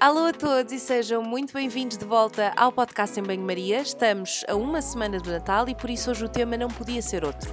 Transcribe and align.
Alô 0.00 0.24
a 0.24 0.32
todos 0.32 0.72
e 0.72 0.78
sejam 0.78 1.22
muito 1.22 1.52
bem-vindos 1.52 1.98
de 1.98 2.06
volta 2.06 2.54
ao 2.56 2.72
podcast 2.72 3.20
em 3.20 3.22
Banho-Maria. 3.22 3.82
Estamos 3.82 4.42
a 4.48 4.56
uma 4.56 4.80
semana 4.80 5.20
do 5.20 5.30
Natal 5.30 5.68
e 5.68 5.74
por 5.74 5.90
isso 5.90 6.10
hoje 6.10 6.24
o 6.24 6.28
tema 6.28 6.56
não 6.56 6.68
podia 6.68 7.02
ser 7.02 7.22
outro. 7.22 7.52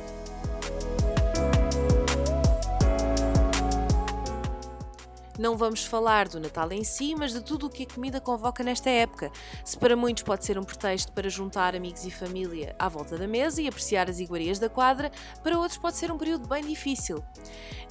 Não 5.37 5.55
vamos 5.55 5.85
falar 5.85 6.27
do 6.27 6.39
Natal 6.39 6.71
em 6.71 6.83
si, 6.83 7.13
mas 7.15 7.31
de 7.31 7.41
tudo 7.41 7.67
o 7.67 7.69
que 7.69 7.83
a 7.83 7.93
comida 7.93 8.19
convoca 8.19 8.63
nesta 8.63 8.89
época. 8.89 9.31
Se 9.63 9.77
para 9.77 9.95
muitos 9.95 10.23
pode 10.23 10.43
ser 10.43 10.57
um 10.57 10.63
pretexto 10.63 11.11
para 11.11 11.29
juntar 11.29 11.75
amigos 11.75 12.05
e 12.05 12.09
família 12.09 12.75
à 12.79 12.89
volta 12.89 13.15
da 13.15 13.27
mesa 13.27 13.61
e 13.61 13.67
apreciar 13.67 14.09
as 14.09 14.19
iguarias 14.19 14.57
da 14.57 14.67
quadra, 14.67 15.11
para 15.43 15.59
outros 15.59 15.77
pode 15.77 15.95
ser 15.95 16.11
um 16.11 16.17
período 16.17 16.47
bem 16.47 16.65
difícil. 16.65 17.23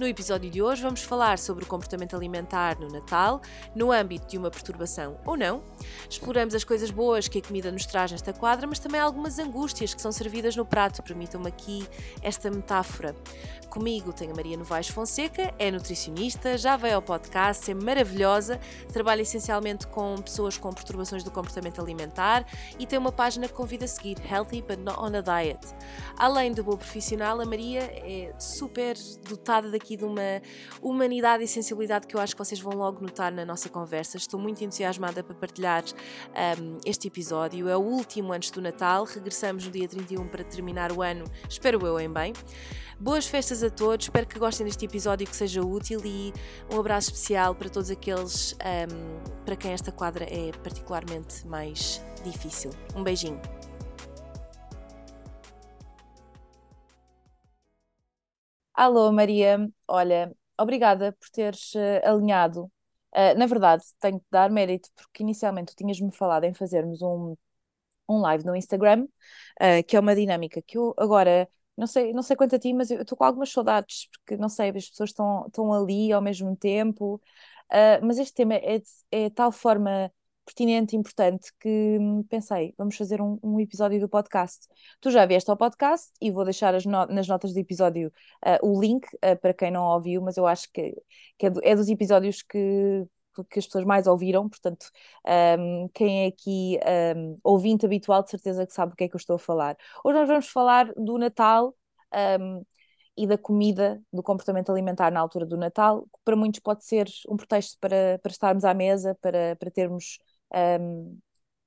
No 0.01 0.09
episódio 0.09 0.51
de 0.51 0.61
hoje 0.61 0.83
vamos 0.83 1.03
falar 1.03 1.39
sobre 1.39 1.63
o 1.63 1.67
comportamento 1.69 2.17
alimentar 2.17 2.81
no 2.81 2.89
Natal, 2.89 3.41
no 3.77 3.93
âmbito 3.93 4.27
de 4.27 4.39
uma 4.39 4.51
perturbação 4.51 5.17
ou 5.25 5.37
não. 5.37 5.63
Exploramos 6.11 6.53
as 6.53 6.65
coisas 6.65 6.91
boas 6.91 7.29
que 7.29 7.39
a 7.39 7.43
comida 7.43 7.71
nos 7.71 7.87
traz 7.87 8.11
nesta 8.11 8.33
quadra, 8.33 8.67
mas 8.67 8.81
também 8.81 9.01
algumas 9.01 9.39
angústias 9.39 9.95
que 9.95 10.03
são 10.03 10.11
servidas 10.11 10.57
no 10.57 10.67
prato. 10.67 11.01
Permitam-me 11.01 11.47
aqui 11.47 11.87
esta 12.21 12.51
metáfora. 12.51 13.15
Comigo 13.71 14.13
tenho 14.13 14.33
a 14.33 14.35
Maria 14.35 14.57
Novaes 14.57 14.89
Fonseca, 14.89 15.55
é 15.59 15.71
nutricionista, 15.71 16.59
já 16.59 16.77
veio 16.77 16.97
ao 16.97 17.03
podcast, 17.03 17.36
é 17.37 17.75
maravilhosa, 17.75 18.59
trabalha 18.93 19.21
essencialmente 19.21 19.87
com 19.89 20.17
pessoas 20.17 20.57
com 20.57 20.73
perturbações 20.73 21.23
do 21.23 21.31
comportamento 21.31 21.81
alimentar 21.81 22.47
e 22.79 22.87
tem 22.87 22.99
uma 22.99 23.13
página 23.13 23.47
que 23.47 23.53
convida 23.53 23.85
a 23.85 23.89
seguir, 23.89 24.17
Healthy 24.27 24.63
But 24.63 24.79
Not 24.79 24.99
on 24.99 25.13
a 25.15 25.21
Diet. 25.21 25.61
Além 26.17 26.53
de 26.53 26.63
boa 26.63 26.79
profissional, 26.79 27.39
a 27.41 27.45
Maria 27.45 27.83
é 27.83 28.33
super 28.39 28.97
dotada 29.29 29.71
daqui 29.71 29.97
de 29.97 30.05
uma 30.05 30.41
humanidade 30.81 31.45
e 31.45 31.49
sensibilidade 31.49 32.07
que 32.07 32.17
eu 32.17 32.21
acho 32.21 32.35
que 32.35 32.39
vocês 32.39 32.59
vão 32.59 32.75
logo 32.75 33.03
notar 33.03 33.31
na 33.31 33.45
nossa 33.45 33.69
conversa. 33.69 34.17
Estou 34.17 34.41
muito 34.41 34.65
entusiasmada 34.65 35.23
para 35.23 35.35
partilhar 35.35 35.85
um, 36.59 36.79
este 36.87 37.09
episódio. 37.09 37.69
É 37.69 37.77
o 37.77 37.81
último 37.81 38.33
antes 38.33 38.51
do 38.51 38.63
Natal, 38.63 39.05
regressamos 39.05 39.67
no 39.67 39.71
dia 39.71 39.87
31 39.87 40.27
para 40.29 40.43
terminar 40.43 40.91
o 40.91 41.03
ano, 41.03 41.25
espero 41.49 41.87
eu 41.87 42.01
em 42.01 42.11
bem. 42.11 42.33
Boas 42.99 43.27
festas 43.27 43.63
a 43.63 43.69
todos, 43.69 44.07
espero 44.07 44.27
que 44.27 44.39
gostem 44.39 44.65
deste 44.65 44.87
episódio 44.87 45.27
que 45.27 45.37
seja 45.37 45.61
útil 45.61 46.01
e 46.03 46.33
um 46.73 46.81
abraço 46.81 47.11
especial 47.11 47.55
para 47.55 47.69
todos 47.69 47.91
aqueles 47.91 48.55
um, 48.55 49.45
para 49.45 49.55
quem 49.55 49.73
esta 49.73 49.93
quadra 49.93 50.25
é 50.25 50.51
particularmente 50.63 51.47
mais 51.47 52.03
difícil. 52.25 52.71
Um 52.95 53.05
beijinho. 53.05 53.39
Alô 58.73 59.13
Maria, 59.13 59.69
olha, 59.87 60.35
obrigada 60.59 61.13
por 61.13 61.29
teres 61.29 61.75
uh, 61.75 62.01
alinhado. 62.03 62.65
Uh, 63.15 63.37
na 63.37 63.45
verdade, 63.47 63.85
tenho 64.01 64.19
que 64.19 64.27
dar 64.31 64.51
mérito 64.51 64.89
porque 64.97 65.23
inicialmente 65.23 65.75
tu 65.75 65.77
tinhas-me 65.77 66.11
falado 66.13 66.45
em 66.45 66.55
fazermos 66.55 67.03
um, 67.03 67.37
um 68.09 68.21
live 68.21 68.45
no 68.47 68.57
Instagram, 68.57 69.05
uh, 69.61 69.85
que 69.87 69.97
é 69.97 70.01
uma 70.01 70.15
dinâmica 70.15 70.63
que 70.63 70.79
eu 70.79 70.95
agora 70.97 71.47
não 71.77 71.87
sei, 71.87 72.13
não 72.13 72.23
sei 72.23 72.37
quanto 72.37 72.57
a 72.57 72.59
ti, 72.59 72.73
mas 72.73 72.91
eu 72.91 73.03
estou 73.03 73.17
com 73.19 73.25
algumas 73.25 73.51
saudades, 73.51 74.09
porque 74.11 74.37
não 74.37 74.49
sei, 74.49 74.71
as 74.71 74.89
pessoas 74.91 75.11
estão, 75.11 75.47
estão 75.47 75.73
ali 75.73 76.13
ao 76.13 76.23
mesmo 76.23 76.57
tempo, 76.57 77.17
uh, 77.73 78.05
mas 78.07 78.19
este 78.19 78.35
tema 78.35 78.55
é 78.55 78.79
de, 78.79 78.89
é 79.11 79.31
tal 79.31 79.53
forma 79.53 80.11
pertinente 80.47 80.95
e 80.95 80.99
importante 80.99 81.53
que 81.61 81.99
hum, 82.01 82.23
pensei, 82.23 82.73
vamos 82.79 82.97
fazer 82.97 83.21
um, 83.21 83.39
um, 83.43 83.61
episódio 83.61 83.99
do 84.01 84.09
podcast. 84.09 84.69
Tu 85.01 85.11
já 85.11 85.27
vieste 85.27 85.51
ao 85.51 85.57
podcast 85.57 86.13
e 86.21 86.31
vou 86.31 86.45
deixar 86.45 86.73
no, 86.87 87.07
nas 87.07 87.27
notas 87.27 87.53
do 87.53 87.59
episódio 87.59 88.13
uh, 88.47 88.67
o 88.67 88.81
link 88.81 89.05
uh, 89.17 89.37
para 89.41 89.53
quem 89.53 89.71
não 89.73 89.85
ouviu, 89.85 90.23
mas 90.23 90.37
eu 90.37 90.47
acho 90.47 90.71
que, 90.73 90.95
que 91.37 91.47
é, 91.47 91.51
do, 91.51 91.61
é 91.65 91.75
dos 91.75 91.89
episódios 91.89 92.43
que, 92.43 93.05
que 93.45 93.59
as 93.59 93.67
pessoas 93.67 93.85
mais 93.85 94.07
ouviram, 94.07 94.49
portanto, 94.49 94.91
um, 95.59 95.89
quem 95.95 96.25
é 96.25 96.27
aqui 96.29 96.79
um, 97.17 97.35
ouvinte 97.45 97.87
habitual, 97.87 98.23
de 98.23 98.31
certeza 98.31 98.67
que 98.67 98.73
sabe 98.73 98.93
o 98.93 98.97
que 98.97 99.05
é 99.05 99.09
que 99.09 99.15
eu 99.15 99.19
estou 99.19 99.37
a 99.37 99.39
falar. 99.39 99.77
Hoje 100.05 100.19
nós 100.19 100.29
vamos 100.29 100.49
falar 100.49 100.93
do 100.95 101.19
Natal 101.19 101.75
um, 102.41 102.65
e 103.17 103.27
da 103.27 103.39
comida, 103.39 104.03
do 104.13 104.23
comportamento 104.23 104.71
alimentar 104.71 105.11
na 105.11 105.21
altura 105.21 105.47
do 105.47 105.57
Natal, 105.57 106.03
que 106.03 106.21
para 106.25 106.37
muitos 106.37 106.61
pode 106.61 106.85
ser 106.85 107.09
um 107.29 107.37
pretexto 107.37 107.79
para, 107.81 108.19
para 108.23 108.31
estarmos 108.33 108.65
à 108.65 108.75
mesa, 108.75 109.17
para, 109.21 109.57
para 109.57 109.71
termos 109.71 110.19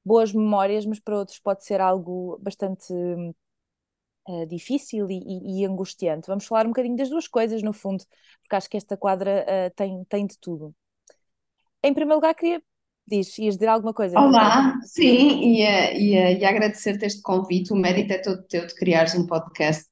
boas 0.03 0.33
memórias, 0.33 0.85
mas 0.85 0.99
para 0.99 1.17
outros 1.17 1.39
pode 1.39 1.63
ser 1.65 1.81
algo 1.81 2.37
bastante. 2.41 2.93
Uh, 4.27 4.45
difícil 4.45 5.09
e, 5.09 5.17
e, 5.17 5.61
e, 5.61 5.65
angustiante. 5.65 6.27
Vamos 6.27 6.45
falar 6.45 6.65
um 6.65 6.69
bocadinho 6.69 6.95
das 6.95 7.09
duas 7.09 7.27
coisas, 7.27 7.63
no 7.63 7.73
fundo, 7.73 8.03
porque 8.43 8.55
acho 8.55 8.69
que 8.69 8.77
esta 8.77 8.95
quadra 8.95 9.43
uh, 9.43 9.73
tem, 9.75 10.03
tem 10.05 10.27
de 10.27 10.37
tudo. 10.37 10.75
Em 11.83 11.93
primeiro 11.93 12.15
lugar, 12.15 12.33
queria. 12.35 12.61
Diz, 13.07 13.37
ias 13.39 13.55
dizer 13.55 13.67
alguma 13.67 13.93
coisa? 13.93 14.19
Olá, 14.19 14.75
sim, 14.83 15.55
ia, 15.55 15.97
ia, 15.97 16.31
ia 16.33 16.49
agradecer-te 16.49 17.05
este 17.05 17.21
convite. 17.23 17.73
O 17.73 17.75
mérito 17.75 18.13
é 18.13 18.19
todo 18.19 18.43
teu 18.43 18.67
de 18.67 18.75
criares 18.75 19.15
um 19.15 19.25
podcast 19.25 19.89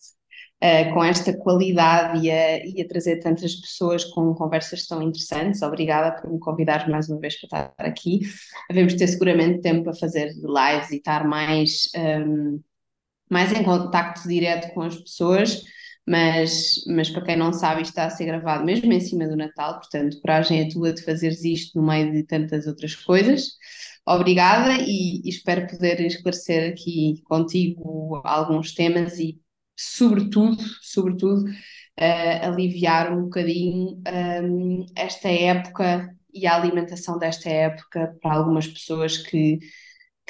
uh, 0.63 0.93
com 0.93 1.03
esta 1.03 1.35
qualidade 1.35 2.23
e 2.23 2.29
a, 2.29 2.63
e 2.63 2.79
a 2.79 2.87
trazer 2.87 3.19
tantas 3.19 3.55
pessoas 3.55 4.03
com 4.05 4.35
conversas 4.35 4.85
tão 4.85 5.01
interessantes. 5.01 5.63
Obrigada 5.63 6.21
por 6.21 6.31
me 6.31 6.39
convidares 6.39 6.87
mais 6.87 7.09
uma 7.09 7.19
vez 7.19 7.39
para 7.39 7.71
estar 7.71 7.85
aqui. 7.87 8.19
Devemos 8.69 8.93
ter 8.93 9.07
seguramente 9.07 9.61
tempo 9.61 9.85
para 9.85 9.95
fazer 9.95 10.27
lives 10.35 10.91
e 10.91 10.97
estar 10.97 11.27
mais, 11.27 11.89
um, 11.95 11.99
ehm, 11.99 12.59
mais 13.31 13.51
em 13.51 13.63
contacto 13.63 14.27
direto 14.27 14.73
com 14.75 14.81
as 14.83 14.95
pessoas 14.95 15.63
mas, 16.07 16.83
mas 16.87 17.09
para 17.09 17.25
quem 17.25 17.35
não 17.35 17.51
sabe, 17.51 17.81
isto 17.81 17.91
está 17.91 18.05
a 18.05 18.09
ser 18.09 18.25
gravado 18.25 18.63
mesmo 18.63 18.91
em 18.93 18.99
cima 19.01 19.27
do 19.27 19.35
Natal, 19.35 19.77
portanto, 19.79 20.19
coragem 20.21 20.61
é 20.61 20.69
tua 20.69 20.93
de 20.93 21.03
fazeres 21.03 21.43
isto 21.43 21.77
no 21.79 21.85
meio 21.85 22.11
de 22.13 22.23
tantas 22.23 22.65
outras 22.65 22.95
coisas. 22.95 23.49
Obrigada 24.07 24.77
e, 24.81 25.21
e 25.25 25.29
espero 25.29 25.67
poder 25.67 25.99
esclarecer 26.01 26.71
aqui 26.71 27.21
contigo 27.25 28.21
alguns 28.23 28.73
temas 28.73 29.19
e, 29.19 29.37
sobretudo, 29.75 30.57
sobretudo, 30.81 31.43
uh, 31.99 32.45
aliviar 32.45 33.11
um 33.11 33.23
bocadinho 33.23 34.01
um, 34.43 34.85
esta 34.95 35.27
época 35.29 36.15
e 36.33 36.47
a 36.47 36.55
alimentação 36.55 37.17
desta 37.19 37.49
época 37.49 38.15
para 38.21 38.33
algumas 38.35 38.65
pessoas 38.67 39.17
que, 39.17 39.59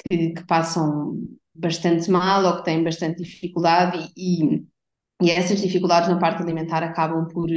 que, 0.09 0.29
que 0.33 0.45
passam 0.47 1.21
bastante 1.53 2.09
mal 2.09 2.43
ou 2.45 2.57
que 2.57 2.65
têm 2.65 2.83
bastante 2.83 3.21
dificuldade 3.23 4.11
e, 4.15 4.43
e 4.55 4.67
e 5.21 5.31
essas 5.31 5.61
dificuldades 5.61 6.09
na 6.09 6.19
parte 6.19 6.41
alimentar 6.41 6.83
acabam 6.83 7.27
por, 7.27 7.49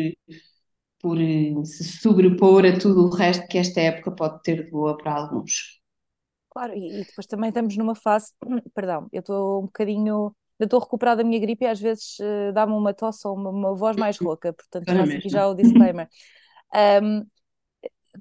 por 1.01 1.17
se 1.65 1.85
sobrepor 1.85 2.65
a 2.67 2.79
tudo 2.79 3.07
o 3.07 3.11
resto 3.15 3.47
que 3.49 3.59
esta 3.59 3.81
época 3.81 4.13
pode 4.13 4.43
ter 4.43 4.65
de 4.65 4.71
boa 4.71 4.97
para 4.97 5.15
alguns. 5.15 5.81
Claro, 6.51 6.75
e, 6.75 7.01
e 7.01 7.05
depois 7.05 7.27
também 7.27 7.49
estamos 7.49 7.77
numa 7.77 7.95
fase, 7.95 8.33
perdão, 8.75 9.09
eu 9.13 9.21
estou 9.21 9.61
um 9.61 9.67
bocadinho, 9.67 10.35
eu 10.59 10.65
estou 10.65 10.81
recuperada 10.81 11.23
da 11.23 11.29
minha 11.29 11.41
gripe 11.41 11.65
e 11.65 11.69
às 11.69 11.81
vezes 11.81 12.19
uh, 12.19 12.53
dá-me 12.53 12.73
uma 12.73 12.93
tosse 12.93 13.27
ou 13.27 13.35
uma, 13.35 13.51
uma 13.51 13.75
voz 13.75 13.97
mais 13.97 14.19
rouca, 14.19 14.53
portanto 14.53 14.93
faço 14.95 15.17
aqui 15.17 15.29
já 15.29 15.47
o 15.49 15.55
disclaimer. 15.55 16.09
Um, 17.03 17.27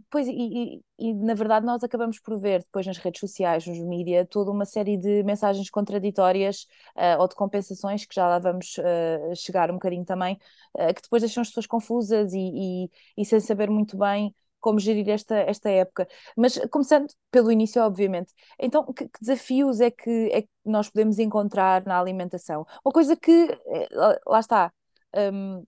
Pois, 0.10 0.28
e, 0.28 0.32
e, 0.32 0.82
e, 1.00 1.14
na 1.14 1.34
verdade 1.34 1.66
nós 1.66 1.84
acabamos 1.84 2.20
por 2.20 2.38
ver 2.40 2.60
depois 2.60 2.86
nas 2.86 2.98
redes 2.98 3.20
sociais, 3.20 3.66
nos 3.66 3.80
mídias, 3.80 4.28
toda 4.30 4.52
uma 4.52 4.66
série 4.66 4.98
de 4.98 5.24
mensagens 5.24 5.70
contraditórias 5.70 6.68
uh, 6.96 7.20
ou 7.20 7.28
de 7.28 7.36
compensações, 7.36 8.06
que 8.06 8.14
já 8.14 8.28
lá 8.28 8.40
vamos 8.40 8.78
uh, 8.78 9.36
chegar 9.36 9.72
um 9.72 9.76
bocadinho 9.76 10.06
também, 10.06 10.40
uh, 10.76 10.94
que 10.94 11.02
depois 11.02 11.24
deixam 11.24 11.42
as 11.42 11.48
pessoas 11.48 11.66
confusas 11.66 12.34
e, 12.34 12.90
e, 13.18 13.26
sem 13.26 13.40
saber 13.40 13.70
muito 13.70 13.98
bem 13.98 14.34
como 14.60 14.80
gerir 14.80 15.10
esta, 15.10 15.36
esta 15.38 15.70
época. 15.70 16.08
Mas 16.38 16.60
começando 16.70 17.08
pelo 17.32 17.52
início, 17.52 17.82
obviamente, 17.82 18.34
então 18.60 18.86
que, 18.94 19.06
que 19.08 19.20
desafios 19.22 19.80
é 19.80 19.90
que, 19.90 20.30
é 20.32 20.42
que 20.44 20.50
nós 20.66 20.90
podemos 20.90 21.18
encontrar 21.18 21.84
na 21.86 22.00
alimentação? 22.00 22.66
Uma 22.86 22.92
coisa 22.92 23.16
que, 23.16 23.48
lá 24.28 24.40
está, 24.40 24.72
um, 25.16 25.64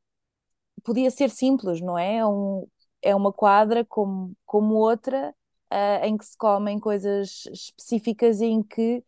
podia 0.84 1.10
ser 1.12 1.30
simples, 1.30 1.82
não 1.82 1.98
é? 1.98 2.26
Um, 2.26 2.68
é 3.02 3.16
uma 3.16 3.32
quadra 3.34 3.86
como, 3.86 4.34
como 4.46 4.76
outra, 4.76 5.34
uh, 5.72 6.06
em 6.06 6.18
que 6.18 6.26
se 6.26 6.38
comem 6.38 6.80
coisas 6.80 7.46
específicas 7.52 8.42
e 8.42 8.46
em 8.46 8.64
que 8.64 9.04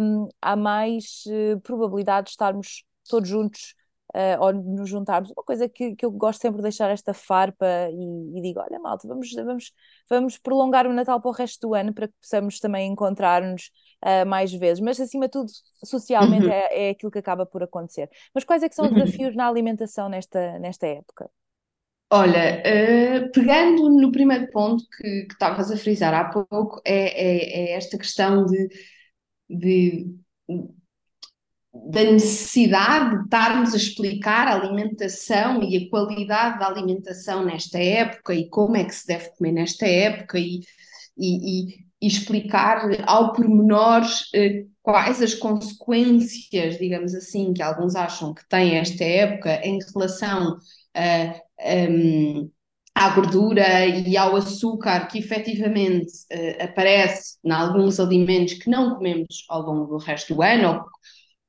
um, 0.00 0.28
há 0.40 0.56
mais 0.56 1.24
uh, 1.26 1.60
probabilidade 1.60 2.26
de 2.26 2.30
estarmos 2.30 2.84
todos 3.08 3.28
juntos 3.28 3.74
uh, 4.14 4.42
ou 4.42 4.52
nos 4.52 4.88
juntarmos. 4.88 5.30
Uma 5.30 5.44
coisa 5.44 5.68
que, 5.68 5.94
que 5.94 6.04
eu 6.04 6.10
gosto 6.10 6.40
sempre 6.40 6.58
de 6.58 6.64
deixar 6.64 6.90
esta 6.90 7.14
farpa 7.14 7.66
e, 7.90 8.38
e, 8.38 8.42
digo: 8.42 8.60
olha, 8.60 8.78
malta, 8.80 9.06
vamos, 9.06 9.32
vamos, 9.32 9.72
vamos 10.08 10.38
prolongar 10.38 10.86
o 10.86 10.92
Natal 10.92 11.20
para 11.20 11.28
o 11.28 11.32
resto 11.32 11.68
do 11.68 11.74
ano 11.74 11.92
para 11.94 12.08
que 12.08 12.14
possamos 12.20 12.58
também 12.58 12.90
encontrar-nos 12.90 13.70
uh, 14.04 14.26
mais 14.26 14.52
vezes. 14.52 14.80
Mas, 14.80 15.00
acima 15.00 15.26
de 15.26 15.32
tudo, 15.32 15.50
socialmente 15.84 16.46
uhum. 16.46 16.52
é, 16.52 16.88
é 16.88 16.90
aquilo 16.90 17.12
que 17.12 17.18
acaba 17.18 17.46
por 17.46 17.62
acontecer. 17.62 18.08
Mas 18.34 18.44
quais 18.44 18.62
é 18.62 18.68
que 18.68 18.74
são 18.74 18.86
os 18.86 18.92
uhum. 18.92 18.98
desafios 18.98 19.34
na 19.36 19.48
alimentação 19.48 20.08
nesta, 20.08 20.58
nesta 20.58 20.86
época? 20.86 21.30
Olha, 22.12 22.60
uh, 22.66 23.30
pegando 23.32 23.88
no 23.88 24.10
primeiro 24.10 24.50
ponto 24.50 24.84
que 24.96 25.26
estavas 25.30 25.70
a 25.70 25.76
frisar 25.76 26.12
há 26.12 26.24
pouco, 26.24 26.80
é, 26.84 26.94
é, 26.94 27.70
é 27.70 27.76
esta 27.76 27.96
questão 27.96 28.44
de, 28.46 28.68
de, 29.48 30.06
da 31.72 32.02
necessidade 32.02 33.16
de 33.16 33.24
estarmos 33.24 33.74
a 33.74 33.76
explicar 33.76 34.48
a 34.48 34.54
alimentação 34.54 35.62
e 35.62 35.76
a 35.76 35.88
qualidade 35.88 36.58
da 36.58 36.66
alimentação 36.66 37.44
nesta 37.44 37.78
época 37.78 38.34
e 38.34 38.48
como 38.48 38.76
é 38.76 38.84
que 38.84 38.94
se 38.94 39.06
deve 39.06 39.30
comer 39.36 39.52
nesta 39.52 39.86
época 39.86 40.36
e, 40.36 40.60
e, 41.16 41.70
e, 41.70 41.86
e 42.02 42.06
explicar 42.08 42.88
ao 43.06 43.32
pormenor 43.32 44.02
uh, 44.02 44.70
quais 44.82 45.22
as 45.22 45.34
consequências, 45.34 46.76
digamos 46.76 47.14
assim, 47.14 47.52
que 47.52 47.62
alguns 47.62 47.94
acham 47.94 48.34
que 48.34 48.46
tem 48.48 48.76
esta 48.78 49.04
época 49.04 49.64
em 49.64 49.78
relação 49.94 50.58
à 52.94 53.10
gordura 53.10 53.86
e 53.86 54.16
ao 54.16 54.36
açúcar 54.36 55.06
que 55.06 55.18
efetivamente 55.18 56.12
uh, 56.32 56.64
aparece 56.64 57.38
em 57.44 57.50
alguns 57.50 57.98
alimentos 58.00 58.54
que 58.54 58.68
não 58.68 58.94
comemos 58.94 59.44
ao 59.48 59.62
longo 59.62 59.86
do 59.86 59.98
resto 59.98 60.34
do 60.34 60.42
ano, 60.42 60.84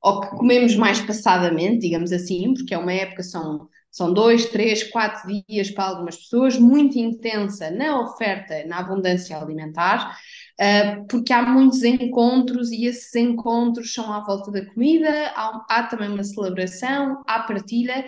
ou, 0.01 0.13
ou 0.13 0.21
que 0.21 0.29
comemos 0.37 0.75
mais 0.75 1.01
passadamente, 1.01 1.79
digamos 1.79 2.11
assim, 2.11 2.53
porque 2.53 2.73
é 2.73 2.77
uma 2.77 2.93
época, 2.93 3.23
são 3.23 3.67
são 3.91 4.13
dois, 4.13 4.45
três, 4.45 4.83
quatro 4.89 5.29
dias 5.49 5.69
para 5.69 5.83
algumas 5.83 6.15
pessoas, 6.15 6.57
muito 6.57 6.97
intensa 6.97 7.69
na 7.69 7.99
oferta, 7.99 8.65
na 8.65 8.79
abundância 8.79 9.37
alimentar, 9.37 10.17
uh, 10.59 11.05
porque 11.09 11.33
há 11.33 11.41
muitos 11.41 11.83
encontros 11.83 12.71
e 12.71 12.85
esses 12.85 13.13
encontros 13.15 13.93
são 13.93 14.11
à 14.13 14.23
volta 14.23 14.49
da 14.49 14.65
comida, 14.65 15.09
há, 15.35 15.65
há 15.69 15.83
também 15.83 16.07
uma 16.09 16.23
celebração, 16.23 17.21
há 17.27 17.39
partilha. 17.39 18.05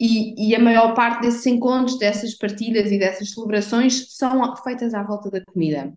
E, 0.00 0.50
e, 0.50 0.54
a 0.54 0.58
maior 0.58 0.94
parte 0.94 1.22
desses 1.22 1.46
encontros, 1.46 1.98
dessas 1.98 2.34
partilhas 2.34 2.90
e 2.90 2.98
dessas 2.98 3.30
celebrações 3.32 4.16
são 4.16 4.56
feitas 4.56 4.94
à 4.94 5.02
volta 5.02 5.30
da 5.30 5.44
comida. 5.44 5.92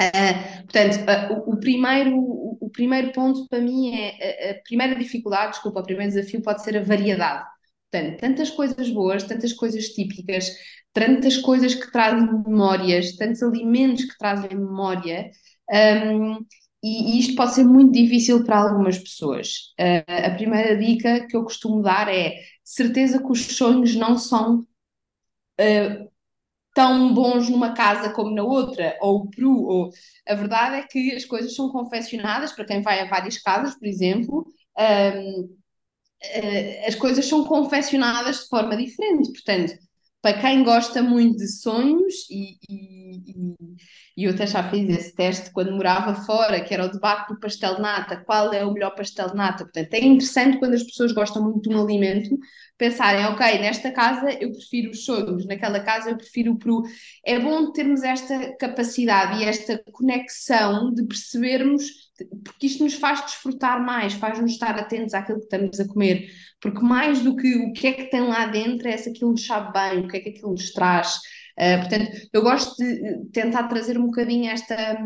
Uh, 0.00 0.62
portanto, 0.64 0.96
uh, 0.98 1.50
o, 1.50 1.54
o, 1.54 1.60
primeiro, 1.60 2.16
o, 2.16 2.58
o, 2.60 2.70
primeiro 2.70 3.12
ponto 3.12 3.48
para 3.48 3.60
mim 3.60 3.94
é 3.94 4.48
a, 4.48 4.52
a 4.52 4.62
primeira 4.62 4.94
dificuldade, 4.96 5.52
desculpa, 5.52 5.80
o 5.80 5.84
primeiro 5.84 6.12
desafio 6.12 6.42
pode 6.42 6.62
ser 6.62 6.76
a 6.76 6.82
variedade. 6.82 7.44
Portanto, 7.90 8.20
tantas 8.20 8.50
coisas 8.50 8.90
boas, 8.90 9.22
tantas 9.22 9.52
coisas 9.52 9.86
típicas, 9.88 10.50
tantas 10.92 11.36
coisas 11.36 11.74
que 11.74 11.90
trazem 11.90 12.26
memórias, 12.44 13.16
tantos 13.16 13.42
alimentos 13.42 14.04
que 14.04 14.18
trazem 14.18 14.50
memória, 14.50 15.30
um, 15.70 16.44
e, 16.82 17.18
isto 17.18 17.34
pode 17.34 17.54
ser 17.54 17.64
muito 17.64 17.92
difícil 17.92 18.44
para 18.44 18.58
algumas 18.58 18.98
pessoas. 18.98 19.72
Uh, 19.80 20.26
a 20.26 20.30
primeira 20.30 20.76
dica 20.76 21.26
que 21.26 21.36
eu 21.36 21.42
costumo 21.44 21.82
dar 21.82 22.08
é 22.12 22.34
certeza 22.64 23.18
que 23.22 23.30
os 23.30 23.56
sonhos 23.56 23.94
não 23.94 24.16
são 24.18 24.66
uh, 25.60 26.10
tão 26.74 27.14
bons 27.14 27.48
numa 27.48 27.74
casa 27.74 28.10
como 28.10 28.34
na 28.34 28.42
outra, 28.42 28.98
ou 29.00 29.28
peru, 29.28 29.62
ou 29.64 29.90
a 30.26 30.34
verdade 30.34 30.76
é 30.76 30.82
que 30.82 31.12
as 31.14 31.24
coisas 31.24 31.54
são 31.54 31.70
confeccionadas 31.70 32.52
para 32.52 32.64
quem 32.64 32.82
vai 32.82 33.00
a 33.00 33.08
várias 33.08 33.38
casas, 33.38 33.74
por 33.78 33.86
exemplo. 33.86 34.46
Um, 34.78 35.42
uh, 35.42 36.88
as 36.88 36.94
coisas 36.96 37.26
são 37.26 37.44
confeccionadas 37.44 38.40
de 38.40 38.48
forma 38.48 38.76
diferente. 38.76 39.32
Portanto, 39.32 39.74
para 40.20 40.40
quem 40.40 40.64
gosta 40.64 41.02
muito 41.02 41.36
de 41.36 41.48
sonhos, 41.48 42.28
e, 42.30 42.58
e, 43.26 44.24
eu 44.26 44.32
até 44.32 44.46
já 44.46 44.68
fiz 44.70 44.88
esse 44.88 45.14
teste 45.14 45.50
quando 45.52 45.72
morava 45.72 46.14
fora, 46.24 46.60
que 46.60 46.72
era 46.72 46.86
o 46.86 46.90
debate 46.90 47.32
do 47.32 47.40
pastel 47.40 47.76
de 47.76 47.82
nata, 47.82 48.22
qual 48.24 48.52
é 48.52 48.64
o 48.64 48.72
melhor 48.72 48.94
pastel 48.94 49.28
de 49.28 49.34
nata. 49.34 49.64
Portanto, 49.64 49.92
é 49.92 50.00
interessante 50.00 50.58
quando 50.58 50.74
as 50.74 50.82
pessoas 50.82 51.12
gostam 51.12 51.42
muito 51.42 51.68
de 51.68 51.74
um 51.74 51.82
alimento, 51.82 52.38
pensarem, 52.76 53.24
ok, 53.26 53.58
nesta 53.58 53.90
casa 53.92 54.30
eu 54.32 54.50
prefiro 54.52 54.90
os 54.90 55.04
sonhos, 55.04 55.46
naquela 55.46 55.80
casa 55.80 56.10
eu 56.10 56.16
prefiro 56.16 56.52
o 56.52 56.58
peru. 56.58 56.82
É 57.24 57.38
bom 57.38 57.72
termos 57.72 58.02
esta 58.02 58.56
capacidade 58.56 59.40
e 59.40 59.44
esta 59.44 59.82
conexão 59.92 60.92
de 60.92 61.04
percebermos, 61.04 61.84
porque 62.44 62.66
isto 62.66 62.84
nos 62.84 62.94
faz 62.94 63.20
desfrutar 63.24 63.84
mais, 63.84 64.14
faz-nos 64.14 64.52
estar 64.52 64.78
atentos 64.78 65.14
àquilo 65.14 65.38
que 65.38 65.44
estamos 65.44 65.80
a 65.80 65.88
comer, 65.88 66.28
porque 66.60 66.80
mais 66.80 67.20
do 67.20 67.34
que 67.36 67.54
o 67.56 67.72
que 67.72 67.86
é 67.88 67.92
que 67.92 68.04
tem 68.04 68.20
lá 68.20 68.46
dentro 68.46 68.88
é 68.88 68.96
se 68.96 69.10
aquilo 69.10 69.32
nos 69.32 69.44
sabe 69.44 69.72
bem, 69.72 70.00
o 70.00 70.08
que 70.08 70.16
é 70.16 70.20
que 70.20 70.28
aquilo 70.30 70.52
nos 70.52 70.72
traz. 70.72 71.18
Uh, 71.58 71.80
portanto, 71.80 72.10
eu 72.32 72.42
gosto 72.42 72.76
de 72.76 73.26
tentar 73.32 73.68
trazer 73.68 73.98
um 73.98 74.06
bocadinho 74.06 74.50
esta, 74.50 74.98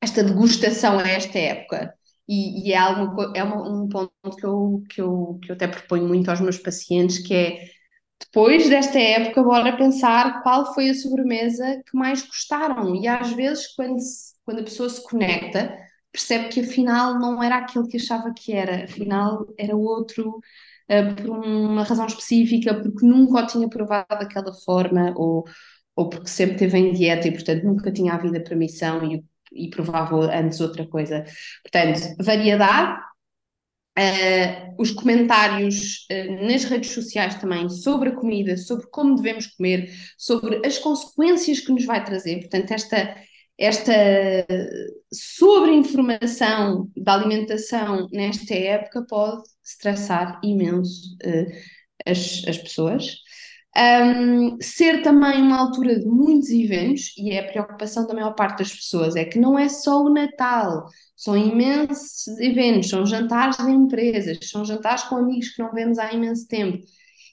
esta 0.00 0.22
degustação 0.22 0.98
a 0.98 1.08
esta 1.08 1.38
época. 1.38 1.94
E, 2.28 2.68
e 2.68 2.72
é, 2.72 2.76
algo, 2.76 3.32
é 3.34 3.42
um 3.44 3.88
ponto 3.88 4.36
que 4.36 4.46
eu, 4.46 4.82
que, 4.88 5.00
eu, 5.00 5.38
que 5.42 5.50
eu 5.50 5.54
até 5.54 5.66
proponho 5.66 6.06
muito 6.06 6.30
aos 6.30 6.40
meus 6.40 6.58
pacientes, 6.58 7.18
que 7.18 7.34
é 7.34 7.72
depois 8.20 8.68
desta 8.68 8.98
época, 8.98 9.42
bora 9.42 9.76
pensar 9.76 10.42
qual 10.42 10.72
foi 10.74 10.90
a 10.90 10.94
sobremesa 10.94 11.82
que 11.84 11.96
mais 11.96 12.22
gostaram. 12.22 12.94
E 12.96 13.08
às 13.08 13.32
vezes, 13.32 13.74
quando, 13.74 13.98
se, 14.00 14.34
quando 14.44 14.60
a 14.60 14.64
pessoa 14.64 14.88
se 14.88 15.02
conecta, 15.02 15.76
percebe 16.12 16.48
que 16.48 16.60
afinal 16.60 17.18
não 17.18 17.42
era 17.42 17.56
aquilo 17.58 17.88
que 17.88 17.96
achava 17.96 18.32
que 18.34 18.52
era, 18.52 18.84
afinal 18.84 19.46
era 19.58 19.76
outro, 19.76 20.40
uh, 20.90 21.14
por 21.14 21.28
uma 21.30 21.82
razão 21.84 22.06
específica, 22.06 22.74
porque 22.74 23.06
nunca 23.06 23.44
o 23.44 23.46
tinha 23.46 23.68
provado 23.68 24.06
daquela 24.10 24.52
forma, 24.52 25.12
ou, 25.16 25.44
ou 25.96 26.08
porque 26.08 26.28
sempre 26.28 26.56
teve 26.56 26.78
em 26.78 26.92
dieta 26.92 27.28
e, 27.28 27.32
portanto, 27.32 27.64
nunca 27.64 27.92
tinha 27.92 28.14
havido 28.14 28.36
a 28.36 28.40
permissão 28.40 29.04
e 29.10 29.24
e 29.54 29.68
provava 29.68 30.16
antes 30.34 30.60
outra 30.60 30.86
coisa. 30.86 31.24
Portanto, 31.62 32.16
variedade, 32.18 33.00
uh, 33.98 34.74
os 34.78 34.90
comentários 34.90 36.06
uh, 36.10 36.46
nas 36.46 36.64
redes 36.64 36.90
sociais 36.90 37.34
também 37.36 37.68
sobre 37.68 38.10
a 38.10 38.14
comida, 38.14 38.56
sobre 38.56 38.86
como 38.88 39.16
devemos 39.16 39.46
comer, 39.48 39.90
sobre 40.16 40.66
as 40.66 40.78
consequências 40.78 41.60
que 41.60 41.72
nos 41.72 41.84
vai 41.84 42.04
trazer. 42.04 42.40
Portanto, 42.40 42.70
esta, 42.72 43.14
esta 43.62 43.92
sobre-informação 45.12 46.90
da 46.96 47.14
alimentação 47.14 48.08
nesta 48.10 48.54
época 48.54 49.06
pode 49.08 49.42
estressar 49.64 50.40
imenso 50.42 51.16
uh, 51.24 51.52
as, 52.04 52.42
as 52.48 52.58
pessoas. 52.58 53.18
Um, 53.74 54.58
ser 54.60 55.00
também 55.02 55.40
uma 55.40 55.58
altura 55.58 55.98
de 55.98 56.06
muitos 56.06 56.50
eventos, 56.50 57.14
e 57.16 57.30
é 57.30 57.38
a 57.38 57.50
preocupação 57.50 58.06
da 58.06 58.12
maior 58.12 58.34
parte 58.34 58.58
das 58.58 58.74
pessoas, 58.74 59.14
é 59.14 59.24
que 59.24 59.38
não 59.38 59.56
é 59.56 59.68
só 59.68 60.02
o 60.02 60.12
Natal, 60.12 60.88
são 61.16 61.36
imensos 61.36 62.26
eventos, 62.40 62.90
são 62.90 63.06
jantares 63.06 63.56
de 63.56 63.70
empresas, 63.70 64.38
são 64.42 64.64
jantares 64.64 65.04
com 65.04 65.16
amigos 65.16 65.50
que 65.50 65.62
não 65.62 65.72
vemos 65.72 65.98
há 65.98 66.12
imenso 66.12 66.48
tempo. 66.48 66.84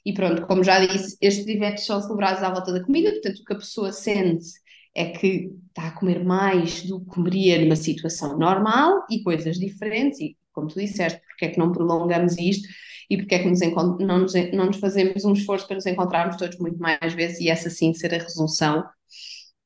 E 0.06 0.14
pronto, 0.14 0.46
como 0.46 0.62
já 0.62 0.78
disse, 0.86 1.16
estes 1.20 1.46
eventos 1.46 1.84
são 1.84 2.00
celebrados 2.00 2.42
à 2.42 2.50
volta 2.50 2.72
da 2.72 2.84
comida, 2.84 3.10
portanto 3.10 3.40
o 3.40 3.44
que 3.44 3.52
a 3.52 3.58
pessoa 3.58 3.92
sente 3.92 4.46
é 4.94 5.06
que 5.06 5.52
está 5.68 5.88
a 5.88 5.92
comer 5.92 6.24
mais 6.24 6.82
do 6.84 7.00
que 7.00 7.06
comeria 7.06 7.60
numa 7.60 7.76
situação 7.76 8.38
normal 8.38 9.04
e 9.10 9.22
coisas 9.22 9.56
diferentes, 9.56 10.20
e 10.20 10.36
como 10.52 10.68
tu 10.68 10.80
disseste, 10.80 11.20
porque 11.28 11.46
é 11.46 11.48
que 11.48 11.58
não 11.58 11.72
prolongamos 11.72 12.36
isto? 12.38 12.68
e 13.10 13.16
porque 13.16 13.34
é 13.34 13.38
que 13.40 13.50
nos 13.50 13.60
não, 13.98 14.20
nos, 14.20 14.32
não 14.52 14.66
nos 14.66 14.76
fazemos 14.76 15.24
um 15.24 15.32
esforço 15.32 15.66
para 15.66 15.74
nos 15.74 15.86
encontrarmos 15.86 16.36
todos 16.36 16.56
muito 16.58 16.78
mais 16.78 17.12
vezes 17.12 17.40
e 17.40 17.50
essa 17.50 17.68
sim 17.68 17.92
ser 17.92 18.14
a 18.14 18.18
resolução 18.18 18.84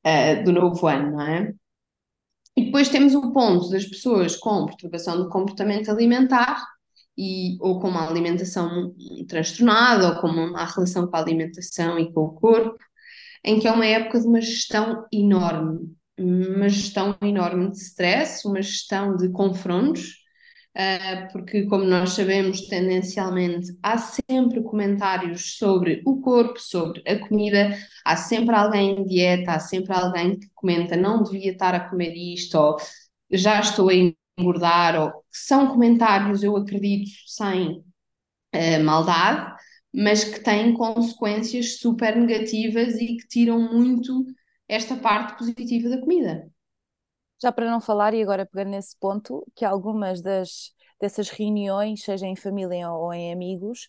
uh, 0.07 0.45
do 0.45 0.51
novo 0.51 0.87
ano, 0.87 1.13
não 1.13 1.21
é? 1.21 1.53
E 2.57 2.65
depois 2.67 2.89
temos 2.89 3.15
o 3.15 3.33
ponto 3.33 3.69
das 3.69 3.85
pessoas 3.85 4.37
com 4.37 4.65
perturbação 4.65 5.19
do 5.19 5.29
comportamento 5.29 5.91
alimentar 5.91 6.65
e, 7.19 7.59
ou 7.61 7.81
com 7.81 7.89
uma 7.89 8.09
alimentação 8.09 8.95
transtornada 9.29 10.09
ou 10.09 10.21
com 10.21 10.29
uma 10.29 10.51
má 10.51 10.65
relação 10.65 11.07
com 11.07 11.17
a 11.17 11.21
alimentação 11.21 11.99
e 11.99 12.11
com 12.13 12.21
o 12.23 12.33
corpo, 12.33 12.79
em 13.45 13.61
que 13.61 13.69
é 13.69 13.73
uma 13.73 13.87
época 13.87 14.21
de 14.21 14.27
uma 14.27 14.41
gestão 14.41 15.05
enorme, 15.13 15.95
uma 16.19 16.69
gestão 16.69 17.17
enorme 17.23 17.71
de 17.71 17.79
stress, 17.79 18.47
uma 18.47 18.63
gestão 18.63 19.17
de 19.17 19.31
confrontos, 19.31 20.25
Uh, 20.77 21.31
porque, 21.33 21.67
como 21.67 21.85
nós 21.85 22.15
sabemos, 22.15 22.63
tendencialmente 22.67 23.69
há 23.81 23.97
sempre 23.97 24.61
comentários 24.61 25.57
sobre 25.57 26.03
o 26.05 26.21
corpo, 26.21 26.59
sobre 26.59 27.01
a 27.07 27.17
comida, 27.29 27.79
há 28.05 28.17
sempre 28.17 28.57
alguém 28.57 28.99
em 28.99 29.05
dieta, 29.05 29.53
há 29.53 29.61
sempre 29.61 29.95
alguém 29.95 30.37
que 30.37 30.49
comenta 30.53 30.97
não 30.97 31.23
devia 31.23 31.53
estar 31.53 31.77
a 31.77 31.89
comer 31.89 32.13
isto, 32.17 32.59
ou 32.59 32.77
já 33.31 33.61
estou 33.61 33.89
a 33.89 33.95
engordar, 34.37 35.01
ou 35.01 35.13
são 35.31 35.69
comentários, 35.69 36.43
eu 36.43 36.57
acredito, 36.57 37.11
sem 37.25 37.79
uh, 37.79 38.85
maldade, 38.85 39.54
mas 39.95 40.25
que 40.25 40.41
têm 40.41 40.75
consequências 40.75 41.79
super 41.79 42.17
negativas 42.17 42.97
e 42.97 43.17
que 43.17 43.29
tiram 43.29 43.61
muito 43.73 44.27
esta 44.69 44.97
parte 44.97 45.39
positiva 45.39 45.89
da 45.89 46.01
comida. 46.01 46.51
Já 47.41 47.53
para 47.53 47.71
não 47.71 47.81
falar, 47.81 48.13
e 48.13 48.23
agora 48.23 48.45
pegando 48.45 48.71
nesse 48.71 48.99
ponto, 48.99 49.47
que 49.55 49.65
algumas 49.65 50.21
das, 50.21 50.73
dessas 51.01 51.29
reuniões, 51.29 52.03
seja 52.03 52.27
em 52.27 52.35
família 52.35 52.91
ou 52.91 53.13
em 53.13 53.33
amigos, 53.33 53.89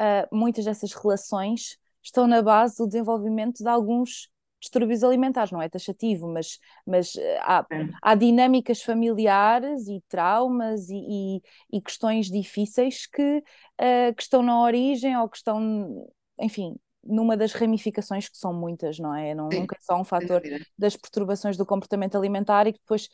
uh, 0.00 0.34
muitas 0.34 0.64
dessas 0.64 0.94
relações 0.94 1.76
estão 2.02 2.26
na 2.26 2.40
base 2.40 2.78
do 2.78 2.86
desenvolvimento 2.86 3.62
de 3.62 3.68
alguns 3.68 4.30
distúrbios 4.62 5.02
alimentares, 5.02 5.50
não 5.50 5.60
é 5.60 5.68
taxativo, 5.68 6.28
mas, 6.28 6.58
mas 6.86 7.14
ah, 7.40 7.66
há, 8.00 8.12
há 8.12 8.14
dinâmicas 8.14 8.80
familiares 8.80 9.88
e 9.88 10.00
traumas 10.08 10.88
e, 10.88 10.96
e, 10.96 11.42
e 11.72 11.80
questões 11.80 12.30
difíceis 12.30 13.06
que, 13.06 13.38
uh, 13.38 14.14
que 14.16 14.22
estão 14.22 14.40
na 14.42 14.62
origem 14.62 15.16
ou 15.16 15.28
que 15.28 15.36
estão, 15.36 16.08
enfim, 16.40 16.76
numa 17.02 17.36
das 17.36 17.52
ramificações 17.52 18.28
que 18.28 18.38
são 18.38 18.54
muitas, 18.54 19.00
não 19.00 19.12
é? 19.14 19.34
Não, 19.34 19.48
nunca 19.48 19.76
é 19.76 19.80
só 19.80 20.00
um 20.00 20.04
fator 20.04 20.40
das 20.78 20.96
perturbações 20.96 21.56
do 21.56 21.66
comportamento 21.66 22.16
alimentar 22.16 22.68
e 22.68 22.72
que 22.72 22.78
depois 22.78 23.08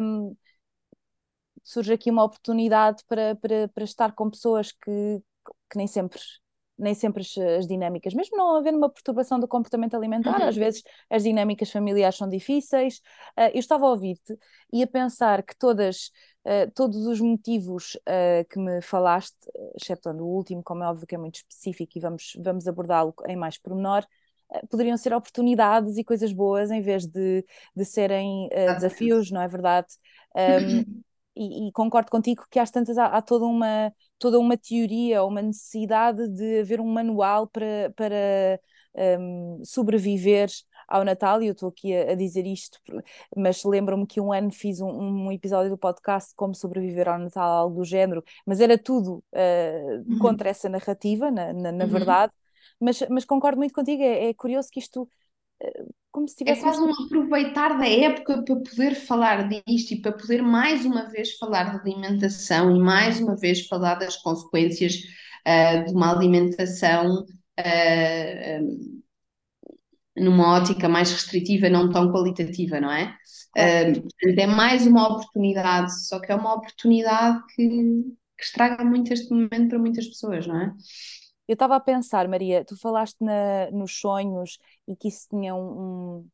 um, 0.00 0.36
surge 1.64 1.92
aqui 1.92 2.12
uma 2.12 2.22
oportunidade 2.22 3.02
para, 3.08 3.34
para, 3.34 3.68
para 3.68 3.84
estar 3.84 4.12
com 4.12 4.30
pessoas 4.30 4.70
que, 4.70 5.20
que 5.68 5.76
nem 5.76 5.88
sempre 5.88 6.20
nem 6.78 6.94
sempre 6.94 7.22
as, 7.22 7.36
as, 7.58 7.66
dinâmicas, 7.66 8.14
mesmo 8.14 8.36
não 8.36 8.56
havendo 8.56 8.76
uma 8.78 8.90
perturbação 8.90 9.40
do 9.40 9.48
comportamento 9.48 9.94
alimentar, 9.94 10.40
uhum. 10.40 10.48
às 10.48 10.56
vezes 10.56 10.82
as 11.08 11.22
dinâmicas 11.22 11.70
familiares 11.70 12.16
são 12.16 12.28
difíceis. 12.28 12.98
Uh, 13.36 13.50
eu 13.54 13.60
estava 13.60 13.86
a 13.86 13.90
ouvir-te 13.90 14.36
e 14.72 14.82
a 14.82 14.86
pensar 14.86 15.42
que 15.42 15.56
todas, 15.56 16.10
uh, 16.44 16.70
todos 16.74 17.06
os 17.06 17.20
motivos 17.20 17.94
uh, 17.96 18.46
que 18.50 18.58
me 18.58 18.80
falaste, 18.82 19.36
exceptuando 19.80 20.24
o 20.24 20.28
último, 20.28 20.62
como 20.62 20.82
é 20.82 20.88
óbvio 20.88 21.06
que 21.06 21.14
é 21.14 21.18
muito 21.18 21.36
específico 21.36 21.92
e 21.96 22.00
vamos, 22.00 22.32
vamos 22.42 22.68
abordá-lo 22.68 23.14
em 23.26 23.36
mais 23.36 23.58
pormenor, 23.58 24.04
poderiam 24.70 24.96
ser 24.96 25.12
oportunidades 25.12 25.96
e 25.96 26.04
coisas 26.04 26.32
boas 26.32 26.70
em 26.70 26.80
vez 26.80 27.04
de, 27.04 27.44
de 27.74 27.84
serem 27.84 28.48
desafios, 28.74 29.30
não 29.30 29.40
é 29.40 29.48
verdade? 29.48 29.88
Um, 30.36 31.02
e, 31.36 31.68
e, 31.68 31.72
concordo 31.72 32.10
contigo 32.10 32.46
que 32.50 32.58
às 32.58 32.70
tantas 32.70 32.96
há, 32.96 33.06
há, 33.06 33.20
toda, 33.22 33.44
uma, 33.44 33.92
toda 34.18 34.38
uma 34.38 34.56
teoria, 34.56 35.24
uma 35.24 35.42
necessidade 35.42 36.28
de 36.28 36.60
haver 36.60 36.80
um 36.80 36.86
manual 36.86 37.46
para, 37.46 37.92
para 37.96 38.60
um, 39.20 39.60
sobreviver 39.64 40.48
ao 40.88 41.04
Natal, 41.04 41.42
e 41.42 41.46
eu 41.48 41.52
estou 41.52 41.68
aqui 41.68 41.94
a, 41.94 42.12
a, 42.12 42.14
dizer 42.14 42.46
isto, 42.46 42.78
mas 43.36 43.64
lembro-me 43.64 44.06
que 44.06 44.20
um 44.20 44.32
ano 44.32 44.52
fiz 44.52 44.80
um, 44.80 44.88
um, 44.88 45.32
episódio 45.32 45.70
do 45.70 45.78
podcast 45.78 46.32
como 46.36 46.54
sobreviver 46.54 47.08
ao 47.08 47.18
Natal, 47.18 47.50
algo 47.50 47.76
do 47.76 47.84
género, 47.84 48.22
mas 48.46 48.60
era 48.60 48.78
tudo 48.78 49.22
uh, 49.32 50.04
uhum. 50.06 50.18
contra 50.18 50.48
essa 50.48 50.68
narrativa, 50.68 51.30
na, 51.30 51.52
na, 51.52 51.72
na 51.72 51.84
uhum. 51.84 51.90
verdade, 51.90 52.32
mas, 52.80 53.02
mas 53.10 53.24
concordo 53.24 53.58
muito 53.58 53.74
contigo, 53.74 54.02
é, 54.02 54.28
é 54.28 54.34
curioso 54.34 54.68
que 54.70 54.78
isto 54.78 55.08
como 56.16 56.26
se 56.26 56.36
tivesse. 56.36 56.60
É 56.60 56.62
quase 56.62 56.80
um 56.80 57.04
aproveitar 57.04 57.76
da 57.76 57.86
época 57.86 58.42
para 58.42 58.56
poder 58.56 58.94
falar 58.94 59.46
disto 59.50 59.92
e 59.92 60.00
para 60.00 60.12
poder 60.12 60.40
mais 60.40 60.86
uma 60.86 61.04
vez 61.10 61.36
falar 61.36 61.64
de 61.64 61.90
alimentação 61.90 62.74
e 62.74 62.80
mais 62.80 63.20
uma 63.20 63.36
vez 63.36 63.66
falar 63.66 63.96
das 63.96 64.16
consequências 64.16 64.94
uh, 65.46 65.84
de 65.84 65.92
uma 65.92 66.10
alimentação 66.10 67.22
uh, 67.22 68.62
um, 68.62 69.02
numa 70.16 70.56
ótica 70.56 70.88
mais 70.88 71.12
restritiva, 71.12 71.68
não 71.68 71.90
tão 71.90 72.10
qualitativa, 72.10 72.80
não 72.80 72.90
é? 72.90 73.14
Uh, 73.54 74.40
é 74.40 74.46
mais 74.46 74.86
uma 74.86 75.08
oportunidade, 75.08 76.02
só 76.06 76.18
que 76.18 76.32
é 76.32 76.34
uma 76.34 76.54
oportunidade 76.54 77.42
que, 77.54 77.68
que 78.38 78.44
estraga 78.44 78.82
muito 78.82 79.12
este 79.12 79.28
momento 79.30 79.68
para 79.68 79.78
muitas 79.78 80.06
pessoas, 80.06 80.46
não 80.46 80.58
é? 80.62 80.72
Eu 81.48 81.54
estava 81.54 81.76
a 81.76 81.80
pensar, 81.80 82.26
Maria, 82.28 82.64
tu 82.64 82.76
falaste 82.78 83.16
na, 83.20 83.70
nos 83.70 83.98
sonhos 83.98 84.58
e 84.86 84.96
que 84.96 85.08
isso 85.08 85.28
tinha 85.28 85.54
um, 85.54 86.18
um, 86.18 86.28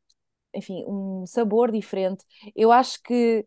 enfim, 0.55 0.85
um 0.87 1.25
sabor 1.27 1.71
diferente. 1.71 2.25
Eu 2.55 2.73
acho 2.73 3.03
que 3.03 3.47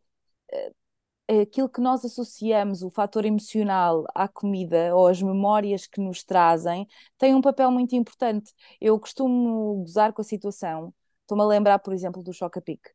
uh, 0.53 1.41
aquilo 1.41 1.69
que 1.69 1.81
nós 1.81 2.05
associamos, 2.05 2.83
o 2.83 2.91
fator 2.91 3.25
emocional 3.25 4.05
à 4.13 4.27
comida 4.27 4.95
ou 4.95 5.07
as 5.07 5.21
memórias 5.21 5.87
que 5.87 5.99
nos 5.99 6.23
trazem, 6.23 6.87
tem 7.17 7.33
um 7.33 7.41
papel 7.41 7.71
muito 7.71 7.95
importante. 7.95 8.53
Eu 8.79 8.99
costumo 8.99 9.77
gozar 9.81 10.13
com 10.13 10.21
a 10.21 10.25
situação. 10.25 10.93
Estou-me 11.21 11.43
a 11.43 11.47
lembrar, 11.47 11.79
por 11.79 11.93
exemplo, 11.93 12.21
do 12.21 12.31
Choca-Pique. 12.31 12.89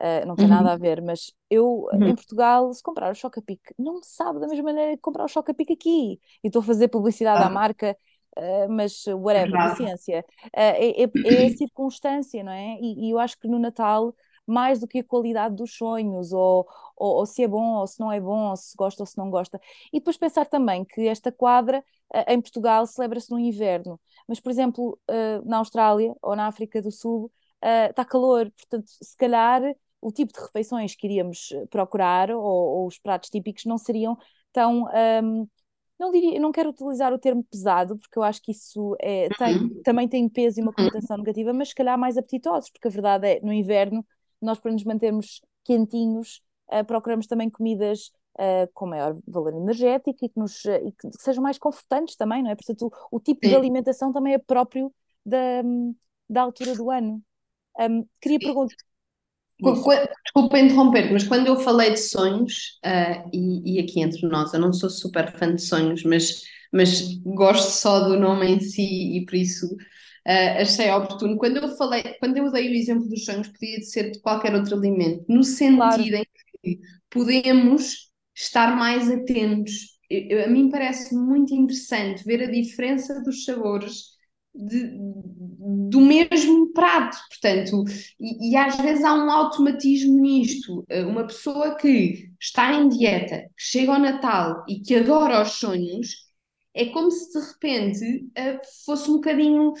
Uh, 0.00 0.26
não 0.26 0.34
tem 0.34 0.46
uhum. 0.46 0.54
nada 0.54 0.72
a 0.72 0.76
ver, 0.76 1.00
mas 1.00 1.32
eu 1.48 1.86
uhum. 1.92 2.08
em 2.08 2.14
Portugal, 2.14 2.72
se 2.72 2.82
comprar 2.82 3.12
o 3.12 3.14
Choca-Pique, 3.14 3.72
não 3.78 3.94
me 3.94 4.00
sabe 4.02 4.40
da 4.40 4.48
mesma 4.48 4.64
maneira 4.64 4.96
que 4.96 5.00
comprar 5.00 5.24
o 5.24 5.28
Choca-Pique 5.28 5.74
aqui. 5.74 6.20
E 6.42 6.48
estou 6.48 6.60
a 6.60 6.64
fazer 6.64 6.88
publicidade 6.88 7.42
ah. 7.42 7.46
à 7.46 7.50
marca 7.50 7.96
Uh, 8.36 8.66
mas 8.70 9.06
whatever, 9.06 9.52
paciência. 9.52 10.24
Uh, 10.46 10.48
é, 10.54 11.02
é, 11.02 11.10
é, 11.24 11.46
a 11.46 11.56
circunstância, 11.56 12.42
não 12.42 12.52
é? 12.52 12.78
E, 12.80 13.08
e, 13.08 13.10
eu 13.10 13.18
acho 13.18 13.38
que 13.38 13.46
no 13.46 13.58
Natal, 13.58 14.14
mais 14.46 14.80
do 14.80 14.88
que 14.88 15.00
a 15.00 15.04
qualidade 15.04 15.54
dos 15.54 15.76
sonhos, 15.76 16.32
ou, 16.32 16.66
ou, 16.96 17.16
ou 17.16 17.26
se 17.26 17.42
é 17.42 17.48
bom 17.48 17.76
ou 17.76 17.86
se 17.86 18.00
não 18.00 18.10
é 18.10 18.18
bom, 18.18 18.50
ou 18.50 18.56
se 18.56 18.74
gosta 18.76 19.02
ou 19.02 19.06
se 19.06 19.18
não 19.18 19.30
gosta. 19.30 19.60
E 19.92 19.98
depois 19.98 20.16
pensar 20.16 20.46
também 20.46 20.84
que 20.84 21.06
esta 21.06 21.30
quadra 21.30 21.84
uh, 22.14 22.24
em 22.32 22.40
Portugal 22.40 22.86
celebra-se 22.86 23.30
no 23.30 23.38
inverno, 23.38 24.00
mas, 24.26 24.40
por 24.40 24.50
exemplo, 24.50 24.98
na 25.44 25.58
Austrália 25.58 26.14
ou 26.22 26.34
na 26.34 26.46
África 26.46 26.80
do 26.80 26.90
Sul 26.90 27.30
está 27.90 28.04
calor, 28.04 28.50
portanto, 28.50 28.88
se 28.88 29.16
calhar 29.16 29.62
o 30.00 30.10
tipo 30.10 30.32
de 30.32 30.40
refeições 30.40 30.96
que 30.96 31.06
iríamos 31.06 31.50
procurar 31.70 32.30
ou, 32.30 32.42
ou 32.42 32.86
os 32.86 32.98
pratos 32.98 33.30
típicos 33.30 33.64
não 33.66 33.78
seriam 33.78 34.16
tão. 34.52 34.88
Um, 35.22 35.46
não 36.02 36.10
diria, 36.10 36.40
não 36.40 36.50
quero 36.50 36.70
utilizar 36.70 37.12
o 37.12 37.18
termo 37.18 37.44
pesado, 37.44 37.96
porque 37.96 38.18
eu 38.18 38.24
acho 38.24 38.42
que 38.42 38.50
isso 38.50 38.96
é, 39.00 39.28
tem, 39.38 39.56
uhum. 39.56 39.82
também 39.84 40.08
tem 40.08 40.28
peso 40.28 40.58
e 40.58 40.62
uma 40.62 40.72
conotação 40.72 41.16
negativa, 41.16 41.52
mas 41.52 41.68
se 41.68 41.74
calhar 41.76 41.96
mais 41.96 42.18
apetitosos, 42.18 42.70
porque 42.70 42.88
a 42.88 42.90
verdade 42.90 43.26
é, 43.28 43.40
no 43.40 43.52
inverno, 43.52 44.04
nós 44.40 44.58
para 44.58 44.72
nos 44.72 44.82
mantermos 44.82 45.40
quentinhos, 45.64 46.42
uh, 46.72 46.84
procuramos 46.84 47.28
também 47.28 47.48
comidas 47.48 48.10
uh, 48.34 48.68
com 48.74 48.86
maior 48.86 49.16
valor 49.28 49.54
energético 49.54 50.24
e 50.24 50.28
que, 50.28 50.38
nos, 50.38 50.64
uh, 50.64 50.88
e 50.88 50.90
que 50.90 51.08
sejam 51.20 51.42
mais 51.42 51.56
confortantes 51.56 52.16
também, 52.16 52.42
não 52.42 52.50
é? 52.50 52.56
Portanto, 52.56 52.90
o, 53.10 53.16
o 53.16 53.20
tipo 53.20 53.46
de 53.46 53.54
alimentação 53.54 54.12
também 54.12 54.34
é 54.34 54.38
próprio 54.38 54.92
da, 55.24 55.62
da 56.28 56.42
altura 56.42 56.74
do 56.74 56.90
ano. 56.90 57.22
Um, 57.78 58.04
queria 58.20 58.40
perguntar, 58.40 58.74
Desculpa 60.24 60.58
interromper, 60.58 61.12
mas 61.12 61.24
quando 61.24 61.46
eu 61.46 61.56
falei 61.56 61.90
de 61.90 62.00
sonhos, 62.00 62.80
uh, 62.84 63.28
e, 63.32 63.76
e, 63.76 63.80
aqui 63.80 64.00
entre 64.00 64.26
nós, 64.26 64.52
eu 64.52 64.60
não 64.60 64.72
sou 64.72 64.90
super 64.90 65.30
fã 65.32 65.54
de 65.54 65.62
sonhos, 65.62 66.02
mas, 66.04 66.42
mas 66.72 67.16
gosto 67.24 67.70
só 67.70 68.08
do 68.08 68.18
nome 68.18 68.46
em 68.46 68.60
si 68.60 69.16
e 69.16 69.24
por 69.24 69.34
isso 69.34 69.66
uh, 69.66 70.60
achei 70.60 70.90
oportuno. 70.90 71.36
Quando 71.36 71.58
eu 71.58 71.68
falei, 71.76 72.02
quando 72.18 72.36
eu 72.36 72.50
dei 72.50 72.68
o 72.68 72.74
exemplo 72.74 73.08
dos 73.08 73.24
sonhos, 73.24 73.48
podia 73.48 73.80
ser 73.82 74.10
de 74.12 74.20
qualquer 74.20 74.54
outro 74.54 74.76
alimento, 74.76 75.24
no 75.28 75.44
sentido 75.44 75.76
claro. 75.76 76.02
em 76.02 76.26
que 76.62 76.80
podemos 77.10 78.10
estar 78.34 78.76
mais 78.76 79.10
atentos. 79.10 79.92
Eu, 80.10 80.44
a 80.44 80.48
mim 80.48 80.70
parece 80.70 81.14
muito 81.14 81.54
interessante 81.54 82.24
ver 82.24 82.42
a 82.42 82.50
diferença 82.50 83.22
dos 83.22 83.44
sabores 83.44 84.11
de, 84.54 84.90
do 85.88 86.00
mesmo 86.00 86.72
prato, 86.72 87.16
portanto, 87.28 87.84
e, 88.20 88.50
e, 88.50 88.56
às 88.56 88.76
vezes 88.76 89.04
há 89.04 89.14
um 89.14 89.30
automatismo 89.30 90.20
nisto. 90.20 90.84
Eh, 90.88 91.04
uma 91.04 91.26
pessoa 91.26 91.74
que 91.76 92.30
está 92.40 92.72
em 92.74 92.88
dieta, 92.88 93.40
que 93.56 93.64
chega 93.64 93.94
ao 93.94 94.00
Natal 94.00 94.64
e 94.68 94.80
que 94.80 94.96
adora 94.96 95.42
os 95.42 95.52
sonhos, 95.52 96.08
é 96.74 96.86
como 96.86 97.10
se 97.10 97.32
de 97.32 97.46
repente 97.46 98.24
uh, 98.38 98.60
fosse 98.84 99.10
um 99.10 99.14
bocadinho. 99.14 99.72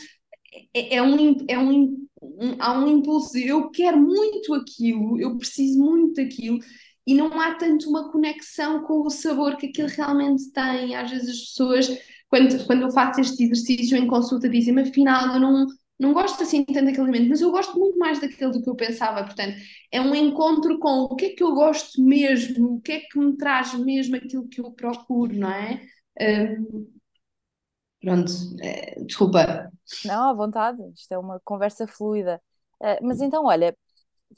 É, 0.74 0.96
é, 0.96 1.02
um, 1.02 1.36
é 1.48 1.58
um, 1.58 2.06
um, 2.22 2.56
há 2.58 2.78
um 2.78 2.86
impulso 2.88 3.32
de 3.32 3.48
eu 3.48 3.70
quero 3.70 3.98
muito 3.98 4.54
aquilo, 4.54 5.18
eu 5.20 5.36
preciso 5.38 5.78
muito 5.78 6.14
daquilo, 6.14 6.58
e 7.06 7.14
não 7.14 7.40
há 7.40 7.54
tanto 7.54 7.88
uma 7.88 8.10
conexão 8.12 8.82
com 8.84 9.00
o 9.02 9.10
sabor 9.10 9.56
que 9.56 9.66
aquilo 9.66 9.88
realmente 9.88 10.50
tem. 10.52 10.94
Às 10.94 11.10
vezes 11.10 11.30
as 11.30 11.40
pessoas 11.48 11.88
quando, 12.32 12.66
quando 12.66 12.80
eu 12.80 12.90
faço 12.90 13.20
este 13.20 13.44
exercício 13.44 13.94
em 13.94 14.06
consulta, 14.06 14.48
dizem-me 14.48 14.80
afinal 14.80 15.34
eu 15.34 15.38
não, 15.38 15.66
não 15.98 16.14
gosto 16.14 16.42
assim 16.42 16.64
tanto 16.64 16.86
daquele 16.86 17.02
alimento, 17.02 17.28
mas 17.28 17.42
eu 17.42 17.50
gosto 17.50 17.78
muito 17.78 17.98
mais 17.98 18.18
daquele 18.18 18.52
do 18.52 18.62
que 18.62 18.70
eu 18.70 18.74
pensava. 18.74 19.22
Portanto, 19.22 19.54
é 19.90 20.00
um 20.00 20.14
encontro 20.14 20.78
com 20.78 21.02
o 21.02 21.14
que 21.14 21.26
é 21.26 21.28
que 21.34 21.42
eu 21.42 21.52
gosto 21.52 22.02
mesmo, 22.02 22.76
o 22.76 22.80
que 22.80 22.92
é 22.92 23.00
que 23.00 23.18
me 23.18 23.36
traz 23.36 23.74
mesmo 23.74 24.16
aquilo 24.16 24.48
que 24.48 24.62
eu 24.62 24.70
procuro, 24.70 25.36
não 25.36 25.50
é? 25.50 25.82
Um, 26.18 26.90
pronto, 28.00 28.32
é, 28.62 29.04
desculpa. 29.04 29.70
Não, 30.02 30.30
à 30.30 30.32
vontade, 30.32 30.78
isto 30.96 31.12
é 31.12 31.18
uma 31.18 31.38
conversa 31.44 31.86
fluida. 31.86 32.40
Uh, 32.80 32.96
mas 33.02 33.20
então, 33.20 33.44
olha, 33.44 33.76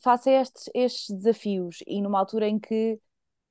faça 0.03 0.33
estes, 0.33 0.69
estes 0.75 1.17
desafios 1.17 1.77
e 1.87 2.03
numa 2.03 2.19
altura 2.19 2.49
em 2.49 2.59
que 2.59 2.99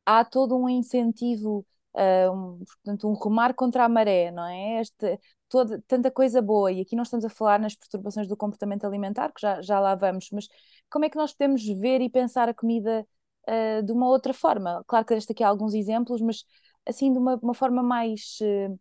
há 0.05 0.25
todo 0.25 0.57
um 0.57 0.67
incentivo 0.67 1.65
uh, 1.95 2.31
um, 2.31 2.63
portanto, 2.65 3.07
um 3.09 3.13
remar 3.13 3.53
contra 3.53 3.85
a 3.85 3.89
maré, 3.89 4.31
não 4.31 4.45
é? 4.45 4.81
Este, 4.81 5.19
toda, 5.49 5.81
tanta 5.87 6.11
coisa 6.11 6.41
boa, 6.41 6.71
e 6.71 6.81
aqui 6.81 6.95
nós 6.95 7.07
estamos 7.07 7.25
a 7.25 7.29
falar 7.29 7.59
nas 7.59 7.75
perturbações 7.75 8.27
do 8.27 8.37
comportamento 8.37 8.85
alimentar, 8.85 9.31
que 9.31 9.41
já, 9.41 9.61
já 9.61 9.79
lá 9.79 9.95
vamos, 9.95 10.29
mas 10.31 10.47
como 10.89 11.05
é 11.05 11.09
que 11.09 11.17
nós 11.17 11.33
podemos 11.33 11.63
ver 11.65 12.01
e 12.01 12.09
pensar 12.09 12.49
a 12.49 12.53
comida 12.53 13.05
uh, 13.47 13.83
de 13.83 13.91
uma 13.91 14.07
outra 14.07 14.33
forma? 14.33 14.83
Claro 14.87 15.05
que 15.05 15.13
deste 15.15 15.31
aqui 15.31 15.43
há 15.43 15.47
alguns 15.47 15.73
exemplos, 15.73 16.21
mas 16.21 16.43
assim 16.85 17.11
de 17.11 17.19
uma, 17.19 17.35
uma 17.41 17.53
forma 17.53 17.83
mais. 17.83 18.37
Uh, 18.41 18.79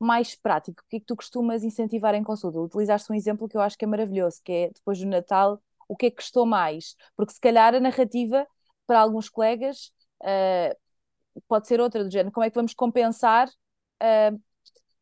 mais 0.00 0.36
prática, 0.36 0.82
o 0.82 0.88
que 0.88 0.96
é 0.96 1.00
que 1.00 1.06
tu 1.06 1.16
costumas 1.16 1.64
incentivar 1.64 2.14
em 2.14 2.22
consulta? 2.22 2.60
Utilizaste 2.60 3.10
um 3.10 3.14
exemplo 3.16 3.48
que 3.48 3.56
eu 3.56 3.60
acho 3.60 3.76
que 3.76 3.84
é 3.84 3.88
maravilhoso, 3.88 4.40
que 4.44 4.52
é 4.52 4.70
depois 4.70 4.98
do 5.00 5.06
Natal, 5.06 5.60
o 5.88 5.96
que 5.96 6.06
é 6.06 6.10
que 6.10 6.16
custou 6.16 6.46
mais? 6.46 6.94
Porque 7.16 7.32
se 7.32 7.40
calhar 7.40 7.74
a 7.74 7.80
narrativa 7.80 8.46
para 8.86 9.00
alguns 9.00 9.28
colegas 9.28 9.92
uh, 10.22 10.76
pode 11.46 11.68
ser 11.68 11.80
outra 11.80 12.02
do 12.04 12.10
género, 12.10 12.32
como 12.32 12.44
é 12.44 12.50
que 12.50 12.54
vamos 12.54 12.74
compensar, 12.74 13.48
uh, 13.48 14.40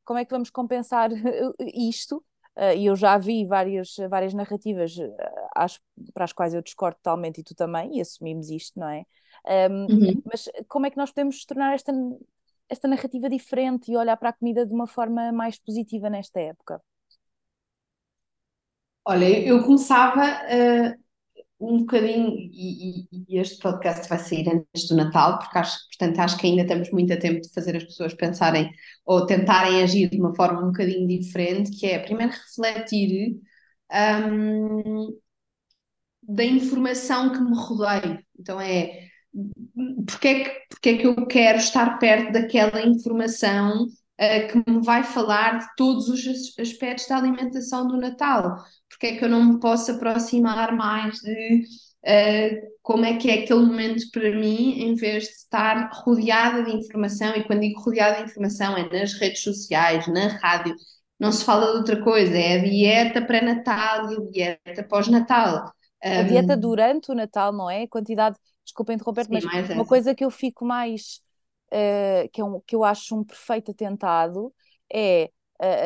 como 0.04 0.18
é 0.18 0.24
que 0.24 0.30
vamos 0.30 0.50
compensar 0.50 1.10
isto? 1.74 2.24
Uh, 2.56 2.72
e 2.74 2.86
eu 2.86 2.96
já 2.96 3.18
vi 3.18 3.44
várias, 3.44 3.96
várias 4.08 4.32
narrativas 4.32 4.96
uh, 4.96 5.14
às, 5.54 5.78
para 6.14 6.24
as 6.24 6.32
quais 6.32 6.54
eu 6.54 6.62
discordo 6.62 6.96
totalmente 6.96 7.38
e 7.38 7.44
tu 7.44 7.54
também, 7.54 7.98
e 7.98 8.00
assumimos 8.00 8.48
isto, 8.50 8.80
não 8.80 8.88
é? 8.88 9.04
Um, 9.70 9.82
uhum. 9.82 10.22
Mas 10.24 10.48
como 10.66 10.86
é 10.86 10.90
que 10.90 10.96
nós 10.96 11.10
podemos 11.10 11.44
tornar 11.44 11.74
esta, 11.74 11.92
esta 12.68 12.88
narrativa 12.88 13.28
diferente 13.28 13.92
e 13.92 13.96
olhar 13.96 14.16
para 14.16 14.30
a 14.30 14.32
comida 14.32 14.64
de 14.64 14.72
uma 14.72 14.86
forma 14.86 15.30
mais 15.32 15.58
positiva 15.58 16.08
nesta 16.08 16.40
época? 16.40 16.80
Olha, 19.04 19.38
eu 19.46 19.62
começava 19.62 20.24
uh, 20.24 21.05
um 21.58 21.78
bocadinho, 21.78 22.36
e, 22.36 23.06
e, 23.10 23.38
este 23.38 23.58
podcast 23.60 24.08
vai 24.08 24.18
sair 24.18 24.48
antes 24.48 24.88
do 24.88 24.96
Natal, 24.96 25.38
porque 25.38 25.58
acho, 25.58 25.78
portanto, 25.88 26.18
acho 26.18 26.36
que 26.36 26.46
ainda 26.46 26.66
temos 26.66 26.90
muito 26.90 27.12
a 27.12 27.16
tempo 27.16 27.40
de 27.40 27.52
fazer 27.52 27.76
as 27.76 27.84
pessoas 27.84 28.14
pensarem 28.14 28.70
ou 29.04 29.24
tentarem 29.26 29.82
agir 29.82 30.10
de 30.10 30.20
uma 30.20 30.34
forma 30.34 30.60
um 30.62 30.66
bocadinho 30.66 31.08
diferente, 31.08 31.70
que 31.70 31.86
é 31.86 31.98
primeiro 31.98 32.32
refletir 32.32 33.36
um, 34.30 35.18
da 36.22 36.44
informação 36.44 37.32
que 37.32 37.40
me 37.40 37.56
rodeia. 37.56 38.22
Então 38.38 38.60
é 38.60 39.06
porque 40.06 40.28
é, 40.28 40.44
que, 40.44 40.50
porque 40.70 40.88
é 40.88 40.98
que 40.98 41.06
eu 41.06 41.26
quero 41.26 41.58
estar 41.58 41.98
perto 41.98 42.32
daquela 42.32 42.80
informação 42.82 43.84
uh, 43.84 44.64
que 44.64 44.70
me 44.70 44.82
vai 44.82 45.02
falar 45.02 45.58
de 45.58 45.66
todos 45.76 46.08
os 46.08 46.58
aspectos 46.58 47.06
da 47.06 47.18
alimentação 47.18 47.86
do 47.86 47.98
Natal? 47.98 48.56
Porque 48.96 49.08
é 49.08 49.16
que 49.16 49.24
eu 49.24 49.28
não 49.28 49.44
me 49.44 49.60
posso 49.60 49.92
aproximar 49.92 50.74
mais 50.74 51.18
de 51.18 51.64
uh, 52.02 52.66
como 52.82 53.04
é 53.04 53.18
que 53.18 53.30
é 53.30 53.42
aquele 53.42 53.60
momento 53.60 54.10
para 54.10 54.30
mim, 54.34 54.80
em 54.80 54.94
vez 54.94 55.24
de 55.24 55.30
estar 55.30 55.90
rodeada 55.92 56.64
de 56.64 56.74
informação, 56.74 57.36
e 57.36 57.44
quando 57.44 57.60
digo 57.60 57.80
rodeada 57.80 58.16
de 58.16 58.30
informação 58.30 58.74
é 58.74 58.88
nas 58.88 59.12
redes 59.12 59.42
sociais, 59.42 60.06
na 60.08 60.28
rádio, 60.28 60.74
não 61.20 61.30
se 61.30 61.44
fala 61.44 61.72
de 61.72 61.78
outra 61.78 62.02
coisa, 62.02 62.34
é 62.34 62.58
a 62.58 62.62
dieta 62.62 63.20
pré-natal 63.20 64.10
e 64.10 64.42
a 64.42 64.56
dieta 64.64 64.82
pós-natal. 64.82 65.72
A 66.02 66.20
um, 66.20 66.26
dieta 66.26 66.56
durante 66.56 67.10
o 67.10 67.14
Natal, 67.14 67.52
não 67.52 67.68
é? 67.68 67.82
A 67.82 67.88
quantidade, 67.88 68.36
desculpa 68.64 68.94
interromper 68.94 69.26
mas 69.28 69.44
uma 69.44 69.58
essa. 69.58 69.84
coisa 69.84 70.14
que 70.14 70.24
eu 70.24 70.30
fico 70.30 70.64
mais, 70.64 71.20
uh, 71.72 72.28
que, 72.32 72.40
é 72.40 72.44
um, 72.44 72.60
que 72.66 72.74
eu 72.74 72.82
acho 72.82 73.14
um 73.14 73.24
perfeito 73.24 73.72
atentado, 73.72 74.52
é 74.90 75.30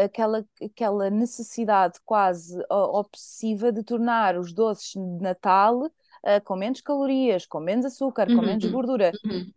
aquela, 0.05 0.45
aquela 0.63 1.11
necessidade 1.11 1.99
quase 2.05 2.59
obsessiva 2.69 3.73
de 3.73 3.83
tornar 3.83 4.37
os 4.37 4.53
doces 4.53 4.93
de 4.93 5.23
Natal 5.23 5.91
Uh, 6.23 6.39
com 6.45 6.55
menos 6.55 6.83
calorias, 6.83 7.47
com 7.47 7.61
menos 7.61 7.87
açúcar, 7.87 8.29
uhum, 8.29 8.37
com 8.37 8.43
menos 8.43 8.63
uhum, 8.63 8.73
gordura, 8.73 9.11
uhum. 9.25 9.51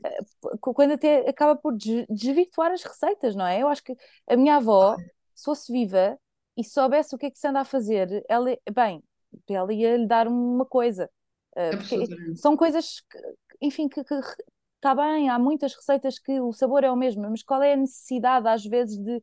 uh, 0.46 0.74
quando 0.74 0.94
até 0.94 1.30
acaba 1.30 1.58
por 1.58 1.76
desvirtuar 1.76 2.72
as 2.72 2.82
receitas, 2.84 3.36
não 3.36 3.46
é? 3.46 3.62
Eu 3.62 3.68
acho 3.68 3.84
que 3.84 3.94
a 4.26 4.38
minha 4.38 4.56
avó, 4.56 4.96
se 5.36 5.44
fosse 5.44 5.70
viva 5.74 6.18
e 6.56 6.64
soubesse 6.64 7.14
o 7.14 7.18
que 7.18 7.26
é 7.26 7.32
que 7.32 7.38
se 7.38 7.46
anda 7.46 7.60
a 7.60 7.66
fazer, 7.66 8.24
ela, 8.30 8.58
bem, 8.74 9.04
ela 9.50 9.74
ia 9.74 9.98
lhe 9.98 10.08
dar 10.08 10.26
uma 10.26 10.66
coisa. 10.66 11.10
Uh, 11.52 12.38
são 12.38 12.56
coisas 12.56 13.02
que, 13.12 13.20
enfim, 13.62 13.90
que, 13.90 14.00
está 14.76 14.96
bem, 14.96 15.30
há 15.30 15.38
muitas 15.38 15.76
receitas 15.76 16.18
que 16.18 16.40
o 16.40 16.54
sabor 16.54 16.86
é 16.86 16.92
o 16.92 16.96
mesmo, 16.96 17.24
mas 17.30 17.44
qual 17.44 17.62
é 17.62 17.74
a 17.74 17.78
necessidade, 17.78 18.48
às 18.48 18.66
vezes, 18.66 18.98
de, 18.98 19.22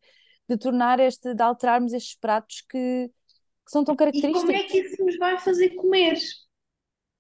de 0.51 0.59
tornar 0.59 0.99
este, 0.99 1.33
de 1.33 1.43
alterarmos 1.43 1.93
estes 1.93 2.17
pratos 2.17 2.63
que, 2.69 3.09
que 3.09 3.71
são 3.71 3.85
tão 3.85 3.95
característicos? 3.95 4.43
E 4.43 4.47
como 4.47 4.59
é 4.59 4.63
que 4.65 4.79
isso 4.79 5.05
nos 5.05 5.17
vai 5.17 5.39
fazer 5.39 5.71
comer? 5.77 6.19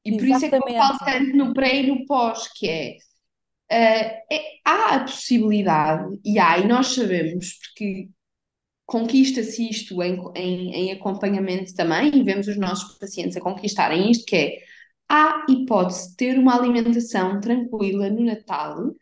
E 0.05 0.17
por 0.17 0.25
Exatamente. 0.25 0.35
isso 0.35 0.47
é 0.47 0.49
que 0.49 0.57
eu 0.57 0.77
falo 0.77 0.99
tanto 0.99 1.37
no 1.37 1.55
pré 1.55 1.77
e 1.77 1.87
no 1.87 2.07
pós, 2.07 2.49
que 2.49 2.69
é, 2.69 2.97
uh, 3.71 4.35
é, 4.35 4.43
há 4.65 4.97
a 4.97 5.01
possibilidade, 5.05 6.19
e 6.25 6.41
há, 6.41 6.59
e 6.59 6.67
nós 6.67 6.89
sabemos, 6.89 7.55
porque 7.59 8.09
conquista-se 8.85 9.71
isto 9.71 10.03
em, 10.03 10.19
em, 10.35 10.75
em, 10.75 10.93
acompanhamento 10.93 11.73
também, 11.75 12.11
e 12.13 12.25
vemos 12.25 12.49
os 12.49 12.57
nossos 12.57 12.99
pacientes 12.99 13.37
a 13.37 13.41
conquistarem 13.41 14.11
isto, 14.11 14.25
que 14.25 14.37
é, 14.37 14.59
há 15.09 15.47
hipótese 15.49 16.11
de 16.11 16.17
ter 16.17 16.37
uma 16.37 16.57
alimentação 16.57 17.41
tranquila 17.41 18.11
no 18.11 18.25
Natal, 18.25 18.93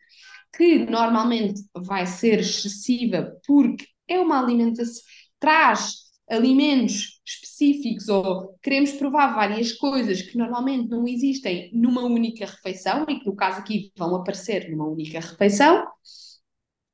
que 0.55 0.85
normalmente 0.85 1.61
vai 1.75 2.05
ser 2.05 2.39
excessiva 2.39 3.39
porque 3.45 3.87
é 4.09 4.19
uma 4.19 4.41
alimentação, 4.41 5.03
traz 5.39 6.09
alimentos 6.29 7.21
específicos 7.25 8.07
ou 8.07 8.57
queremos 8.61 8.91
provar 8.93 9.33
várias 9.33 9.73
coisas 9.73 10.21
que 10.21 10.37
normalmente 10.37 10.89
não 10.89 11.07
existem 11.07 11.71
numa 11.73 12.03
única 12.03 12.45
refeição 12.45 13.05
e 13.09 13.19
que 13.19 13.25
no 13.25 13.35
caso 13.35 13.59
aqui 13.59 13.91
vão 13.97 14.15
aparecer 14.15 14.69
numa 14.69 14.87
única 14.87 15.19
refeição, 15.19 15.85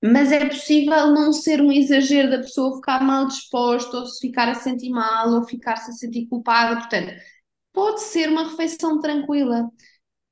mas 0.03 0.31
é 0.31 0.45
possível 0.47 1.07
não 1.13 1.33
ser 1.33 1.61
um 1.61 1.71
exagero 1.71 2.29
da 2.29 2.37
pessoa 2.37 2.75
ficar 2.75 3.03
mal 3.03 3.27
disposta 3.27 3.97
ou 3.97 4.05
se 4.05 4.27
ficar 4.27 4.47
a 4.49 4.55
sentir 4.55 4.89
mal 4.89 5.33
ou 5.33 5.43
ficar-se 5.43 5.91
a 5.91 5.93
sentir 5.93 6.27
culpada, 6.27 6.79
portanto, 6.79 7.13
pode 7.73 8.01
ser 8.01 8.29
uma 8.29 8.49
refeição 8.49 8.99
tranquila. 8.99 9.69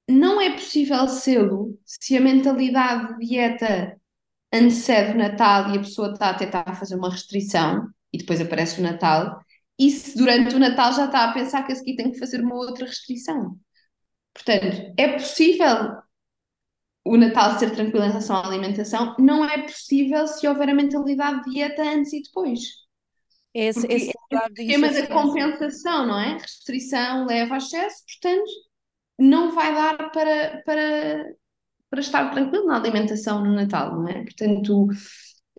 Não 0.10 0.40
é 0.42 0.52
possível 0.52 1.08
sê-lo 1.08 1.80
se 1.86 2.16
a 2.18 2.22
mentalidade 2.22 3.18
de 3.18 3.28
dieta 3.28 4.00
antecede 4.54 5.14
o 5.14 5.18
Natal 5.18 5.72
e 5.72 5.78
a 5.78 5.82
pessoa 5.82 6.14
está 6.14 6.30
a 6.30 6.34
tentar 6.36 6.76
fazer 6.76 6.96
uma 6.96 7.10
restrição 7.10 7.90
e 8.14 8.18
depois 8.20 8.40
aparece 8.40 8.80
o 8.80 8.84
Natal, 8.84 9.44
e 9.78 9.90
se 9.90 10.16
durante 10.16 10.56
o 10.56 10.60
Natal 10.60 10.94
já 10.94 11.06
está 11.06 11.24
a 11.24 11.34
pensar 11.34 11.64
que 11.64 11.72
a 11.72 11.76
seguir 11.76 11.96
tem 11.96 12.12
que 12.12 12.20
fazer 12.20 12.42
uma 12.42 12.56
outra 12.56 12.86
restrição. 12.86 13.58
Portanto, 14.32 14.94
é 14.96 15.14
possível 15.14 15.98
o 17.04 17.18
Natal 17.18 17.58
ser 17.58 17.72
tranquilo 17.72 18.06
em 18.06 18.10
relação 18.10 18.38
à 18.38 18.48
alimentação, 18.48 19.16
não 19.20 19.44
é 19.44 19.64
possível 19.64 20.26
se 20.28 20.48
houver 20.48 20.70
a 20.70 20.76
mentalidade 20.76 21.44
de 21.44 21.52
dieta 21.52 21.84
antes 21.84 22.14
e 22.14 22.22
depois. 22.22 22.60
Esse, 23.54 23.82
Porque 23.82 23.94
esse 23.94 24.12
é 24.32 24.38
o 24.38 24.54
tema 24.54 24.92
da 24.92 25.08
compensação, 25.08 26.08
não 26.08 26.20
é? 26.20 26.38
Restrição 26.38 27.26
leva 27.26 27.56
a 27.56 27.58
excesso, 27.58 28.04
portanto, 28.06 28.50
não 29.20 29.52
vai 29.52 29.74
dar 29.74 30.12
para, 30.12 30.62
para, 30.66 31.36
para 31.94 32.02
estar 32.02 32.32
tranquilo 32.32 32.66
na 32.66 32.78
alimentação 32.78 33.44
no 33.46 33.54
Natal, 33.54 33.94
não 33.94 34.08
é? 34.08 34.24
Portanto, 34.24 34.88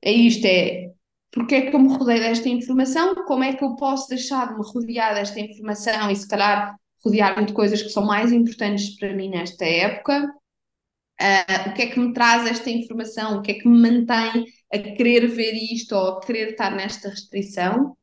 é 0.02 0.10
isto, 0.10 0.44
é 0.44 0.90
porque 1.30 1.54
é 1.54 1.70
que 1.70 1.76
eu 1.76 1.78
me 1.78 1.96
rodei 1.96 2.18
desta 2.18 2.48
informação, 2.48 3.14
como 3.24 3.44
é 3.44 3.54
que 3.54 3.62
eu 3.62 3.76
posso 3.76 4.08
deixar 4.08 4.48
de 4.48 4.58
me 4.58 4.66
rodear 4.66 5.14
desta 5.14 5.38
informação 5.38 6.10
e 6.10 6.16
se 6.16 6.26
calhar 6.26 6.74
rodear-me 7.04 7.46
de 7.46 7.52
coisas 7.52 7.80
que 7.80 7.88
são 7.88 8.04
mais 8.04 8.32
importantes 8.32 8.96
para 8.98 9.14
mim 9.14 9.28
nesta 9.28 9.64
época, 9.64 10.24
uh, 10.24 11.70
o 11.70 11.72
que 11.72 11.82
é 11.82 11.86
que 11.86 12.00
me 12.00 12.12
traz 12.12 12.50
esta 12.50 12.68
informação, 12.68 13.38
o 13.38 13.42
que 13.42 13.52
é 13.52 13.54
que 13.54 13.68
me 13.68 13.78
mantém 13.78 14.44
a 14.72 14.78
querer 14.78 15.28
ver 15.28 15.52
isto 15.52 15.94
ou 15.94 16.18
a 16.18 16.20
querer 16.20 16.50
estar 16.50 16.74
nesta 16.74 17.10
restrição. 17.10 17.96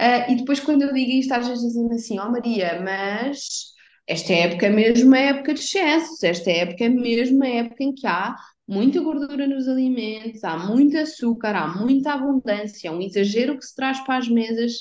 Uh, 0.00 0.30
e 0.30 0.36
depois 0.36 0.60
quando 0.60 0.82
eu 0.82 0.92
digo 0.94 1.10
isto, 1.10 1.32
às 1.32 1.48
vezes 1.48 1.64
dizem 1.64 1.90
assim, 1.90 2.18
ó 2.20 2.28
oh, 2.28 2.30
Maria, 2.30 2.80
mas 2.80 3.74
esta 4.06 4.32
época 4.32 4.66
é 4.66 4.70
mesmo 4.70 5.14
a 5.14 5.18
época 5.18 5.54
de 5.54 5.60
excessos, 5.60 6.22
esta 6.22 6.50
época 6.50 6.84
é 6.84 6.88
mesmo 6.88 7.42
a 7.44 7.48
época 7.48 7.82
em 7.82 7.94
que 7.94 8.06
há 8.06 8.36
muita 8.66 9.00
gordura 9.00 9.46
nos 9.46 9.68
alimentos, 9.68 10.42
há 10.44 10.58
muito 10.58 10.96
açúcar, 10.98 11.54
há 11.56 11.68
muita 11.68 12.12
abundância, 12.12 12.92
um 12.92 13.00
exagero 13.00 13.58
que 13.58 13.64
se 13.64 13.74
traz 13.74 14.00
para 14.00 14.18
as 14.18 14.28
mesas. 14.28 14.72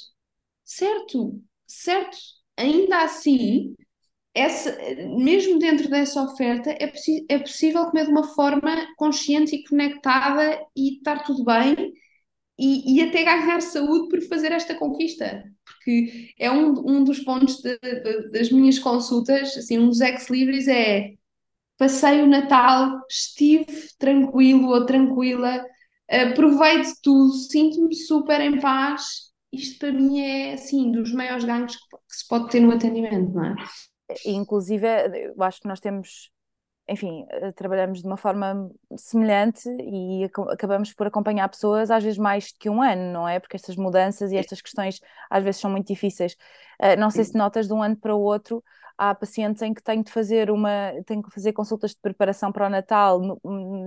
Certo, 0.63 1.41
certo. 1.67 2.17
Ainda 2.57 3.03
assim, 3.03 3.75
essa, 4.33 4.77
mesmo 5.17 5.59
dentro 5.59 5.89
dessa 5.89 6.21
oferta, 6.21 6.71
é, 6.71 6.91
é 7.29 7.39
possível 7.39 7.85
comer 7.85 8.05
de 8.05 8.11
uma 8.11 8.23
forma 8.35 8.87
consciente 8.97 9.55
e 9.55 9.63
conectada 9.63 10.59
e 10.75 10.97
estar 10.97 11.23
tudo 11.23 11.43
bem 11.45 11.93
e, 12.57 12.95
e 12.95 13.01
até 13.03 13.23
ganhar 13.23 13.61
saúde 13.61 14.09
por 14.09 14.21
fazer 14.27 14.51
esta 14.51 14.75
conquista. 14.75 15.43
Porque 15.65 16.33
é 16.39 16.49
um, 16.49 16.73
um 16.85 17.03
dos 17.03 17.19
pontos 17.19 17.57
de, 17.57 17.77
de, 17.79 18.29
das 18.31 18.51
minhas 18.51 18.79
consultas, 18.79 19.57
assim, 19.57 19.77
um 19.77 19.89
dos 19.89 20.01
ex-libris 20.01 20.67
é 20.67 21.13
passei 21.77 22.21
o 22.21 22.27
Natal, 22.27 23.01
estive 23.09 23.65
tranquilo 23.99 24.69
ou 24.69 24.85
tranquila, 24.85 25.65
provei 26.33 26.81
de 26.81 27.01
tudo, 27.01 27.33
sinto-me 27.33 27.95
super 27.95 28.39
em 28.39 28.59
paz. 28.59 29.33
Isto 29.51 29.79
para 29.79 29.91
mim 29.91 30.19
é 30.19 30.53
assim 30.53 30.91
dos 30.91 31.13
maiores 31.13 31.43
ganhos 31.43 31.75
que, 31.75 31.81
que 31.81 32.15
se 32.15 32.27
pode 32.27 32.49
ter 32.49 32.59
no 32.59 32.71
atendimento, 32.71 33.33
não 33.33 33.45
é? 33.45 33.55
Inclusive, 34.25 34.87
eu 35.35 35.43
acho 35.43 35.61
que 35.61 35.67
nós 35.67 35.79
temos 35.79 36.29
enfim, 36.87 37.25
eh, 37.29 37.51
trabalhamos 37.51 38.01
de 38.01 38.07
uma 38.07 38.17
forma 38.17 38.69
semelhante 38.97 39.67
e 39.69 40.23
acabamos 40.51 40.93
por 40.93 41.07
acompanhar 41.07 41.49
pessoas 41.49 41.89
às 41.89 42.03
vezes 42.03 42.17
mais 42.19 42.51
que 42.51 42.69
um 42.69 42.81
ano, 42.81 43.11
não 43.11 43.27
é? 43.27 43.39
Porque 43.39 43.55
estas 43.55 43.75
mudanças 43.75 44.31
e 44.31 44.37
estas 44.37 44.61
questões 44.61 44.99
às 45.29 45.43
vezes 45.43 45.59
são 45.61 45.71
muito 45.71 45.87
difíceis. 45.87 46.35
Eh, 46.79 46.95
não 46.95 47.09
sei 47.09 47.23
se 47.23 47.35
notas 47.37 47.67
de 47.67 47.73
um 47.73 47.81
ano 47.81 47.95
para 47.97 48.15
o 48.15 48.21
outro 48.21 48.63
há 48.97 49.13
pacientes 49.13 49.61
em 49.61 49.73
que 49.73 49.83
tenho 49.83 50.03
de 50.03 50.11
fazer 50.11 50.49
uma, 50.49 50.91
tenho 51.05 51.21
que 51.21 51.31
fazer 51.31 51.53
consultas 51.53 51.91
de 51.91 51.97
preparação 51.97 52.51
para 52.51 52.67
o 52.67 52.69
Natal 52.69 53.19
no, 53.19 53.39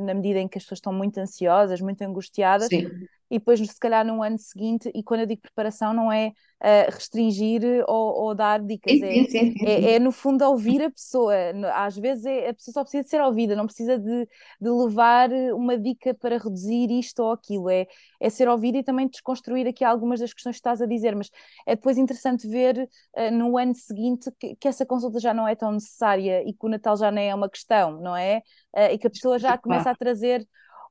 na 0.04 0.14
medida 0.14 0.38
em 0.38 0.48
que 0.48 0.58
as 0.58 0.64
pessoas 0.64 0.78
estão 0.78 0.92
muito 0.92 1.18
ansiosas, 1.18 1.80
muito 1.80 2.02
angustiadas, 2.02 2.68
Sim. 2.68 2.90
E 3.30 3.38
depois 3.38 3.60
se 3.60 3.78
calhar 3.78 4.04
no 4.04 4.22
ano 4.22 4.38
seguinte, 4.38 4.90
e 4.94 5.02
quando 5.02 5.20
eu 5.20 5.26
digo 5.26 5.42
preparação 5.42 5.92
não 5.92 6.10
é 6.10 6.32
uh, 6.62 6.90
restringir 6.90 7.62
ou, 7.86 8.24
ou, 8.24 8.34
dar 8.34 8.60
dicas, 8.60 8.98
sim, 8.98 9.04
é, 9.04 9.24
sim, 9.24 9.52
sim, 9.52 9.66
é, 9.66 9.94
é, 9.94 9.98
no 9.98 10.10
fundo 10.12 10.44
ouvir 10.44 10.82
a 10.82 10.90
pessoa, 10.90 11.34
às 11.74 11.96
vezes 11.96 12.24
é, 12.24 12.48
a 12.48 12.54
pessoa 12.54 12.72
só 12.72 12.82
precisa 12.82 13.02
de 13.02 13.10
ser 13.10 13.20
ouvida, 13.20 13.54
não 13.54 13.66
precisa 13.66 13.98
de, 13.98 14.28
de 14.60 14.70
levar 14.70 15.30
uma 15.54 15.76
dica 15.78 16.14
para 16.14 16.38
reduzir 16.38 16.90
isto 16.90 17.22
ou 17.22 17.32
aquilo, 17.32 17.68
é, 17.68 17.86
é 18.20 18.30
ser 18.30 18.48
ouvida 18.48 18.78
e 18.78 18.82
também 18.82 19.08
desconstruir 19.08 19.66
aqui 19.66 19.84
algumas 19.84 20.20
das 20.20 20.32
questões 20.32 20.56
que 20.56 20.60
estás 20.60 20.80
a 20.80 20.86
dizer, 20.86 21.14
mas 21.14 21.30
é 21.66 21.76
depois 21.76 21.98
interessante 21.98 22.48
ver 22.48 22.88
uh, 23.16 23.30
no 23.30 23.58
ano 23.58 23.74
seguinte 23.74 24.30
que, 24.38 24.56
que 24.56 24.68
essa 24.68 24.86
consulta 24.86 25.20
já 25.20 25.34
não 25.34 25.46
é 25.46 25.54
tão 25.54 25.72
necessária 25.72 26.42
e 26.48 26.52
que 26.52 26.66
o 26.66 26.68
Natal 26.68 26.96
já 26.96 27.10
nem 27.10 27.30
é 27.30 27.34
uma 27.34 27.48
questão, 27.48 28.00
não 28.00 28.16
é? 28.16 28.42
Uh, 28.74 28.92
e 28.92 28.98
que 28.98 29.06
a 29.06 29.10
pessoa 29.10 29.38
já 29.38 29.56
começa 29.58 29.90
a 29.90 29.94
trazer 29.94 30.46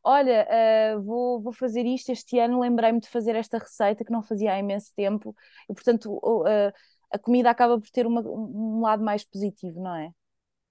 olha, 0.08 0.48
uh, 0.50 1.04
vou, 1.04 1.42
vou 1.42 1.52
fazer 1.52 1.86
isto 1.86 2.12
este 2.12 2.40
ano, 2.40 2.62
lembrei-me 2.62 3.02
de 3.02 3.10
fazer 3.10 3.36
esta 3.36 3.58
receita 3.58 4.06
que 4.06 4.12
não 4.12 4.24
fazia 4.24 4.54
há 4.54 4.60
imenso 4.60 4.92
tempo, 4.96 5.36
e 5.70 5.74
portanto 5.74 6.14
uh, 6.24 6.72
a 7.12 7.20
comida 7.20 7.50
acaba 7.50 7.78
por 7.80 7.90
ter 7.90 8.08
uma, 8.08 8.22
um 8.22 8.82
lado 8.82 9.04
mais 9.04 9.26
positivo, 9.26 9.82
não 9.82 9.96
é? 9.96 10.12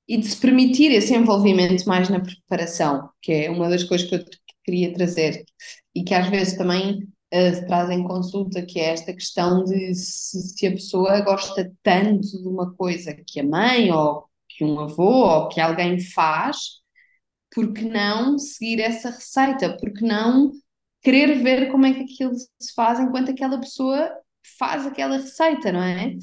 E 0.09 0.16
de 0.16 0.27
se 0.27 0.40
permitir 0.40 0.90
esse 0.92 1.14
envolvimento 1.14 1.87
mais 1.87 2.09
na 2.09 2.20
preparação, 2.20 3.11
que 3.20 3.33
é 3.33 3.51
uma 3.51 3.68
das 3.68 3.85
coisas 3.85 4.09
que 4.09 4.14
eu 4.14 4.25
queria 4.64 4.94
trazer 4.94 5.44
e 5.94 6.03
que 6.03 6.14
às 6.14 6.29
vezes 6.29 6.57
também 6.57 7.03
uh, 7.03 7.55
se 7.55 7.66
traz 7.66 7.90
em 7.90 8.05
consulta, 8.05 8.64
que 8.64 8.81
é 8.81 8.92
esta 8.92 9.12
questão 9.12 9.64
de 9.64 9.94
se, 9.94 10.40
se, 10.57 10.66
a 10.66 10.70
pessoa 10.70 11.20
gosta 11.20 11.70
tanto 11.83 12.40
de 12.40 12.49
uma 12.49 12.72
coisa 12.75 13.14
que 13.14 13.40
a 13.40 13.44
mãe 13.44 13.92
ou 13.92 14.25
que 14.49 14.64
um 14.64 14.81
avô 14.81 15.27
ou 15.27 15.49
que 15.49 15.61
alguém 15.61 16.01
faz, 16.01 16.86
por 17.50 17.72
que 17.72 17.85
não 17.85 18.38
seguir 18.38 18.80
essa 18.80 19.11
receita? 19.11 19.76
Por 19.76 19.92
que 19.92 20.04
não 20.04 20.52
querer 21.02 21.42
ver 21.42 21.70
como 21.70 21.87
é 21.87 21.94
que 21.94 22.02
aquilo 22.02 22.35
se 22.37 22.74
faz 22.74 22.98
enquanto 22.98 23.30
aquela 23.30 23.59
pessoa 23.61 24.11
faz 24.59 24.87
aquela 24.87 25.16
receita, 25.16 25.72
não 25.72 25.82
é? 25.82 26.16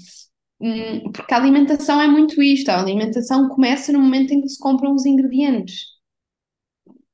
Hum, 0.59 1.11
porque 1.11 1.33
a 1.33 1.37
alimentação 1.37 2.01
é 2.01 2.07
muito 2.07 2.41
isto, 2.41 2.69
a 2.69 2.79
alimentação 2.79 3.49
começa 3.49 3.91
no 3.91 3.99
momento 3.99 4.33
em 4.33 4.41
que 4.41 4.49
se 4.49 4.59
compram 4.59 4.93
os 4.93 5.05
ingredientes. 5.05 5.85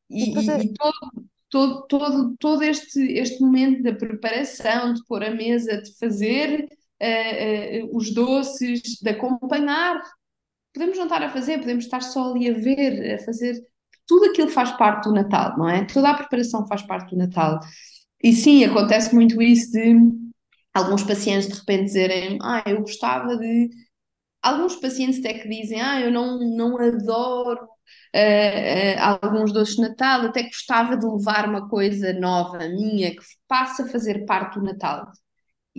E, 0.10 0.34
e, 0.34 0.40
e 0.40 0.74
todo, 0.74 1.30
todo, 1.50 1.88
todo, 1.88 2.38
todo 2.38 2.64
este, 2.64 3.00
este 3.14 3.42
momento 3.42 3.84
da 3.84 3.94
preparação, 3.94 4.94
de 4.94 5.04
pôr 5.06 5.24
a 5.24 5.32
mesa, 5.32 5.82
de 5.82 5.98
fazer 5.98 6.68
uh, 7.02 7.86
uh, 7.86 7.98
os 7.98 8.14
doces, 8.14 8.82
de 9.02 9.10
acompanhar. 9.10 10.02
Podemos 10.74 10.98
não 10.98 11.06
estar 11.06 11.24
a 11.24 11.30
fazer, 11.30 11.60
podemos 11.60 11.86
estar 11.86 12.02
só 12.02 12.32
ali 12.32 12.50
a 12.50 12.54
ver, 12.54 13.16
a 13.16 13.20
fazer. 13.26 13.56
Tudo 14.10 14.26
aquilo 14.32 14.50
faz 14.50 14.72
parte 14.74 15.06
do 15.06 15.14
Natal, 15.14 15.58
não 15.58 15.70
é? 15.70 15.86
Toda 15.86 16.10
a 16.10 16.16
preparação 16.16 16.68
faz 16.68 16.82
parte 16.82 17.12
do 17.12 17.18
Natal. 17.18 17.60
E 18.24 18.34
sim, 18.34 18.66
acontece 18.66 19.14
muito 19.16 19.42
isso 19.42 19.72
de 19.72 19.96
alguns 20.74 21.04
pacientes 21.04 21.48
de 21.50 21.56
repente 21.56 21.86
dizerem: 21.86 22.40
Ah, 22.42 22.64
eu 22.68 22.82
gostava 22.82 23.38
de. 23.38 23.70
Alguns 24.42 24.76
pacientes 24.78 25.20
até 25.20 25.36
que 25.36 25.50
dizem: 25.50 25.82
Ah, 25.82 26.02
eu 26.02 26.12
não, 26.12 26.40
não 26.40 26.78
adoro 26.80 27.64
uh, 27.64 27.68
uh, 28.16 29.20
alguns 29.24 29.54
doces 29.54 29.76
de 29.76 29.82
Natal, 29.84 30.22
até 30.24 30.44
gostava 30.44 30.98
de 30.98 31.06
levar 31.06 31.48
uma 31.48 31.70
coisa 31.70 32.14
nova 32.14 32.60
minha 32.70 33.12
que 33.12 33.24
passe 33.48 33.82
a 33.84 33.88
fazer 33.88 34.26
parte 34.26 34.60
do 34.60 34.66
Natal. 34.66 35.12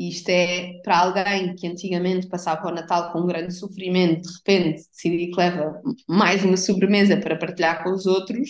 E 0.01 0.09
isto 0.09 0.31
é 0.31 0.81
para 0.83 1.01
alguém 1.01 1.55
que 1.55 1.67
antigamente 1.67 2.27
passava 2.27 2.67
o 2.69 2.71
Natal 2.71 3.13
com 3.13 3.21
um 3.21 3.27
grande 3.27 3.53
sofrimento, 3.53 4.23
de 4.23 4.35
repente 4.35 4.89
decidir 4.89 5.31
que 5.31 5.37
leva 5.37 5.79
mais 6.09 6.43
uma 6.43 6.57
sobremesa 6.57 7.19
para 7.19 7.37
partilhar 7.37 7.85
com 7.85 7.91
os 7.91 8.07
outros, 8.07 8.49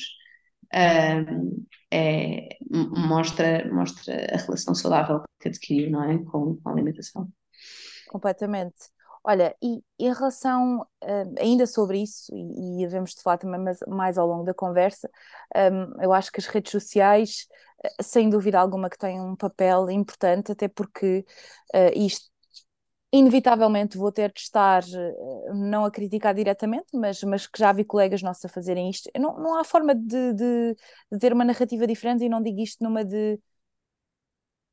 uh, 0.73 1.67
é, 1.91 2.57
mostra, 2.71 3.69
mostra 3.75 4.29
a 4.33 4.37
relação 4.37 4.77
saudável 4.77 5.25
que 5.41 5.49
adquiriu 5.49 5.91
não 5.91 6.05
é? 6.05 6.19
com, 6.19 6.55
com 6.55 6.69
a 6.69 6.73
alimentação. 6.73 7.29
Completamente. 8.09 8.89
Olha, 9.25 9.53
e 9.61 9.83
em 9.99 10.15
relação, 10.15 10.83
uh, 11.03 11.35
ainda 11.37 11.67
sobre 11.67 12.01
isso, 12.01 12.33
e, 12.33 12.85
e 12.85 12.87
de 12.87 13.23
falar 13.25 13.39
também 13.39 13.59
mais, 13.61 13.81
mais 13.89 14.19
ao 14.19 14.27
longo 14.29 14.45
da 14.45 14.55
conversa, 14.55 15.11
um, 15.57 16.01
eu 16.01 16.13
acho 16.13 16.31
que 16.31 16.39
as 16.39 16.47
redes 16.47 16.71
sociais, 16.71 17.49
sem 18.01 18.29
dúvida 18.31 18.59
alguma, 18.61 18.91
que 18.91 18.99
têm 18.99 19.21
um 19.21 19.37
papel 19.37 19.91
importante, 19.91 20.53
até 20.53 20.69
porque 20.69 21.25
uh, 21.75 21.99
isto 21.99 22.31
inevitavelmente 23.13 23.99
vou 23.99 24.13
ter 24.13 24.33
de 24.33 24.41
estar, 24.41 24.85
não 25.53 25.85
a 25.85 25.91
criticar 25.91 26.35
diretamente, 26.35 26.87
mas, 26.95 27.23
mas 27.25 27.47
que 27.47 27.59
já 27.59 27.73
vi 27.73 27.85
colegas 27.85 28.23
nossos 28.23 28.45
a 28.45 28.49
fazerem 28.49 28.89
isto. 28.89 29.11
Não, 29.19 29.37
não 29.37 29.59
há 29.59 29.65
forma 29.65 29.95
de, 29.95 30.33
de, 30.33 30.77
de 31.11 31.19
ter 31.19 31.33
uma 31.33 31.45
narrativa 31.45 31.87
diferente 31.89 32.25
e 32.25 32.29
não 32.29 32.41
digo 32.43 32.61
isto 32.61 32.85
numa 32.85 33.05
de 33.05 33.39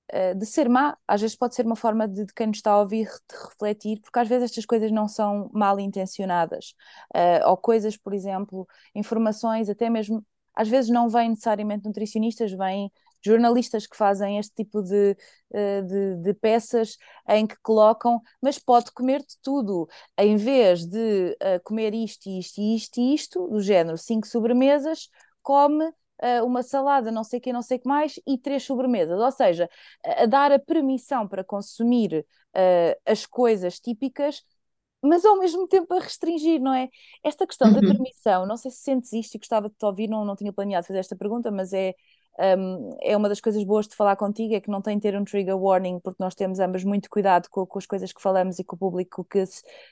eh, 0.09 0.33
de 0.33 0.45
ser 0.45 0.69
má, 0.69 0.97
às 1.07 1.19
vezes 1.21 1.35
pode 1.35 1.53
ser 1.55 1.65
uma 1.65 1.75
forma 1.75 2.07
de, 2.07 2.25
de, 2.25 2.33
quem 2.33 2.47
nos 2.47 2.57
está 2.57 2.71
a 2.71 2.79
ouvir 2.79 3.07
de 3.07 3.35
refletir, 3.45 3.99
porque 4.01 4.17
às 4.19 4.27
vezes 4.27 4.45
estas 4.45 4.65
coisas 4.65 4.89
não 4.91 5.07
são 5.07 5.49
mal 5.53 5.79
intencionadas, 5.79 6.73
uh, 7.13 7.49
ou 7.49 7.57
coisas, 7.57 7.97
por 7.97 8.13
exemplo, 8.13 8.65
informações, 8.95 9.69
até 9.69 9.89
mesmo, 9.89 10.25
às 10.57 10.67
vezes 10.67 10.89
não 10.89 11.07
vêm 11.07 11.29
necessariamente 11.29 11.85
nutricionistas, 11.85 12.51
vêm 12.51 12.91
jornalistas 13.23 13.85
que 13.85 13.95
fazem 13.95 14.39
este 14.39 14.55
tipo 14.55 14.81
de, 14.81 15.15
uh, 15.51 15.85
de, 15.85 16.15
de, 16.23 16.33
peças 16.33 16.97
em 17.29 17.45
que 17.45 17.55
colocam, 17.61 18.19
mas 18.41 18.57
pode 18.57 18.91
comer 18.91 19.19
de 19.19 19.37
tudo, 19.41 19.87
em 20.17 20.35
vez 20.35 20.85
de 20.85 21.37
uh, 21.41 21.61
comer 21.63 21.93
isto, 21.93 22.27
isto, 22.27 22.59
isto 22.59 22.99
isto, 22.99 23.47
do 23.47 23.61
género 23.61 23.97
cinco 23.97 24.27
sobremesas, 24.27 25.09
come 25.43 25.85
uh, 25.85 26.43
uma 26.43 26.63
salada, 26.63 27.11
não 27.11 27.23
sei 27.23 27.37
o 27.37 27.41
que, 27.41 27.53
não 27.53 27.61
sei 27.61 27.77
o 27.77 27.81
que 27.81 27.87
mais, 27.87 28.19
e 28.25 28.37
três 28.37 28.63
sobremesas. 28.63 29.19
Ou 29.19 29.31
seja, 29.31 29.69
a, 30.03 30.25
dar 30.25 30.51
a 30.51 30.59
permissão 30.59 31.27
para 31.27 31.43
consumir 31.43 32.25
as 33.05 33.23
coisas 33.23 33.79
típicas, 33.79 34.41
mas 35.01 35.23
ao 35.25 35.37
mesmo 35.37 35.67
tempo 35.67 35.93
a 35.93 35.99
restringir, 35.99 36.61
não 36.61 36.73
é? 36.73 36.89
Esta 37.23 37.45
questão 37.45 37.69
uhum. 37.69 37.75
da 37.75 37.81
permissão, 37.81 38.45
não 38.45 38.57
sei 38.57 38.71
se 38.71 38.79
sentes 38.79 39.13
isto 39.13 39.35
e 39.35 39.39
gostava 39.39 39.69
de 39.69 39.75
te 39.75 39.85
ouvir, 39.85 40.07
não, 40.09 40.25
não 40.25 40.35
tinha 40.35 40.51
planeado 40.51 40.85
fazer 40.87 40.99
esta 40.99 41.15
pergunta, 41.15 41.51
mas 41.51 41.73
é 41.73 41.93
um, 42.39 42.97
é 43.01 43.17
uma 43.17 43.27
das 43.27 43.41
coisas 43.41 43.63
boas 43.63 43.87
de 43.87 43.95
falar 43.95 44.15
contigo, 44.15 44.53
é 44.53 44.61
que 44.61 44.69
não 44.69 44.81
tem 44.81 44.97
de 44.97 45.01
ter 45.01 45.17
um 45.19 45.23
trigger 45.23 45.57
warning, 45.57 45.99
porque 45.99 46.21
nós 46.21 46.35
temos 46.35 46.59
ambas 46.59 46.83
muito 46.83 47.09
cuidado 47.09 47.47
com, 47.49 47.65
com 47.65 47.79
as 47.79 47.85
coisas 47.85 48.13
que 48.13 48.21
falamos 48.21 48.59
e 48.59 48.63
com 48.63 48.75
o 48.75 48.79
público 48.79 49.25
que, 49.25 49.43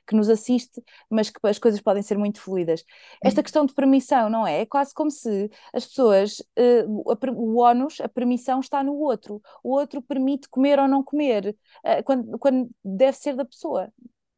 que 0.07 0.15
nos 0.15 0.29
assiste, 0.29 0.81
mas 1.09 1.29
que 1.29 1.39
as 1.43 1.57
coisas 1.57 1.81
podem 1.81 2.03
ser 2.03 2.17
muito 2.17 2.39
fluídas. 2.39 2.83
Esta 3.23 3.39
uhum. 3.39 3.43
questão 3.43 3.65
de 3.65 3.73
permissão, 3.73 4.29
não 4.29 4.45
é? 4.45 4.61
É 4.61 4.65
quase 4.65 4.93
como 4.93 5.09
se 5.09 5.49
as 5.73 5.85
pessoas, 5.85 6.39
uh, 6.39 7.11
a, 7.11 7.31
o 7.31 7.57
ónus, 7.57 7.99
a 7.99 8.07
permissão 8.07 8.59
está 8.59 8.83
no 8.83 8.93
outro. 8.95 9.41
O 9.63 9.71
outro 9.71 10.01
permite 10.01 10.47
comer 10.49 10.79
ou 10.79 10.87
não 10.87 11.03
comer, 11.03 11.55
uh, 11.83 12.03
quando, 12.03 12.37
quando 12.37 12.69
deve 12.83 13.17
ser 13.17 13.35
da 13.35 13.45
pessoa, 13.45 13.91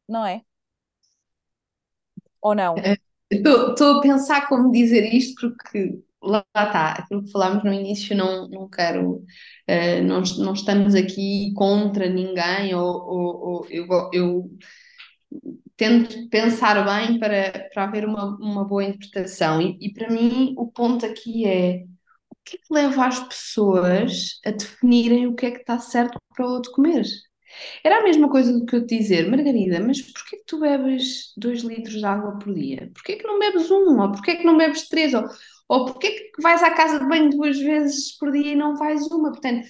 não 0.08 0.24
é? 0.24 0.42
Ou 2.40 2.54
não? 2.54 2.74
Estou 3.30 3.98
a 3.98 4.00
pensar 4.00 4.48
como 4.48 4.72
dizer 4.72 5.12
isto 5.12 5.34
porque 5.40 5.98
lá 6.22 6.44
está, 6.56 6.92
aquilo 6.92 7.24
que 7.24 7.30
falámos 7.30 7.64
no 7.64 7.72
início, 7.72 8.16
não, 8.16 8.48
não 8.48 8.68
quero, 8.68 9.16
uh, 9.16 10.02
não, 10.04 10.22
não 10.38 10.52
estamos 10.52 10.94
aqui 10.94 11.52
contra 11.54 12.08
ninguém, 12.08 12.74
ou, 12.74 12.86
ou, 12.86 13.48
ou 13.48 13.66
eu, 13.70 13.86
eu 14.12 14.50
tento 15.76 16.28
pensar 16.28 16.84
bem 16.84 17.18
para, 17.18 17.68
para 17.72 17.84
haver 17.84 18.04
uma, 18.04 18.36
uma 18.36 18.64
boa 18.64 18.84
interpretação. 18.84 19.60
E, 19.60 19.78
e 19.80 19.92
para 19.92 20.10
mim, 20.10 20.54
o 20.56 20.66
ponto 20.66 21.06
aqui 21.06 21.46
é 21.46 21.84
o 22.30 22.36
que 22.44 22.56
é 22.56 22.60
que 22.60 22.74
leva 22.74 23.06
as 23.06 23.20
pessoas 23.20 24.40
a 24.44 24.50
definirem 24.50 25.26
o 25.26 25.34
que 25.34 25.46
é 25.46 25.50
que 25.50 25.60
está 25.60 25.78
certo 25.78 26.18
para 26.34 26.46
o 26.46 26.50
outro 26.50 26.72
comer? 26.72 27.04
Era 27.84 28.00
a 28.00 28.02
mesma 28.02 28.28
coisa 28.28 28.52
do 28.52 28.64
que 28.64 28.76
eu 28.76 28.86
te 28.86 28.98
dizer, 28.98 29.28
Margarida, 29.28 29.80
mas 29.80 30.00
porquê 30.02 30.36
que 30.36 30.44
tu 30.46 30.60
bebes 30.60 31.32
2 31.36 31.62
litros 31.62 31.94
de 31.94 32.04
água 32.04 32.38
por 32.38 32.54
dia? 32.54 32.90
Porquê 32.94 33.16
que 33.16 33.26
não 33.26 33.38
bebes 33.38 33.70
um? 33.70 34.00
Ou 34.00 34.12
porquê 34.12 34.36
que 34.36 34.44
não 34.44 34.56
bebes 34.56 34.88
três? 34.88 35.14
Ou 35.14 35.24
ou 35.68 35.84
porquê 35.84 36.30
que 36.34 36.42
vais 36.42 36.62
à 36.62 36.70
casa 36.70 36.98
de 36.98 37.06
banho 37.06 37.30
duas 37.30 37.58
vezes 37.58 38.16
por 38.16 38.32
dia 38.32 38.52
e 38.52 38.56
não 38.56 38.74
vais 38.76 39.06
uma? 39.08 39.30
Portanto, 39.30 39.66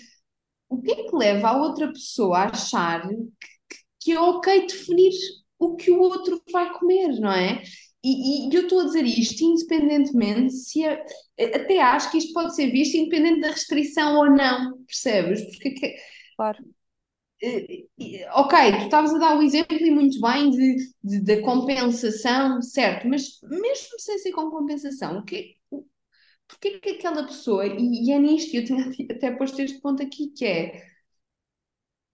o 0.69 0.81
que 0.81 0.93
é 0.93 1.09
que 1.09 1.17
leva 1.17 1.49
a 1.49 1.63
outra 1.63 1.89
pessoa 1.89 2.39
a 2.39 2.51
achar 2.51 3.09
que, 3.09 3.77
que 4.01 4.13
é 4.13 4.21
ok 4.21 4.67
definir 4.67 5.13
o 5.59 5.75
que 5.77 5.91
o 5.91 6.01
outro 6.01 6.41
vai 6.53 6.73
comer, 6.79 7.19
não 7.21 7.33
é? 7.33 7.63
E, 8.05 8.49
e, 8.49 8.55
eu 8.55 8.63
estou 8.63 8.81
a 8.81 8.85
dizer 8.85 9.05
isto 9.05 9.43
independentemente 9.43 10.53
se 10.53 10.85
é, 10.85 11.05
até 11.37 11.81
acho 11.81 12.13
que 12.13 12.19
isto 12.19 12.33
pode 12.33 12.55
ser 12.55 12.71
visto 12.71 12.97
independente 12.97 13.41
da 13.41 13.51
restrição 13.51 14.17
ou 14.17 14.31
não, 14.31 14.85
percebes? 14.85 15.43
Porque 15.51 15.71
que, 15.73 15.97
claro. 16.37 16.59
Ok, 18.35 18.73
tu 18.73 18.85
estavas 18.85 19.15
a 19.15 19.19
dar 19.19 19.39
o 19.39 19.43
exemplo 19.43 19.77
e 19.77 19.91
muito 19.91 20.21
bem 20.21 20.51
de, 20.51 21.21
da 21.23 21.41
compensação, 21.43 22.61
certo, 22.63 23.07
mas 23.09 23.41
mesmo 23.43 23.99
sem 23.99 24.19
ser 24.19 24.33
com 24.33 24.51
compensação, 24.51 25.19
o 25.19 25.25
que, 25.25 25.55
porque 26.49 26.81
que 26.81 26.91
aquela 26.91 27.25
pessoa, 27.25 27.67
e, 27.67 28.07
e 28.07 28.13
é 28.13 28.19
nisto, 28.19 28.55
eu 28.57 28.65
tinha 28.65 28.85
até 29.11 29.31
posto 29.31 29.61
este 29.61 29.81
ponto 29.81 30.03
aqui, 30.03 30.29
que 30.29 30.45
é 30.45 30.89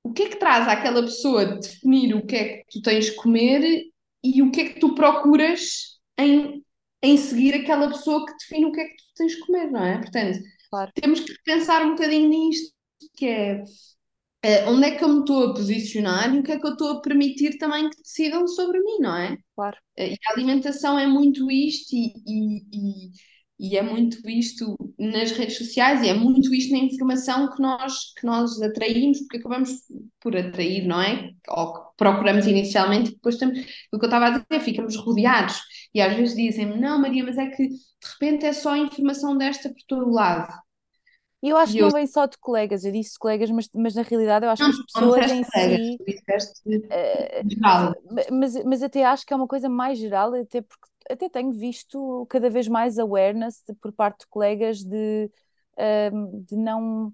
o 0.03 0.13
que 0.13 0.25
é 0.25 0.29
que 0.29 0.37
traz 0.37 0.69
àquela 0.69 1.03
pessoa 1.03 1.47
definir 1.47 2.15
o 2.15 2.27
que 2.27 2.37
é 2.37 2.57
que 2.59 2.65
tu 2.71 2.83
tens 2.83 3.07
de 3.07 3.15
comer 3.15 3.85
e 4.23 4.43
o 4.43 4.51
que 4.51 4.61
é 4.61 4.69
que 4.69 4.81
tu 4.81 4.95
procuras 4.95 5.99
em, 6.19 6.63
em 7.03 7.17
seguir 7.17 7.55
aquela 7.55 7.89
pessoa 7.89 8.27
que 8.27 8.35
define 8.37 8.67
o 8.67 8.73
que 8.73 8.81
é 8.81 8.85
que 8.85 8.97
tu 8.97 9.05
tens 9.17 9.33
de 9.33 9.41
comer, 9.41 9.71
não 9.71 9.83
é? 9.83 9.99
Portanto, 9.99 10.39
claro. 10.71 10.93
temos 10.95 11.21
que 11.21 11.35
pensar 11.45 11.85
um 11.87 11.91
bocadinho 11.91 12.29
nisto, 12.29 12.75
que 13.17 13.27
é 13.27 13.65
uh, 14.45 14.71
onde 14.71 14.87
é 14.87 14.91
que 14.97 15.03
eu 15.03 15.09
me 15.09 15.21
estou 15.21 15.51
a 15.51 15.55
posicionar 15.55 16.35
e 16.35 16.39
o 16.39 16.43
que 16.43 16.53
é 16.53 16.59
que 16.59 16.67
eu 16.67 16.73
estou 16.73 16.93
a 16.93 17.01
permitir 17.01 17.59
também 17.59 17.89
que 17.91 18.03
decidam 18.03 18.47
sobre 18.47 18.79
mim, 18.81 18.99
não 19.01 19.17
é? 19.17 19.37
Claro. 19.55 19.77
Uh, 19.99 20.03
e 20.03 20.19
a 20.27 20.33
alimentação 20.33 20.99
é 20.99 21.07
muito 21.07 21.51
isto 21.51 21.95
e, 21.95 22.13
e, 22.27 22.63
e 22.73 23.11
e 23.59 23.77
é 23.77 23.83
muito 23.83 24.19
isto 24.29 24.77
nas 24.99 25.31
redes 25.31 25.57
sociais 25.59 26.03
e 26.03 26.09
é 26.09 26.15
muito 26.15 26.53
isto 26.53 26.73
na 26.73 26.79
informação 26.79 27.51
que 27.51 27.63
nós, 27.63 28.13
que 28.15 28.27
nós 28.27 28.61
atraímos, 28.61 29.21
porque 29.21 29.37
acabamos 29.39 29.71
por 30.21 30.37
atrair, 30.37 30.87
não 30.87 31.01
é? 31.01 31.31
Ou 31.49 31.73
que 31.73 31.81
procuramos 31.97 32.47
inicialmente, 32.47 33.11
e 33.11 33.15
depois 33.15 33.37
temos, 33.37 33.59
o 33.93 33.99
que 33.99 34.05
eu 34.05 34.09
estava 34.09 34.27
a 34.27 34.31
dizer, 34.31 34.61
ficamos 34.61 34.97
rodeados. 34.97 35.61
E 35.95 36.01
às 36.01 36.15
vezes 36.17 36.37
dizem-me, 36.37 36.81
não, 36.81 37.01
Maria, 37.01 37.25
mas 37.25 37.39
é 37.39 37.47
que 37.49 37.69
de 37.69 37.79
repente 38.13 38.45
é 38.45 38.53
só 38.53 38.77
informação 38.77 39.37
desta 39.37 39.69
por 39.69 39.83
todo 39.87 40.11
lado. 40.11 40.53
E 41.45 41.51
eu 41.51 41.59
acho 41.59 41.73
e 41.73 41.77
que 41.77 41.83
eu... 41.83 41.89
não 41.89 41.93
vem 41.93 42.07
só 42.07 42.25
de 42.25 42.39
colegas, 42.39 42.87
eu 42.87 42.91
disse 42.91 43.19
colegas, 43.19 43.51
mas, 43.51 43.69
mas 43.75 43.95
na 43.95 44.01
realidade 44.01 44.47
eu 44.47 44.51
acho 44.51 44.63
não, 44.63 44.71
que 44.71 44.77
as 44.79 44.87
pessoas 44.87 45.31
em 45.31 45.45
si. 45.45 45.99
Uh, 46.67 48.33
mas, 48.33 48.65
mas 48.65 48.83
até 48.83 49.05
acho 49.05 49.27
que 49.27 49.35
é 49.35 49.37
uma 49.37 49.47
coisa 49.47 49.69
mais 49.69 49.99
geral, 49.99 50.33
até 50.35 50.63
porque 50.63 50.89
até 51.11 51.29
tenho 51.29 51.53
visto 51.53 52.27
cada 52.31 52.49
vez 52.49 52.67
mais 52.67 52.99
awareness 52.99 53.63
de, 53.69 53.75
por 53.75 53.93
parte 53.93 54.21
de 54.21 54.27
colegas 54.29 54.83
de, 54.83 55.31
uh, 55.77 56.45
de 56.47 56.57
não. 56.57 57.13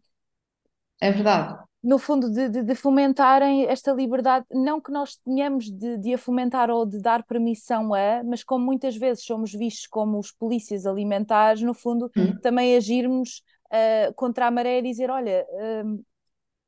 É 1.00 1.10
verdade. 1.10 1.64
No 1.82 1.98
fundo, 1.98 2.30
de, 2.30 2.48
de, 2.50 2.62
de, 2.62 2.74
fomentarem 2.76 3.64
esta 3.64 3.90
liberdade, 3.90 4.46
não 4.52 4.80
que 4.80 4.92
nós 4.92 5.16
tenhamos 5.16 5.68
de, 5.68 5.96
de 5.96 6.14
a 6.14 6.18
fomentar 6.18 6.70
ou 6.70 6.86
de 6.86 7.00
dar 7.00 7.24
permissão 7.24 7.92
a, 7.94 8.22
mas 8.22 8.44
como 8.44 8.64
muitas 8.64 8.96
vezes 8.96 9.24
somos 9.24 9.50
vistos 9.52 9.88
como 9.88 10.20
os 10.20 10.30
polícias 10.30 10.86
alimentares, 10.86 11.62
no 11.62 11.74
fundo, 11.74 12.08
hum. 12.16 12.38
também 12.40 12.76
agirmos 12.76 13.42
uh, 13.72 14.14
contra 14.14 14.46
a 14.46 14.50
maré 14.50 14.78
e 14.78 14.82
dizer: 14.82 15.10
olha, 15.10 15.46
uh, 15.50 16.04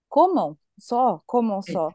comam 0.09 0.57
só, 0.79 1.21
comam 1.27 1.63
só. 1.63 1.91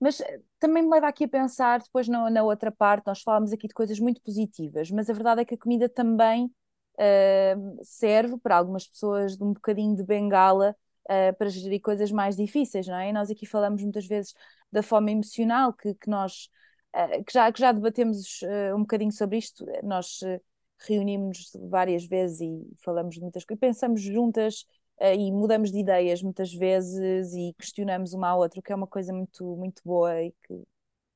Mas 0.00 0.20
eh, 0.20 0.40
também 0.58 0.82
me 0.82 0.90
leva 0.90 1.08
aqui 1.08 1.24
a 1.24 1.28
pensar, 1.28 1.80
depois 1.80 2.08
na, 2.08 2.28
na, 2.30 2.42
outra 2.42 2.70
parte, 2.70 3.06
nós 3.06 3.22
falamos 3.22 3.52
aqui 3.52 3.68
de 3.68 3.74
coisas 3.74 3.98
muito 3.98 4.20
positivas, 4.22 4.90
mas 4.90 5.08
a 5.08 5.12
verdade 5.12 5.40
é 5.42 5.44
que 5.44 5.54
a 5.54 5.58
comida 5.58 5.88
também 5.88 6.46
uh, 6.46 7.78
serve 7.82 8.36
para 8.38 8.56
algumas 8.56 8.86
pessoas 8.86 9.36
de 9.36 9.44
um 9.44 9.52
bocadinho 9.52 9.96
de 9.96 10.04
bengala 10.04 10.76
uh, 11.04 11.36
para 11.38 11.48
gerir 11.48 11.80
coisas 11.80 12.10
mais 12.12 12.36
difíceis, 12.36 12.86
não 12.86 12.96
é? 12.96 13.10
E 13.10 13.12
nós 13.12 13.30
aqui 13.30 13.46
falamos 13.46 13.82
muitas 13.82 14.06
vezes 14.06 14.34
da 14.70 14.82
fome 14.82 15.12
emocional, 15.12 15.72
que, 15.72 15.94
que 15.94 16.10
nós 16.10 16.50
uh, 16.94 17.24
que, 17.24 17.32
já, 17.32 17.50
que 17.52 17.60
já 17.60 17.72
debatemos 17.72 18.40
um 18.74 18.80
bocadinho 18.80 19.12
sobre 19.12 19.38
isto, 19.38 19.64
nós 19.82 20.20
reunimos 20.78 21.52
várias 21.68 22.04
vezes 22.04 22.40
e 22.40 22.76
falamos 22.82 23.14
de 23.14 23.20
muitas 23.20 23.44
coisas, 23.44 23.60
pensamos 23.60 24.00
juntas 24.02 24.66
uh, 25.00 25.14
e 25.14 25.32
mudamos 25.32 25.70
de 25.70 25.78
ideias 25.78 26.22
muitas 26.22 26.52
vezes 26.52 27.32
e 27.34 27.54
questionamos 27.58 28.12
uma 28.12 28.28
à 28.28 28.36
outra, 28.36 28.60
o 28.60 28.62
que 28.62 28.72
é 28.72 28.76
uma 28.76 28.86
coisa 28.86 29.12
muito, 29.12 29.44
muito 29.56 29.82
boa 29.84 30.22
e 30.22 30.32
que 30.46 30.62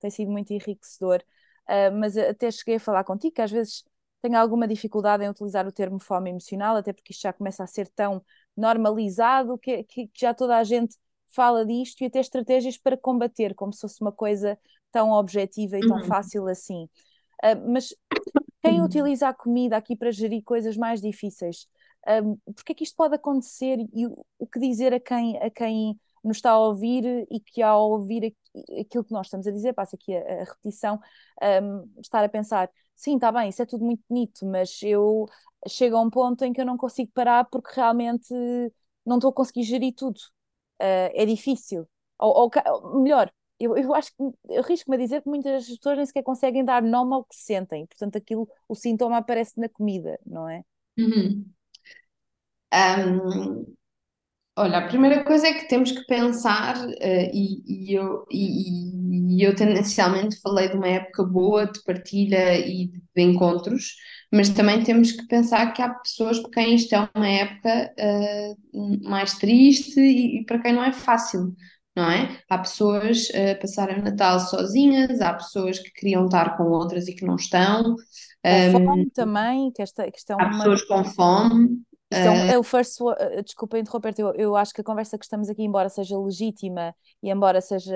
tem 0.01 0.11
sido 0.11 0.31
muito 0.31 0.53
enriquecedor. 0.53 1.23
Uh, 1.69 1.93
mas 1.99 2.17
até 2.17 2.51
cheguei 2.51 2.77
a 2.77 2.81
falar 2.81 3.05
contigo 3.05 3.35
que 3.35 3.43
às 3.43 3.51
vezes 3.51 3.85
tenho 4.23 4.37
alguma 4.37 4.67
dificuldade 4.67 5.25
em 5.25 5.29
utilizar 5.29 5.67
o 5.67 5.73
termo 5.73 5.99
fome 5.99 6.31
emocional, 6.31 6.77
até 6.77 6.93
porque 6.93 7.13
isto 7.13 7.23
já 7.23 7.33
começa 7.33 7.63
a 7.63 7.67
ser 7.67 7.89
tão 7.89 8.25
normalizado 8.57 9.59
que, 9.59 9.85
que, 9.85 10.09
que 10.09 10.21
já 10.21 10.35
toda 10.35 10.57
a 10.57 10.65
gente 10.65 10.97
fala 11.29 11.65
disto 11.65 12.01
e 12.01 12.07
até 12.07 12.21
estratégias 12.21 12.77
para 12.79 12.97
combater, 12.97 13.55
como 13.55 13.73
se 13.73 13.81
fosse 13.83 14.01
uma 14.01 14.13
coisa 14.13 14.59
tão 14.91 15.13
objetiva 15.13 15.77
e 15.77 15.81
tão 15.81 15.99
uhum. 15.99 16.05
fácil 16.05 16.49
assim. 16.49 16.85
Uh, 17.45 17.71
mas 17.73 17.95
quem 18.63 18.83
utiliza 18.83 19.29
a 19.29 19.35
comida 19.35 19.77
aqui 19.77 19.97
para 19.97 20.11
gerir 20.11 20.43
coisas 20.45 20.77
mais 20.77 21.01
difíceis, 21.01 21.67
um, 22.25 22.37
porque 22.55 22.73
é 22.73 22.75
que 22.75 22.85
isto 22.85 22.97
pode 22.97 23.15
acontecer 23.15 23.79
e 23.93 24.07
o, 24.07 24.25
o, 24.39 24.47
que 24.47 24.59
dizer 24.59 24.93
a 24.95 25.01
quem, 25.01 25.37
a 25.39 25.51
quem 25.51 25.99
nos 26.25 26.39
está 26.39 26.51
a 26.53 26.59
ouvir 26.59 27.27
e 27.31 27.41
que 27.41 27.63
ao 27.63 27.91
ouvir 27.91 28.35
aquilo 28.81 29.05
que 29.05 29.13
nós 29.13 29.27
estamos 29.27 29.47
a 29.47 29.51
dizer, 29.51 29.73
passa 29.73 29.97
aqui 29.97 30.17
a, 30.17 30.43
a 30.43 30.45
repetição, 30.45 31.01
um, 31.63 31.89
estar 32.01 32.25
a 32.25 32.29
pensar, 32.29 32.71
sim, 32.95 33.15
está 33.17 33.31
bem, 33.31 33.49
isso 33.51 33.63
é 33.63 33.67
tudo 33.67 33.85
muito 33.85 34.03
bonito, 34.09 34.47
mas 34.47 34.83
eu 34.83 35.27
chego 35.69 35.97
a 35.97 36.03
um 36.03 36.11
ponto 36.11 36.45
em 36.45 36.53
que 36.53 36.61
eu 36.61 36.67
não 36.67 36.77
consigo 36.77 37.11
parar 37.15 37.45
porque 37.45 37.73
realmente 37.75 38.33
não 39.05 39.17
estou 39.17 39.31
a 39.31 39.35
conseguir 39.35 39.63
gerir 39.65 39.95
tudo. 39.95 40.19
Uh, 40.81 41.11
é 41.15 41.27
difícil. 41.27 41.89
Ou, 42.19 42.51
ou, 42.67 43.03
melhor, 43.03 43.33
eu, 43.61 43.77
eu 43.77 43.95
acho 43.95 44.11
que 44.11 44.23
eu 44.49 44.63
risco-me 44.63 44.97
a 44.97 45.01
dizer 45.01 45.23
que 45.23 45.29
muitas 45.29 45.69
pessoas 45.69 45.97
nem 45.97 46.07
sequer 46.07 46.23
conseguem 46.23 46.65
dar 46.65 46.83
nome 46.83 47.15
ao 47.15 47.25
que 47.25 47.35
sentem, 47.35 47.87
portanto, 47.87 48.17
aquilo, 48.17 48.49
o 48.69 48.75
sintoma 48.75 49.19
aparece 49.19 49.59
na 49.59 49.69
comida, 49.69 50.19
não 50.25 50.49
é? 50.49 50.63
Uhum. 50.99 51.45
Um, 52.73 53.75
olha, 54.57 54.79
a 54.79 54.89
primeira 54.89 55.25
coisa 55.25 55.49
é 55.49 55.55
que 55.55 55.69
temos 55.69 55.91
que 55.91 56.05
pensar, 56.07 56.77
uh, 56.77 57.31
e, 57.33 57.63
e, 57.91 57.95
eu, 57.95 58.27
e, 58.31 59.39
e, 59.41 59.43
eu 59.43 59.57
tendencialmente 59.57 60.41
falei 60.41 60.69
de 60.69 60.77
uma 60.77 60.89
época 60.89 61.25
boa 61.25 61.67
de 61.67 61.83
partilha 61.83 62.59
e 62.59 62.89
de 62.89 63.23
encontros, 63.23 63.97
mas 64.33 64.51
também 64.51 64.85
temos 64.85 65.13
que 65.13 65.27
pensar 65.27 65.73
que 65.73 65.83
há 65.83 65.89
pessoas 65.89 66.39
para 66.41 66.51
quem 66.51 66.75
isto 66.75 66.95
é 66.95 67.09
uma 67.15 67.29
época 67.29 67.95
uh, 67.99 69.09
mais 69.09 69.35
triste 69.39 69.99
e, 69.99 70.41
e 70.41 70.45
para 70.45 70.61
quem 70.61 70.73
não 70.73 70.85
é 70.85 70.93
fácil 70.93 71.57
não 71.99 72.09
é? 72.09 72.41
Há 72.49 72.59
pessoas 72.59 73.29
a 73.35 73.59
passarem 73.61 73.99
o 73.99 74.05
Natal 74.05 74.39
sozinhas, 74.39 75.21
há 75.21 75.35
pessoas 75.35 75.81
que 75.81 75.91
queriam 75.91 76.27
estar 76.27 76.57
com 76.57 76.65
outras 76.65 77.09
e 77.09 77.13
que 77.13 77.25
não 77.25 77.35
estão. 77.35 77.97
Com 78.41 78.79
um, 78.79 78.87
fome 78.87 79.11
também, 79.11 79.73
que 79.73 79.83
esta, 79.83 80.09
que 80.09 80.17
esta 80.17 80.35
é 80.35 80.37
há 80.37 80.47
uma... 80.47 80.59
pessoas 80.59 80.85
com 80.85 81.05
fome. 81.05 81.83
Isto 82.11 82.29
é, 82.29 82.53
é 82.53 82.59
o 82.59 82.63
first, 82.63 83.01
uh, 83.01 83.43
desculpa 83.45 83.79
interromper-te, 83.79 84.23
eu, 84.23 84.33
eu 84.35 84.57
acho 84.57 84.73
que 84.73 84.81
a 84.81 84.85
conversa 84.85 85.19
que 85.19 85.25
estamos 85.25 85.51
aqui, 85.51 85.63
embora 85.63 85.89
seja 85.89 86.17
legítima 86.17 86.95
e 87.23 87.31
embora 87.31 87.61
seja 87.61 87.95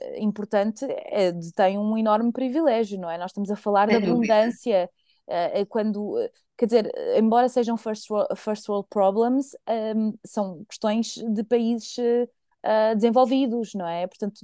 eh, 0.00 0.20
importante, 0.20 0.84
é, 0.88 1.30
tem 1.54 1.78
um 1.78 1.96
enorme 1.96 2.32
privilégio, 2.32 2.98
não 2.98 3.08
é? 3.08 3.18
Nós 3.18 3.30
estamos 3.30 3.50
a 3.50 3.56
falar 3.56 3.86
de 3.86 3.96
abundância, 3.96 4.90
uh, 5.28 5.66
quando, 5.68 6.16
quer 6.56 6.66
dizer, 6.66 6.92
embora 7.16 7.48
sejam 7.48 7.76
first 7.76 8.10
world, 8.10 8.34
first 8.34 8.68
world 8.68 8.88
problems, 8.90 9.54
um, 9.94 10.14
são 10.24 10.64
questões 10.64 11.14
de 11.14 11.44
países 11.44 11.94
uh, 12.64 12.94
desenvolvidos, 12.94 13.74
não 13.74 13.86
é? 13.86 14.06
Portanto, 14.06 14.40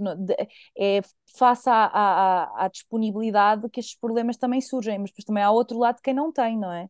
é 0.79 1.01
face 1.37 1.69
à, 1.69 1.85
à, 1.87 2.65
à, 2.65 2.69
disponibilidade 2.69 3.69
que 3.71 3.81
estes 3.81 3.99
problemas 3.99 4.37
também 4.37 4.61
surgem, 4.61 4.99
mas 4.99 5.11
depois 5.11 5.25
também 5.25 5.43
há 5.43 5.51
outro 5.51 5.79
lado 5.79 5.97
de 5.97 6.03
quem 6.03 6.15
não 6.15 6.33
tem, 6.33 6.59
não 6.59 6.73
é? 6.73 6.89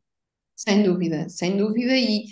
Sem 0.56 0.82
dúvida, 0.82 1.28
sem 1.28 1.56
dúvida, 1.56 1.96
e, 1.96 2.24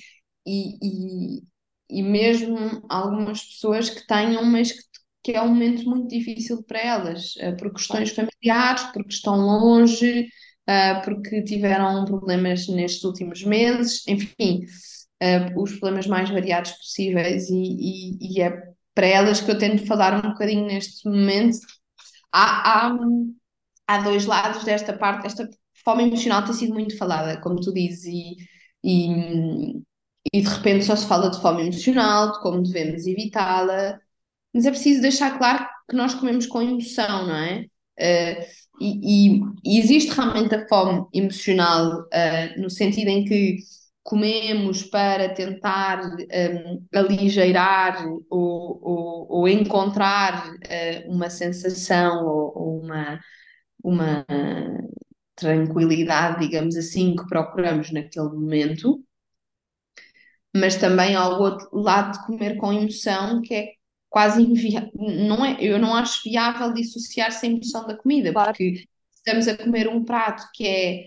e, 0.46 0.78
e, 0.82 1.42
e 1.88 2.02
mesmo 2.02 2.56
algumas 2.88 3.42
pessoas 3.44 3.90
que 3.90 4.06
tenham, 4.06 4.44
mas 4.44 4.72
que, 4.72 4.82
que 5.24 5.32
é 5.32 5.42
um 5.42 5.48
momento 5.48 5.84
muito 5.88 6.08
difícil 6.08 6.62
para 6.62 6.80
elas, 6.80 7.34
uh, 7.36 7.56
por 7.56 7.72
questões 7.72 8.10
familiares, 8.10 8.82
porque 8.92 9.14
estão 9.14 9.36
longe, 9.36 10.28
uh, 10.68 11.02
porque 11.04 11.42
tiveram 11.42 12.04
problemas 12.04 12.68
nestes 12.68 13.04
últimos 13.04 13.42
meses, 13.42 14.06
enfim. 14.06 14.64
Os 15.56 15.70
problemas 15.78 16.08
mais 16.08 16.28
variados 16.30 16.72
possíveis 16.72 17.48
e, 17.48 17.54
e, 17.54 18.18
e, 18.20 18.42
é 18.42 18.71
para 18.94 19.06
elas 19.06 19.40
que 19.40 19.50
eu 19.50 19.58
tento 19.58 19.86
falar 19.86 20.24
um 20.24 20.30
bocadinho 20.30 20.66
neste 20.66 21.08
momento. 21.08 21.58
Há, 22.32 22.88
há, 22.88 22.98
há 23.86 23.98
dois 24.02 24.26
lados 24.26 24.64
desta 24.64 24.92
parte, 24.92 25.26
esta 25.26 25.48
fome 25.84 26.04
emocional 26.04 26.44
tem 26.44 26.54
sido 26.54 26.74
muito 26.74 26.96
falada, 26.96 27.40
como 27.40 27.60
tu 27.60 27.72
dizes, 27.72 28.04
e, 28.04 28.36
e, 28.84 29.82
e 30.32 30.42
de 30.42 30.48
repente 30.48 30.84
só 30.84 30.96
se 30.96 31.06
fala 31.06 31.30
de 31.30 31.40
fome 31.40 31.62
emocional, 31.62 32.32
de 32.32 32.40
como 32.40 32.62
devemos 32.62 33.06
evitá-la, 33.06 33.98
mas 34.54 34.66
é 34.66 34.70
preciso 34.70 35.02
deixar 35.02 35.38
claro 35.38 35.66
que 35.88 35.96
nós 35.96 36.14
comemos 36.14 36.46
com 36.46 36.62
emoção, 36.62 37.26
não 37.26 37.36
é? 37.36 37.66
Uh, 37.98 38.44
e, 38.80 39.38
e, 39.64 39.78
existe 39.78 40.10
realmente 40.10 40.54
a 40.54 40.66
fome 40.66 41.06
emocional 41.12 42.02
uh, 42.02 42.60
no 42.60 42.70
sentido 42.70 43.08
em 43.08 43.24
que 43.24 43.58
comemos 44.02 44.82
para 44.82 45.32
tentar 45.32 46.02
um, 46.04 46.86
aligeirar 46.94 48.04
ou, 48.28 48.78
ou, 48.82 49.26
ou 49.28 49.48
encontrar 49.48 50.48
uh, 50.48 51.10
uma 51.10 51.30
sensação 51.30 52.26
ou, 52.26 52.52
ou, 52.54 52.80
uma, 52.80 53.20
uma 53.82 54.26
tranquilidade, 55.36 56.40
digamos 56.40 56.76
assim, 56.76 57.14
que 57.14 57.26
procuramos 57.26 57.92
naquele 57.92 58.28
momento, 58.28 59.02
mas 60.54 60.76
também 60.76 61.14
ao 61.14 61.40
outro 61.40 61.68
lado 61.72 62.12
de 62.12 62.26
comer 62.26 62.56
com 62.56 62.72
emoção, 62.72 63.40
que 63.40 63.54
é 63.54 63.68
quase 64.10 64.42
inviável, 64.42 64.90
não 64.94 65.44
é, 65.44 65.56
eu 65.60 65.78
não 65.78 65.94
acho 65.94 66.22
viável 66.24 66.72
dissociar-se 66.74 67.46
a 67.46 67.50
emoção 67.50 67.86
da 67.86 67.96
comida, 67.96 68.32
claro. 68.32 68.50
porque 68.50 68.84
estamos 69.14 69.48
a 69.48 69.56
comer 69.56 69.88
um 69.88 70.04
prato 70.04 70.42
que 70.52 70.66
é 70.66 71.04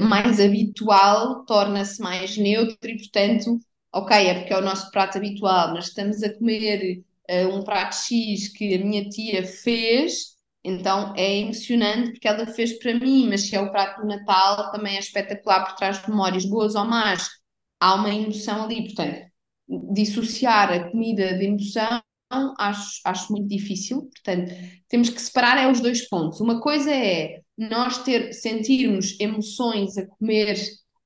mais 0.00 0.40
habitual, 0.40 1.44
torna-se 1.44 2.00
mais 2.00 2.36
neutro 2.36 2.78
e, 2.88 2.96
portanto, 2.96 3.58
ok, 3.92 4.16
é 4.16 4.34
porque 4.34 4.52
é 4.52 4.58
o 4.58 4.62
nosso 4.62 4.90
prato 4.90 5.18
habitual, 5.18 5.72
mas 5.74 5.88
estamos 5.88 6.22
a 6.22 6.32
comer 6.34 7.02
uh, 7.30 7.48
um 7.56 7.64
prato 7.64 7.94
X 7.96 8.48
que 8.48 8.74
a 8.74 8.78
minha 8.78 9.08
tia 9.08 9.44
fez, 9.46 10.34
então 10.62 11.12
é 11.16 11.38
emocionante 11.38 12.12
porque 12.12 12.28
ela 12.28 12.46
fez 12.46 12.78
para 12.78 12.94
mim, 12.94 13.28
mas 13.28 13.42
se 13.42 13.56
é 13.56 13.60
o 13.60 13.70
prato 13.70 14.00
do 14.00 14.06
Natal, 14.06 14.70
também 14.72 14.96
é 14.96 15.00
espetacular 15.00 15.64
por 15.64 15.76
trás 15.76 16.02
de 16.02 16.08
memórias 16.10 16.44
boas 16.44 16.74
ou 16.74 16.84
más. 16.84 17.28
Há 17.80 17.94
uma 17.94 18.10
emoção 18.14 18.64
ali, 18.64 18.84
portanto, 18.84 19.26
dissociar 19.92 20.72
a 20.72 20.90
comida 20.90 21.36
de 21.36 21.46
emoção 21.46 22.02
acho, 22.58 23.00
acho 23.04 23.32
muito 23.32 23.48
difícil, 23.48 24.02
portanto, 24.02 24.52
temos 24.88 25.08
que 25.08 25.20
separar 25.20 25.58
é 25.58 25.70
os 25.70 25.80
dois 25.80 26.08
pontos. 26.08 26.40
Uma 26.40 26.60
coisa 26.60 26.90
é 26.90 27.40
nós 27.56 28.02
ter, 28.02 28.32
sentirmos 28.32 29.18
emoções 29.20 29.96
a 29.96 30.06
comer 30.06 30.56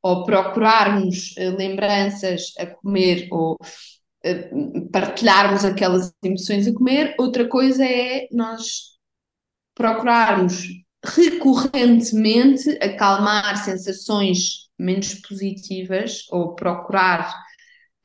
ou 0.03 0.25
procurarmos 0.25 1.35
uh, 1.37 1.57
lembranças 1.57 2.53
a 2.59 2.67
comer 2.67 3.29
ou 3.31 3.55
uh, 3.55 4.91
partilharmos 4.91 5.65
aquelas 5.65 6.13
emoções 6.23 6.67
a 6.67 6.73
comer, 6.73 7.15
outra 7.19 7.49
coisa 7.49 7.85
é 7.85 8.29
nós 8.33 8.97
procurarmos 9.75 10.65
recorrentemente 11.05 12.71
acalmar 12.83 13.57
sensações 13.65 14.69
menos 14.79 15.15
positivas 15.15 16.25
ou 16.31 16.55
procurar 16.55 17.33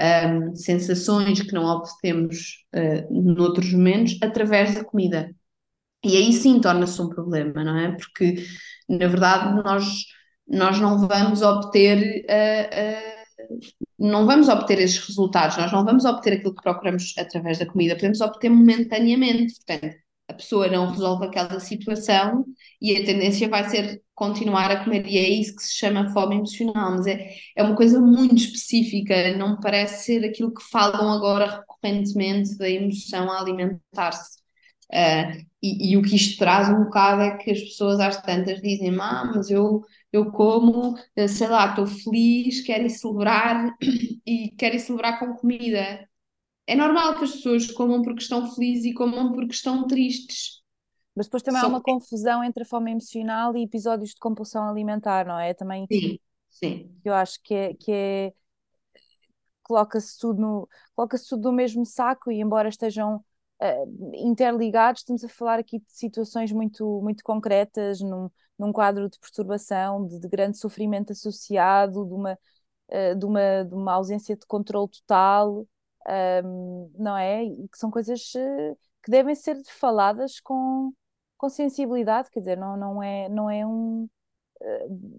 um, 0.02 0.56
sensações 0.56 1.42
que 1.42 1.54
não 1.54 1.66
obtemos 1.66 2.66
uh, 2.76 3.14
noutros 3.14 3.72
momentos 3.74 4.18
através 4.22 4.74
da 4.76 4.84
comida. 4.84 5.34
E 6.04 6.18
aí 6.18 6.34
sim 6.34 6.60
torna-se 6.60 7.02
um 7.02 7.10
problema, 7.10 7.64
não 7.64 7.78
é? 7.78 7.92
Porque, 7.96 8.46
na 8.90 9.08
verdade, 9.08 9.64
nós, 9.64 10.06
nós 10.48 10.80
não 10.80 11.08
vamos 11.08 11.42
obter. 11.42 12.26
Uh, 12.26 13.10
uh, 13.10 13.24
não 13.98 14.26
vamos 14.26 14.50
obter 14.50 14.80
esses 14.80 15.06
resultados, 15.08 15.58
nós 15.58 15.72
não 15.72 15.86
vamos 15.86 16.06
obter 16.06 16.34
aquilo 16.34 16.56
que 16.56 16.62
procuramos 16.62 17.14
através 17.18 17.60
da 17.60 17.66
comida, 17.66 17.96
podemos 17.96 18.22
obter 18.22 18.50
momentaneamente. 18.50 19.56
Portanto, 19.66 20.03
a 20.34 20.36
pessoa 20.36 20.68
não 20.68 20.90
resolve 20.90 21.26
aquela 21.28 21.60
situação 21.60 22.44
e 22.82 22.98
a 22.98 23.06
tendência 23.06 23.48
vai 23.48 23.70
ser 23.70 24.02
continuar 24.16 24.72
a 24.72 24.84
comer, 24.84 25.06
e 25.08 25.18
é 25.18 25.30
isso 25.30 25.56
que 25.56 25.64
se 25.64 25.74
chama 25.76 26.12
fome 26.12 26.36
emocional, 26.36 26.92
mas 26.92 27.08
é, 27.08 27.36
é 27.56 27.64
uma 27.64 27.76
coisa 27.76 28.00
muito 28.00 28.36
específica, 28.36 29.36
não 29.38 29.60
parece 29.60 30.06
ser 30.06 30.26
aquilo 30.26 30.54
que 30.54 30.64
falam 30.70 31.12
agora 31.12 31.62
recorrentemente 31.62 32.58
da 32.58 32.70
emoção 32.70 33.32
a 33.32 33.40
alimentar-se. 33.40 34.44
Uh, 34.92 35.44
e, 35.62 35.94
e, 35.94 35.98
o 35.98 36.04
que 36.04 36.16
isto 36.16 36.38
traz 36.38 36.70
um 36.70 36.84
bocado 36.84 37.22
é 37.24 37.38
que 37.38 37.50
as 37.52 37.60
pessoas 37.60 38.00
às 38.00 38.22
tantas 38.22 38.62
dizem, 38.62 38.96
ah, 39.00 39.32
mas 39.34 39.50
eu, 39.50 39.82
eu 40.12 40.32
como, 40.32 40.96
eh, 41.16 41.28
sei 41.28 41.48
lá, 41.48 41.70
estou 41.70 41.88
feliz, 41.88 42.62
quero 42.62 42.86
ir 42.86 42.90
celebrar 42.92 43.74
e 44.28 44.52
quero 44.58 44.76
ir 44.76 44.80
celebrar 44.80 45.20
com 45.20 45.34
comida. 45.34 46.08
É 46.66 46.76
normal 46.76 47.18
que 47.18 47.26
as 47.26 47.32
pessoas 47.32 47.70
comam 47.72 48.02
porque 48.02 48.22
estão 48.22 48.50
felizes 48.54 48.86
e 48.86 48.94
comam 48.94 49.32
porque 49.32 49.54
estão 49.54 49.86
tristes. 49.86 50.62
Mas 51.16 51.28
depois 51.28 51.44
também 51.44 51.62
Só 51.62 51.68
há 51.68 51.70
uma 51.70 51.84
que... 51.84 51.92
confusão 51.92 52.44
entre 52.44 52.64
a 52.64 52.66
fome 52.66 52.92
emocional 52.92 53.56
e 53.56 53.64
episódios 53.64 54.12
de 54.12 54.20
compulsão 54.20 54.68
alimentar, 54.68 55.26
não 55.26 55.40
é? 55.40 55.54
Também 55.54 55.86
sim, 55.92 56.20
sim. 56.50 56.92
Eu 57.04 57.14
acho 57.14 57.40
que 57.44 57.54
é, 57.54 57.74
que 57.74 57.92
é 57.92 58.34
coloca-se 59.62 60.18
tudo 60.20 60.42
no 60.42 60.70
coloca-se 60.96 61.30
tudo 61.30 61.50
no 61.50 61.56
mesmo 61.56 61.86
saco 61.86 62.32
e 62.32 62.40
embora 62.42 62.70
estejam 62.70 63.18
uh, 63.18 64.12
interligados, 64.16 65.02
estamos 65.02 65.24
a 65.24 65.30
falar 65.30 65.60
aqui 65.60 65.80
de 65.80 65.86
situações 65.88 66.52
muito, 66.52 67.02
muito 67.02 67.24
concretas, 67.24 68.02
num, 68.02 68.30
num 68.58 68.72
quadro 68.72 69.10
de 69.10 69.20
perturbação, 69.20 70.06
de, 70.06 70.20
de 70.20 70.28
grande 70.28 70.58
sofrimento 70.58 71.12
associado, 71.12 72.06
de 72.06 72.14
uma, 72.14 72.38
uh, 72.90 73.16
de, 73.16 73.26
uma, 73.26 73.64
de 73.64 73.74
uma 73.74 73.94
ausência 73.94 74.36
de 74.36 74.46
controle 74.46 74.90
total, 74.90 75.68
um, 76.46 76.92
não 76.98 77.18
é? 77.18 77.44
E 77.44 77.68
que 77.70 77.78
são 77.78 77.90
coisas 77.90 78.34
uh, 78.36 78.78
que 79.04 79.12
devem 79.12 79.36
ser 79.36 79.58
faladas 79.68 80.40
com, 80.40 80.92
com 81.38 81.50
sensibilidade, 81.50 82.30
quer 82.32 82.40
dizer, 82.40 82.58
não, 82.58 82.78
não, 82.78 83.04
é, 83.04 83.30
não 83.30 83.50
é 83.50 83.66
um. 83.66 84.08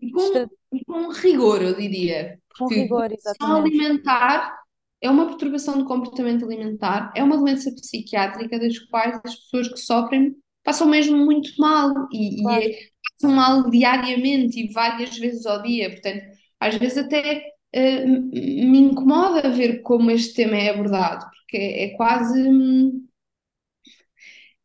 E 0.00 0.10
com, 0.10 0.48
e 0.72 0.84
com 0.84 1.08
rigor, 1.10 1.62
eu 1.62 1.76
diria. 1.76 2.38
Com 2.58 2.66
rigor, 2.68 3.12
exatamente. 3.12 3.76
alimentar 3.76 4.64
é 5.04 5.10
uma 5.10 5.26
perturbação 5.26 5.76
do 5.76 5.84
comportamento 5.84 6.46
alimentar, 6.46 7.12
é 7.14 7.22
uma 7.22 7.36
doença 7.36 7.70
psiquiátrica 7.72 8.58
das 8.58 8.78
quais 8.78 9.20
as 9.22 9.34
pessoas 9.34 9.68
que 9.68 9.76
sofrem 9.76 10.34
passam 10.64 10.88
mesmo 10.88 11.18
muito 11.18 11.52
mal 11.58 11.92
e, 12.10 12.40
claro. 12.42 12.62
e 12.62 12.72
é, 12.72 12.78
passam 13.12 13.36
mal 13.36 13.70
diariamente 13.70 14.58
e 14.58 14.72
várias 14.72 15.16
vezes 15.18 15.44
ao 15.44 15.60
dia. 15.60 15.90
Portanto, 15.90 16.24
às 16.58 16.74
vezes 16.76 16.96
até 16.96 17.42
me 17.80 18.78
incomoda 18.78 19.50
ver 19.50 19.82
como 19.82 20.10
este 20.10 20.34
tema 20.34 20.56
é 20.56 20.70
abordado, 20.70 21.26
porque 21.30 21.56
é, 21.56 21.84
é 21.84 21.96
quase. 21.96 22.40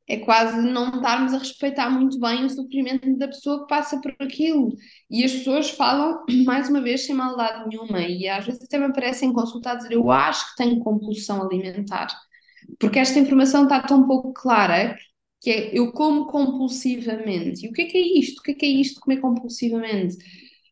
É 0.07 0.17
quase 0.17 0.59
não 0.59 0.95
estarmos 0.95 1.35
a 1.35 1.37
respeitar 1.37 1.87
muito 1.91 2.19
bem 2.19 2.43
o 2.43 2.49
sofrimento 2.49 3.15
da 3.15 3.27
pessoa 3.27 3.61
que 3.61 3.67
passa 3.67 4.01
por 4.01 4.11
aquilo. 4.19 4.75
E 5.09 5.23
as 5.23 5.31
pessoas 5.31 5.69
falam, 5.69 6.25
mais 6.45 6.67
uma 6.67 6.81
vez, 6.81 7.05
sem 7.05 7.15
maldade 7.15 7.69
nenhuma, 7.69 8.01
e 8.01 8.27
às 8.27 8.43
vezes 8.43 8.63
até 8.63 8.79
me 8.79 8.85
aparecem 8.85 9.31
consultar 9.31 9.75
dizer 9.75 9.91
eu 9.93 10.09
acho 10.09 10.49
que 10.49 10.63
tenho 10.63 10.79
compulsão 10.79 11.43
alimentar, 11.43 12.07
porque 12.79 12.97
esta 12.99 13.19
informação 13.19 13.63
está 13.63 13.81
tão 13.81 14.07
pouco 14.07 14.33
clara 14.33 14.97
que 15.41 15.49
é 15.49 15.77
eu 15.77 15.91
como 15.91 16.25
compulsivamente. 16.27 17.65
E 17.65 17.69
o 17.69 17.73
que 17.73 17.83
é 17.83 17.85
que 17.85 17.97
é 17.97 18.19
isto? 18.19 18.39
O 18.39 18.43
que 18.43 18.51
é 18.51 18.53
que 18.55 18.65
é 18.65 18.69
isto 18.69 18.99
comer 18.99 19.17
compulsivamente? 19.21 20.17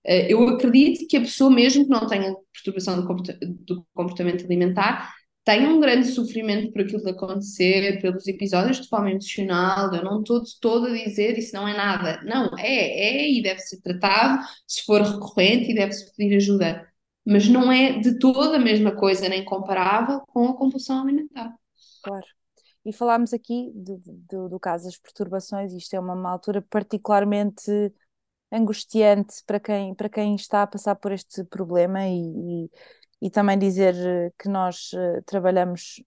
Eh, 0.08 0.32
eu 0.32 0.48
acredito 0.48 1.06
que 1.08 1.18
a 1.18 1.22
pessoa, 1.22 1.52
mesmo 1.52 1.84
que 1.84 1.90
não 1.90 2.08
tenha 2.08 2.34
perturbação 2.54 3.02
do 3.02 3.86
comportamento 3.94 4.46
alimentar, 4.46 5.14
tenho 5.44 5.70
um 5.70 5.80
grande 5.80 6.08
sofrimento 6.08 6.72
por 6.74 6.82
aquilo 6.82 7.02
de 7.02 7.10
acontecer, 7.10 8.02
pelos 8.02 8.28
episódios 8.28 8.82
de 8.82 8.90
fome 8.90 9.12
emocional, 9.12 9.94
eu 9.94 10.04
não 10.04 10.20
estou 10.20 10.44
todo 10.60 10.88
a 10.88 10.92
dizer 10.92 11.38
isso 11.38 11.56
não 11.56 11.68
é 11.68 11.76
nada. 11.76 12.22
Não, 12.24 12.50
é, 12.58 13.24
é 13.24 13.32
e 13.32 13.42
deve 13.42 13.60
ser 13.62 13.82
tratado 13.82 14.44
se 14.68 14.84
for 14.84 15.02
recorrente 15.02 15.72
e 15.72 15.76
deve-se 15.76 16.14
pedir 16.16 16.36
ajuda. 16.36 16.86
Mas 17.26 17.48
não 17.48 17.72
é 17.72 18.00
de 18.00 18.20
toda 18.20 18.58
a 18.58 18.60
mesma 18.60 18.94
coisa, 18.94 19.30
nem 19.30 19.44
comparável 19.46 20.22
com 20.28 20.50
a 20.50 20.58
compulsão 20.58 21.02
alimentar. 21.02 21.54
Claro. 22.04 22.26
E 22.86 22.92
falámos 22.92 23.34
aqui 23.34 23.72
do, 23.74 24.02
do, 24.30 24.50
do 24.50 24.60
caso 24.60 24.86
das 24.86 24.98
perturbações, 24.98 25.74
isto 25.74 25.94
é 25.94 26.00
uma, 26.00 26.14
uma 26.14 26.32
altura 26.32 26.62
particularmente 26.70 27.72
angustiante 28.52 29.44
para 29.46 29.60
quem, 29.60 29.94
para 29.94 30.10
quem 30.10 30.36
está 30.36 30.64
a 30.64 30.68
passar 30.68 30.96
por 30.96 31.12
este 31.12 31.44
problema 31.44 32.06
e, 32.08 32.66
e 32.66 32.70
e 33.22 33.30
também 33.30 33.58
dizer 33.58 33.96
eh, 33.96 34.32
que 34.38 34.48
nós 34.48 34.92
uh, 34.94 35.22
trabalhamos 35.26 36.04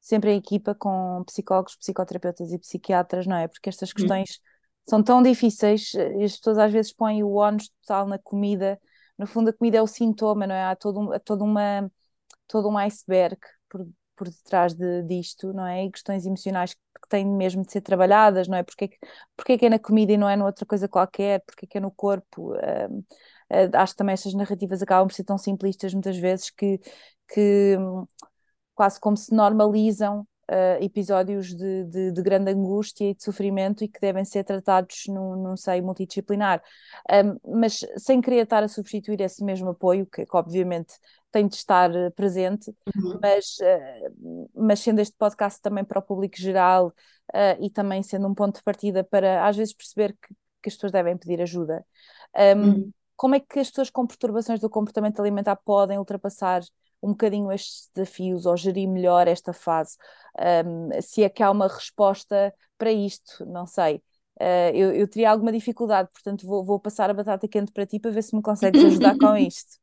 sempre 0.00 0.32
em 0.32 0.38
equipa 0.38 0.74
com 0.74 1.22
psicólogos, 1.26 1.76
psicoterapeutas 1.76 2.52
e 2.52 2.58
psiquiatras, 2.58 3.26
não 3.26 3.36
é? 3.36 3.48
Porque 3.48 3.68
estas 3.68 3.90
hum. 3.90 3.94
questões 3.94 4.30
hum. 4.30 4.42
são 4.88 5.02
tão 5.02 5.22
difíceis 5.22 5.92
e 5.94 6.24
as 6.24 6.36
pessoas 6.36 6.58
às 6.58 6.72
vezes 6.72 6.92
põem 6.92 7.22
o 7.22 7.34
ónus 7.34 7.68
total 7.82 8.06
na 8.06 8.18
comida. 8.18 8.80
No 9.18 9.26
fundo, 9.26 9.50
a 9.50 9.52
comida 9.52 9.78
é 9.78 9.82
o 9.82 9.86
sintoma, 9.86 10.46
não 10.46 10.54
é? 10.54 10.64
Há 10.64 10.76
todo 10.76 11.00
um, 11.00 11.18
todo 11.20 11.44
uma, 11.44 11.90
todo 12.46 12.68
um 12.68 12.78
iceberg 12.78 13.38
por, 13.68 13.86
por 14.16 14.28
detrás 14.28 14.74
de, 14.74 15.02
disto, 15.02 15.52
não 15.52 15.66
é? 15.66 15.84
E 15.84 15.90
questões 15.90 16.26
emocionais 16.26 16.74
que 16.74 17.08
têm 17.08 17.26
mesmo 17.26 17.62
de 17.64 17.72
ser 17.72 17.82
trabalhadas, 17.82 18.48
não 18.48 18.56
é? 18.56 18.62
Porque, 18.62 18.90
porque 19.36 19.64
é 19.64 19.68
na 19.68 19.78
comida 19.78 20.12
e 20.12 20.16
não 20.16 20.28
é 20.28 20.36
noutra 20.36 20.66
coisa 20.66 20.88
qualquer? 20.88 21.42
Porque 21.46 21.66
é 21.74 21.78
é 21.78 21.80
no 21.80 21.90
corpo? 21.90 22.54
Uh, 22.54 23.04
acho 23.74 23.92
que 23.92 23.98
também 23.98 24.14
estas 24.14 24.34
narrativas 24.34 24.82
acabam 24.82 25.06
por 25.08 25.14
ser 25.14 25.24
tão 25.24 25.38
simplistas 25.38 25.92
muitas 25.94 26.16
vezes 26.16 26.50
que, 26.50 26.80
que 27.28 27.76
hum, 27.78 28.06
quase 28.74 29.00
como 29.00 29.16
se 29.16 29.34
normalizam 29.34 30.26
uh, 30.50 30.82
episódios 30.82 31.54
de, 31.54 31.84
de, 31.84 32.12
de, 32.12 32.22
grande 32.22 32.50
angústia 32.50 33.10
e 33.10 33.14
de 33.14 33.22
sofrimento 33.22 33.84
e 33.84 33.88
que 33.88 34.00
devem 34.00 34.24
ser 34.24 34.44
tratados 34.44 35.04
num, 35.08 35.36
num 35.36 35.56
seio 35.56 35.84
multidisciplinar. 35.84 36.62
Um, 37.10 37.60
mas 37.60 37.78
sem 37.96 38.20
querer 38.20 38.44
estar 38.44 38.62
a 38.62 38.68
substituir 38.68 39.20
esse 39.20 39.44
mesmo 39.44 39.70
apoio, 39.70 40.06
que, 40.06 40.24
que 40.24 40.36
obviamente 40.36 40.94
tem 41.36 41.48
de 41.48 41.54
estar 41.56 41.94
eh, 41.94 42.10
presente, 42.10 42.74
uhum. 42.94 43.18
mas, 43.22 43.56
uh, 43.60 44.50
mas 44.54 44.80
sendo 44.80 45.00
este 45.00 45.16
podcast 45.16 45.60
também 45.60 45.84
para 45.84 45.98
o 45.98 46.02
público 46.02 46.36
geral 46.36 46.92
e 47.60 47.68
também 47.68 48.04
sendo 48.04 48.28
um 48.28 48.34
ponto 48.34 48.58
de 48.58 48.62
partida 48.62 49.02
para 49.02 49.44
às 49.44 49.56
vezes 49.56 49.74
perceber 49.74 50.12
que, 50.12 50.32
que 50.62 50.68
as 50.68 50.74
pessoas 50.74 50.92
devem 50.92 51.16
pedir 51.16 51.42
ajuda. 51.42 51.84
Um, 52.56 52.62
uhum 52.62 52.92
como 53.16 53.34
é 53.34 53.40
que 53.40 53.58
as 53.58 53.70
pessoas 53.70 53.90
com 53.90 54.06
perturbações 54.06 54.60
do 54.60 54.70
comportamento 54.70 55.18
alimentar 55.20 55.56
podem 55.56 55.98
ultrapassar 55.98 56.62
um 57.02 57.08
bocadinho 57.10 57.50
estes 57.50 57.90
desafios 57.94 58.46
ou 58.46 58.56
gerir 58.56 58.88
melhor 58.88 59.26
esta 59.26 59.52
fase? 59.52 59.96
Um, 60.38 60.90
se 61.00 61.24
é 61.24 61.28
que 61.28 61.42
há 61.42 61.50
uma 61.50 61.66
resposta 61.66 62.54
para 62.76 62.92
isto, 62.92 63.44
não 63.46 63.66
sei. 63.66 63.96
Uh, 64.38 64.70
eu, 64.74 64.94
eu, 64.94 65.08
teria 65.08 65.30
alguma 65.30 65.50
dificuldade, 65.50 66.10
portanto 66.12 66.46
vou, 66.46 66.62
vou, 66.62 66.78
passar 66.78 67.08
a 67.08 67.14
batata 67.14 67.48
quente 67.48 67.72
para 67.72 67.86
ti 67.86 67.98
para 67.98 68.10
ver 68.10 68.22
se 68.22 68.36
me 68.36 68.42
consegues 68.42 68.84
ajudar 68.84 69.16
com 69.16 69.34
isto. 69.34 69.78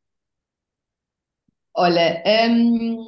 Olha, 1.76 2.24
um, 2.50 3.04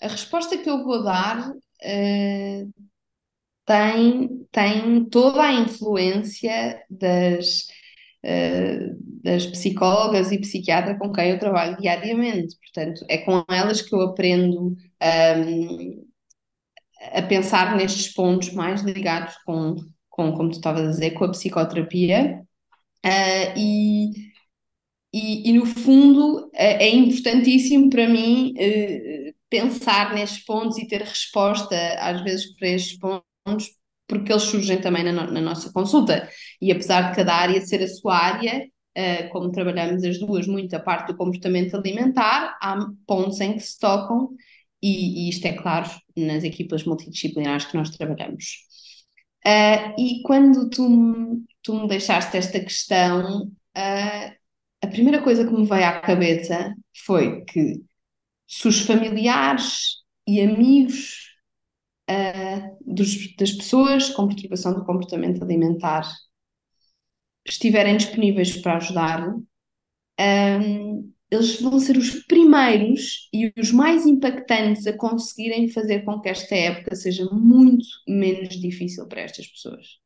a 0.00 0.08
resposta 0.08 0.56
que 0.58 0.68
eu 0.70 0.84
vou 0.84 1.02
dar 1.02 1.50
uh, 1.50 2.72
tem, 3.66 4.46
tem 4.50 5.04
toda 5.06 5.42
a 5.42 5.52
influência 5.52 6.82
das 6.88 7.66
uh, 8.24 9.08
das 9.22 9.46
psicólogas 9.46 10.32
e 10.32 10.40
psiquiatras 10.40 10.98
com 10.98 11.12
quem 11.12 11.30
eu 11.30 11.38
trabalho 11.38 11.76
diariamente. 11.78 12.56
Portanto, 12.58 13.04
é 13.08 13.18
com 13.18 13.44
elas 13.48 13.82
que 13.82 13.94
eu 13.94 14.00
aprendo 14.02 14.76
um, 15.02 16.06
a 17.12 17.22
pensar 17.22 17.76
nestes 17.76 18.12
pontos 18.12 18.52
mais 18.52 18.82
ligados 18.82 19.34
com, 19.44 19.76
com 20.08 20.32
como 20.32 20.50
tu 20.50 20.56
estavas 20.56 20.86
a 20.86 20.90
dizer, 20.90 21.10
com 21.12 21.24
a 21.24 21.30
psicoterapia. 21.30 22.42
Uh, 23.04 23.58
e, 23.58 24.27
e, 25.12 25.48
e, 25.48 25.52
no 25.52 25.64
fundo 25.64 26.50
é, 26.54 26.86
é 26.86 26.94
importantíssimo 26.94 27.88
para 27.88 28.08
mim 28.08 28.52
uh, 28.52 29.34
pensar 29.48 30.14
nestes 30.14 30.44
pontos 30.44 30.76
e 30.78 30.86
ter 30.86 31.00
resposta 31.00 31.76
às 31.98 32.22
vezes 32.22 32.54
para 32.56 32.68
estes 32.68 32.98
pontos 32.98 33.70
porque 34.06 34.32
eles 34.32 34.44
surgem 34.44 34.80
também 34.80 35.04
na, 35.04 35.12
na 35.12 35.40
nossa 35.40 35.70
consulta. 35.72 36.28
E 36.60 36.72
apesar 36.72 37.10
de 37.10 37.16
cada 37.16 37.34
área 37.34 37.60
ser 37.60 37.82
a 37.82 37.88
sua 37.88 38.16
área, 38.16 38.66
uh, 38.96 39.28
como 39.30 39.52
trabalhamos 39.52 40.02
as 40.02 40.18
duas 40.18 40.46
muito 40.46 40.74
a 40.74 40.80
parte 40.80 41.08
do 41.08 41.16
comportamento 41.16 41.76
alimentar, 41.76 42.58
há 42.60 42.78
pontos 43.06 43.40
em 43.40 43.54
que 43.54 43.60
se 43.60 43.78
tocam, 43.78 44.30
e, 44.82 45.26
e 45.26 45.28
isto 45.28 45.46
é 45.46 45.52
claro 45.52 45.88
nas 46.16 46.44
equipas 46.44 46.84
multidisciplinares 46.84 47.66
que 47.66 47.76
nós 47.76 47.90
trabalhamos. 47.90 48.66
Uh, 49.46 50.00
e 50.00 50.22
quando 50.22 50.68
tu, 50.70 51.42
tu 51.62 51.74
me 51.74 51.88
deixaste 51.88 52.36
esta 52.36 52.60
questão, 52.60 53.44
uh, 53.44 54.37
a 54.82 54.86
primeira 54.86 55.22
coisa 55.22 55.44
que 55.44 55.52
me 55.52 55.66
veio 55.66 55.84
à 55.84 56.00
cabeça 56.00 56.74
foi 57.04 57.44
que 57.44 57.82
se 58.46 58.68
os 58.68 58.80
familiares 58.80 59.96
e 60.26 60.40
amigos 60.40 61.28
uh, 62.10 62.76
dos, 62.80 63.36
das 63.36 63.52
pessoas 63.52 64.10
com 64.10 64.28
perturbação 64.28 64.74
do 64.74 64.84
comportamento 64.84 65.42
alimentar 65.42 66.08
estiverem 67.46 67.96
disponíveis 67.96 68.56
para 68.60 68.76
ajudar, 68.76 69.26
um, 70.20 71.12
eles 71.30 71.60
vão 71.60 71.78
ser 71.78 71.96
os 71.96 72.24
primeiros 72.24 73.28
e 73.32 73.52
os 73.58 73.70
mais 73.70 74.06
impactantes 74.06 74.86
a 74.86 74.96
conseguirem 74.96 75.68
fazer 75.68 76.04
com 76.04 76.20
que 76.20 76.28
esta 76.28 76.54
época 76.54 76.94
seja 76.94 77.24
muito 77.26 77.86
menos 78.06 78.58
difícil 78.58 79.06
para 79.06 79.22
estas 79.22 79.46
pessoas. 79.46 79.98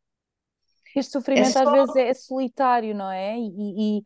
Este 0.94 1.12
sofrimento 1.12 1.46
é 1.46 1.50
só... 1.50 1.66
às 1.66 1.72
vezes 1.72 1.96
é 1.96 2.14
solitário, 2.14 2.94
não 2.94 3.10
é? 3.10 3.36
E, 3.38 3.98
e 3.98 4.02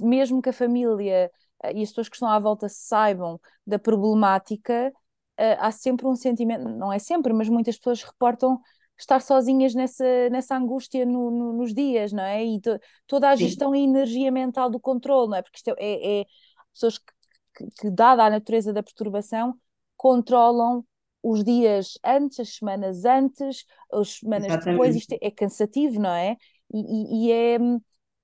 mesmo 0.00 0.40
que 0.40 0.50
a 0.50 0.52
família 0.52 1.30
uh, 1.64 1.70
e 1.74 1.82
as 1.82 1.88
pessoas 1.90 2.08
que 2.08 2.16
estão 2.16 2.28
à 2.28 2.38
volta 2.38 2.68
saibam 2.68 3.40
da 3.66 3.78
problemática, 3.78 4.92
uh, 5.38 5.56
há 5.58 5.70
sempre 5.70 6.06
um 6.06 6.14
sentimento, 6.14 6.68
não 6.68 6.92
é 6.92 6.98
sempre, 6.98 7.32
mas 7.32 7.48
muitas 7.48 7.76
pessoas 7.76 8.02
reportam 8.02 8.60
estar 8.98 9.20
sozinhas 9.20 9.74
nessa, 9.74 10.30
nessa 10.30 10.56
angústia 10.56 11.04
no, 11.04 11.30
no, 11.30 11.52
nos 11.52 11.74
dias, 11.74 12.12
não 12.12 12.22
é? 12.22 12.44
E 12.44 12.60
to, 12.60 12.78
toda 13.06 13.28
a 13.28 13.36
gestão 13.36 13.72
Sim. 13.72 13.80
e 13.80 13.84
energia 13.84 14.32
mental 14.32 14.70
do 14.70 14.80
controle, 14.80 15.30
não 15.30 15.36
é? 15.36 15.42
Porque 15.42 15.58
isto 15.58 15.68
é, 15.68 15.74
é, 15.78 16.20
é 16.20 16.24
pessoas 16.72 16.98
que, 16.98 17.12
que, 17.54 17.70
que, 17.80 17.90
dada 17.90 18.24
a 18.24 18.30
natureza 18.30 18.72
da 18.72 18.82
perturbação, 18.82 19.54
controlam 19.96 20.84
os 21.22 21.44
dias 21.44 21.98
antes, 22.04 22.40
as 22.40 22.54
semanas 22.54 23.04
antes, 23.04 23.66
as 23.92 24.08
semanas 24.14 24.46
Exatamente. 24.46 24.72
depois, 24.72 24.96
isto 24.96 25.12
é, 25.12 25.18
é, 25.22 25.30
cansativo, 25.30 26.00
não 26.00 26.10
é? 26.10 26.36
E, 26.72 26.78
e, 26.78 27.28
e 27.28 27.32
é 27.32 27.58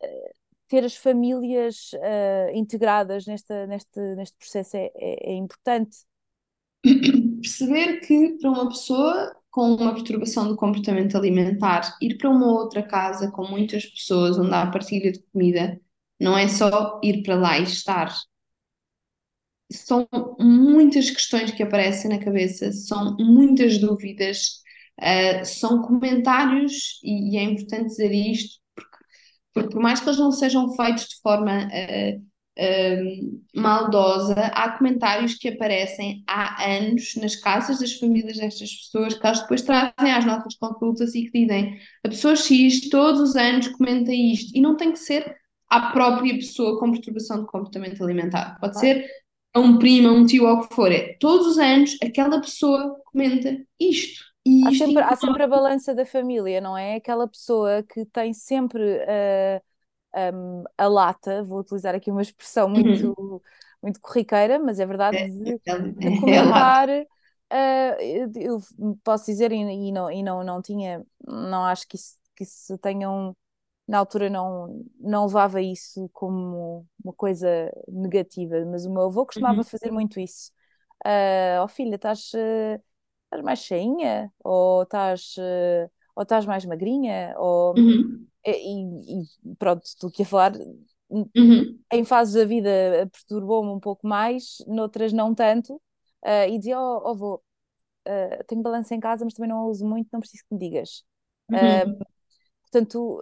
eh, 0.03 0.33
ter 0.73 0.87
as 0.87 0.97
famílias 0.97 1.93
uh, 1.93 2.57
integradas 2.57 3.27
nesta, 3.27 3.67
neste, 3.67 4.01
neste 4.17 4.39
processo 4.39 4.75
é, 4.75 4.91
é, 4.95 5.33
é 5.33 5.35
importante. 5.35 5.99
Perceber 7.43 8.01
que 8.01 8.39
para 8.41 8.51
uma 8.51 8.69
pessoa 8.71 9.37
com 9.51 9.75
uma 9.75 9.93
perturbação 9.93 10.49
do 10.49 10.57
comportamento 10.57 11.15
alimentar, 11.15 11.95
ir 12.01 12.17
para 12.17 12.31
uma 12.31 12.47
outra 12.47 12.83
casa 12.83 13.31
com 13.31 13.47
muitas 13.47 13.85
pessoas 13.85 14.39
onde 14.39 14.55
há 14.55 14.67
partilha 14.71 15.13
de 15.13 15.23
comida, 15.31 15.79
não 16.19 16.39
é 16.39 16.49
só 16.49 16.99
ir 17.03 17.23
para 17.23 17.35
lá 17.35 17.59
e 17.59 17.65
estar. 17.65 18.11
São 19.71 20.09
muitas 20.41 21.11
questões 21.11 21.51
que 21.51 21.63
aparecem 21.63 22.11
na 22.11 22.19
cabeça, 22.19 22.73
são 22.73 23.15
muitas 23.19 23.77
dúvidas, 23.77 24.63
uh, 24.99 25.45
são 25.45 25.83
comentários, 25.83 26.99
e, 27.05 27.35
e, 27.35 27.37
é 27.37 27.43
importante 27.43 27.89
dizer 27.89 28.11
isto, 28.11 28.62
porque, 29.53 29.71
por 29.71 29.83
mais 29.83 30.01
que 30.01 30.09
eles 30.09 30.19
não 30.19 30.33
sejam 30.33 30.75
feitos 30.75 31.09
de 31.09 31.21
forma 31.21 31.67
uh, 31.67 32.33
maldosa, 33.55 34.35
há 34.35 34.77
comentários 34.77 35.35
que 35.35 35.49
aparecem 35.49 36.23
há 36.27 36.65
anos 36.65 37.15
nas 37.17 37.37
casas 37.37 37.79
das 37.79 37.95
famílias 37.95 38.37
destas 38.37 38.71
pessoas 38.73 39.15
que 39.15 39.27
elas 39.27 39.41
depois 39.41 39.63
trazem 39.63 40.13
às 40.13 40.25
nossas 40.25 40.55
consultas 40.57 41.15
e 41.15 41.25
que 41.25 41.41
dizem 41.41 41.79
a 42.05 42.09
pessoa 42.09 42.37
X 42.37 42.89
todos 42.91 43.21
os 43.21 43.37
anos 43.37 43.69
comenta 43.69 44.13
isto. 44.13 44.57
E 44.57 44.61
não 44.61 44.77
tem 44.77 44.93
que 44.93 44.99
ser 44.99 45.37
a 45.69 45.93
própria 45.93 46.35
pessoa 46.35 46.79
com 46.79 46.93
perturbação 46.93 47.41
de 47.41 47.47
comportamento 47.47 48.03
alimentar, 48.05 48.59
pode 48.61 48.79
ser 48.79 49.07
a 49.55 49.61
um 49.61 49.79
primo, 49.79 50.09
a 50.09 50.13
um 50.13 50.27
tio 50.27 50.47
ou 50.47 50.57
o 50.57 50.69
que 50.69 50.75
for, 50.75 50.91
é 50.93 51.15
todos 51.19 51.47
os 51.47 51.59
anos 51.59 51.97
aquela 52.03 52.41
pessoa 52.41 52.97
comenta 53.07 53.59
isto. 53.81 54.32
E 54.45 54.67
há, 54.67 54.73
sempre, 54.73 55.03
há 55.03 55.17
sempre 55.17 55.43
a 55.45 55.49
balança 55.49 55.95
da 55.95 56.05
família, 56.05 56.61
não 56.61 56.77
é? 56.77 56.97
Aquela 56.97 57.29
pessoa 57.29 57.83
que 57.83 58.05
tem 58.07 58.33
sempre 58.33 58.83
uh, 58.83 59.63
um, 60.35 60.65
a 60.77 60.89
lata, 60.89 61.45
vou 61.45 61.61
utilizar 61.61 61.95
aqui 61.95 62.11
uma 62.11 62.23
expressão 62.23 62.67
uhum. 62.67 62.73
muito, 62.73 63.15
uhum. 63.19 63.41
muito 63.83 64.01
corriqueira, 64.01 64.59
mas 64.59 64.81
é 64.81 64.87
verdade, 64.87 65.17
é, 65.17 65.29
de, 65.29 65.61
é, 65.65 65.79
de 65.79 66.07
é 66.09 66.21
comentar. 66.21 66.89
Uh, 66.89 68.33
eu 68.35 68.61
posso 69.05 69.27
dizer, 69.27 69.53
e, 69.53 69.93
não, 69.93 70.11
e 70.11 70.23
não, 70.23 70.43
não 70.43 70.63
tinha, 70.63 71.05
não 71.27 71.65
acho 71.65 71.87
que 71.87 71.97
isso, 71.97 72.17
que 72.35 72.45
isso 72.45 72.77
tenham, 72.79 73.37
na 73.87 73.99
altura 73.99 74.29
não, 74.29 74.85
não 74.99 75.27
levava 75.27 75.61
isso 75.61 76.09
como 76.13 76.87
uma 77.05 77.13
coisa 77.13 77.71
negativa, 77.87 78.65
mas 78.65 78.87
o 78.87 78.93
meu 78.93 79.03
avô 79.03 79.27
costumava 79.27 79.59
uhum. 79.59 79.65
fazer 79.65 79.91
muito 79.91 80.19
isso. 80.19 80.51
Uh, 81.05 81.63
oh 81.63 81.69
filha, 81.69 81.97
estás, 81.97 82.33
uh, 82.35 82.83
estás 83.33 83.43
mais 83.43 83.59
cheinha? 83.61 84.31
Ou 84.45 84.83
estás, 84.83 85.35
uh, 85.39 85.91
ou 86.15 86.23
estás 86.23 86.45
mais 86.45 86.65
magrinha? 86.65 87.35
Ou, 87.39 87.75
uhum. 87.77 88.27
E, 88.45 89.23
e 89.23 89.55
pronto, 89.59 89.83
estou 89.85 90.11
aqui 90.11 90.23
a 90.23 90.27
falar. 90.27 90.53
Uhum. 91.09 91.79
Em 91.93 92.05
fases 92.05 92.35
da 92.35 92.45
vida 92.45 92.71
perturbou-me 93.13 93.71
um 93.71 93.81
pouco 93.81 94.07
mais, 94.07 94.57
noutras 94.67 95.13
não 95.13 95.35
tanto, 95.35 95.75
uh, 95.75 96.49
e 96.49 96.59
dizia: 96.59 96.79
Oh, 96.79 97.03
oh 97.05 97.15
vou, 97.15 97.43
uh, 98.09 98.45
tenho 98.47 98.63
balança 98.63 98.95
em 98.95 99.01
casa, 99.01 99.25
mas 99.25 99.35
também 99.35 99.51
não 99.51 99.59
a 99.59 99.67
uso 99.67 99.87
muito, 99.87 100.09
não 100.13 100.21
preciso 100.21 100.45
que 100.49 100.55
me 100.55 100.61
digas. 100.61 101.03
Uhum. 101.51 101.93
Uh, 101.93 102.07
portanto, 102.63 103.21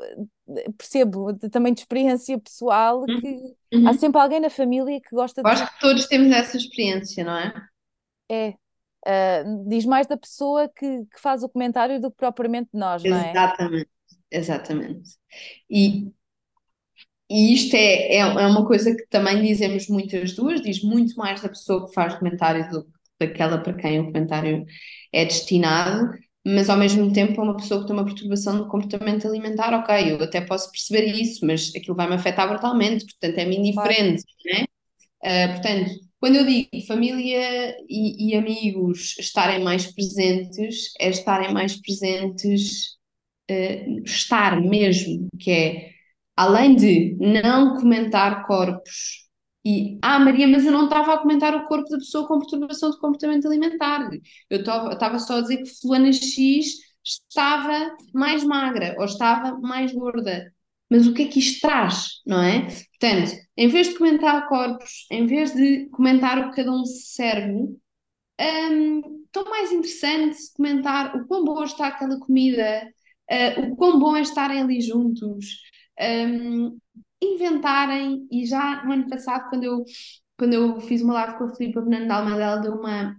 percebo 0.78 1.36
também 1.50 1.74
de 1.74 1.80
experiência 1.80 2.38
pessoal 2.38 3.00
uhum. 3.00 3.20
que 3.20 3.76
uhum. 3.76 3.88
há 3.88 3.94
sempre 3.94 4.20
alguém 4.20 4.40
na 4.40 4.50
família 4.50 5.00
que 5.00 5.14
gosta 5.14 5.42
de. 5.42 5.48
Acho 5.48 5.72
que 5.74 5.80
todos 5.80 6.06
temos 6.06 6.30
essa 6.32 6.56
experiência, 6.56 7.24
não 7.24 7.36
é? 7.36 7.52
É. 8.30 8.54
Uh, 9.06 9.68
diz 9.68 9.86
mais 9.86 10.06
da 10.06 10.16
pessoa 10.16 10.68
que, 10.68 11.04
que, 11.06 11.20
faz 11.20 11.42
o 11.42 11.48
comentário 11.48 12.00
do 12.00 12.10
que 12.10 12.18
propriamente 12.18 12.70
de 12.72 12.78
nós, 12.78 13.02
não 13.02 13.16
é? 13.16 13.30
Exatamente. 13.30 13.90
Exatamente. 14.30 15.10
E, 15.68 16.12
e 17.30 17.54
isto 17.54 17.74
é, 17.74 18.16
é, 18.16 18.18
é 18.18 18.46
uma 18.46 18.66
coisa 18.66 18.94
que 18.94 19.06
também 19.08 19.42
dizemos 19.42 19.88
muitas 19.88 20.34
duas, 20.34 20.60
diz 20.60 20.82
muito 20.82 21.16
mais 21.16 21.40
da 21.40 21.48
pessoa 21.48 21.86
que 21.86 21.94
faz 21.94 22.14
o 22.14 22.18
comentário 22.18 22.68
do 22.70 22.84
que 22.84 22.90
daquela 23.20 23.58
para 23.58 23.74
quem 23.74 24.00
o 24.00 24.06
comentário 24.06 24.64
é 25.12 25.24
destinado, 25.24 26.10
mas 26.44 26.70
ao 26.70 26.76
mesmo 26.76 27.12
tempo 27.12 27.40
é 27.40 27.44
uma 27.44 27.56
pessoa 27.56 27.80
que 27.80 27.86
tem 27.86 27.96
uma 27.96 28.04
perturbação 28.04 28.62
de 28.62 28.68
comportamento 28.68 29.26
alimentar, 29.26 29.74
ok, 29.74 30.12
eu 30.12 30.22
até 30.22 30.40
posso 30.40 30.70
perceber 30.70 31.04
isso, 31.06 31.44
mas 31.46 31.70
aquilo 31.76 31.96
vai-me 31.96 32.14
afetar 32.14 32.48
brutalmente, 32.48 33.04
portanto 33.04 33.38
é-me 33.38 33.56
indiferente, 33.56 34.24
claro. 34.42 34.58
né? 34.58 34.66
Uh, 35.22 35.52
portanto, 35.52 35.90
quando 36.20 36.36
eu 36.36 36.46
digo 36.46 36.68
família 36.86 37.76
e, 37.88 38.30
e, 38.30 38.36
amigos 38.36 39.16
estarem 39.18 39.64
mais 39.64 39.92
presentes, 39.92 40.92
é 41.00 41.08
estarem 41.10 41.52
mais 41.52 41.80
presentes 41.80 42.98
uh, 43.50 44.02
estar 44.04 44.60
mesmo, 44.60 45.28
que 45.38 45.50
é 45.50 45.90
além 46.36 46.76
de 46.76 47.16
não 47.18 47.76
comentar 47.76 48.46
corpos 48.46 49.20
e 49.64 49.98
ah, 50.02 50.18
Maria, 50.18 50.48
mas 50.48 50.64
eu 50.64 50.72
não 50.72 50.84
estava 50.84 51.14
a 51.14 51.18
comentar 51.18 51.54
o 51.54 51.66
corpo 51.66 51.88
da 51.90 51.98
pessoa 51.98 52.26
com 52.26 52.38
perturbação 52.38 52.90
de 52.90 52.98
comportamento 52.98 53.46
alimentar. 53.46 54.08
Eu 54.48 54.60
estava 54.60 55.18
só 55.18 55.38
a 55.38 55.40
dizer 55.42 55.58
que 55.58 55.80
fulana 55.80 56.12
X 56.12 56.76
estava 57.04 57.94
mais 58.14 58.42
magra 58.44 58.94
ou 58.98 59.04
estava 59.04 59.58
mais 59.58 59.92
gorda. 59.92 60.52
Mas 60.90 61.06
o 61.06 61.14
que 61.14 61.22
é 61.22 61.28
que 61.28 61.38
isto 61.38 61.60
traz, 61.60 62.20
não 62.26 62.42
é? 62.42 62.62
Portanto, 62.62 63.32
em 63.56 63.68
vez 63.68 63.88
de 63.88 63.98
comentar 63.98 64.48
corpos, 64.48 65.06
em 65.10 65.24
vez 65.26 65.54
de 65.54 65.88
comentar 65.90 66.38
o 66.38 66.50
que 66.50 66.56
cada 66.56 66.72
um 66.72 66.84
serve, 66.84 67.68
um, 68.40 69.24
tão 69.30 69.44
mais 69.44 69.70
interessante 69.70 70.36
comentar 70.54 71.14
o 71.16 71.26
quão 71.26 71.44
boa 71.44 71.64
está 71.64 71.88
aquela 71.88 72.18
comida, 72.18 72.90
uh, 73.30 73.72
o 73.72 73.76
quão 73.76 73.98
bom 73.98 74.16
é 74.16 74.22
estarem 74.22 74.62
ali 74.62 74.80
juntos, 74.80 75.60
um, 76.00 76.78
inventarem, 77.22 78.26
e 78.30 78.46
já 78.46 78.84
no 78.84 78.92
ano 78.92 79.08
passado, 79.08 79.48
quando 79.50 79.64
eu, 79.64 79.84
quando 80.38 80.54
eu 80.54 80.80
fiz 80.80 81.02
uma 81.02 81.14
live 81.14 81.38
com 81.38 81.44
a 81.44 81.54
Filipe 81.54 81.74
Fernando 81.74 82.10
Almeida, 82.10 82.42
ela 82.42 82.56
deu 82.56 82.74
uma, 82.74 83.16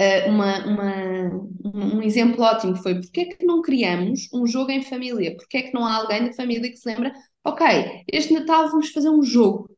uh, 0.00 0.30
uma, 0.30 0.66
uma, 0.66 1.96
um 1.96 2.02
exemplo 2.02 2.42
ótimo, 2.42 2.76
foi 2.76 3.00
porque 3.00 3.20
é 3.20 3.24
que 3.26 3.44
não 3.44 3.62
criamos 3.62 4.28
um 4.32 4.46
jogo 4.46 4.70
em 4.70 4.82
família? 4.82 5.36
Porque 5.36 5.58
é 5.58 5.62
que 5.62 5.74
não 5.74 5.86
há 5.86 5.96
alguém 5.96 6.24
da 6.24 6.32
família 6.32 6.70
que 6.70 6.76
se 6.76 6.88
lembra, 6.88 7.12
ok, 7.44 7.66
este 8.12 8.32
Natal 8.32 8.70
vamos 8.70 8.90
fazer 8.90 9.10
um 9.10 9.22
jogo, 9.22 9.70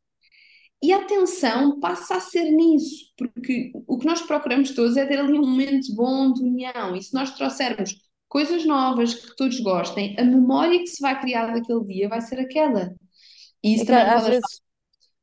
e 0.83 0.93
a 0.93 0.99
atenção 0.99 1.81
passa 1.81 2.17
a 2.17 2.21
ser 2.21 2.51
nisso, 2.51 3.13
porque 3.17 3.73
o 3.87 3.99
que 3.99 4.07
nós 4.07 4.21
procuramos 4.23 4.75
todos 4.75 4.97
é 4.97 5.07
ter 5.07 5.19
ali 5.19 5.39
um 5.39 5.47
momento 5.47 5.95
bom 5.95 6.33
de 6.33 6.43
união, 6.43 6.95
e 6.95 7.03
se 7.03 7.15
nós 7.15 7.31
trouxermos 7.33 7.97
coisas 8.29 8.65
novas 8.67 9.15
que 9.15 9.37
todos 9.37 9.59
gostem, 9.61 10.15
a 10.19 10.25
memória 10.25 10.79
que 10.79 10.89
se 10.89 11.01
vai 11.01 11.19
criar 11.21 11.53
daquele 11.53 11.85
dia 11.85 12.09
vai 12.09 12.21
ser 12.21 12.39
aquela. 12.39 12.95
E 13.63 13.75
isso 13.75 13.91
é 13.91 14.11
às 14.11 14.27
vezes 14.27 14.66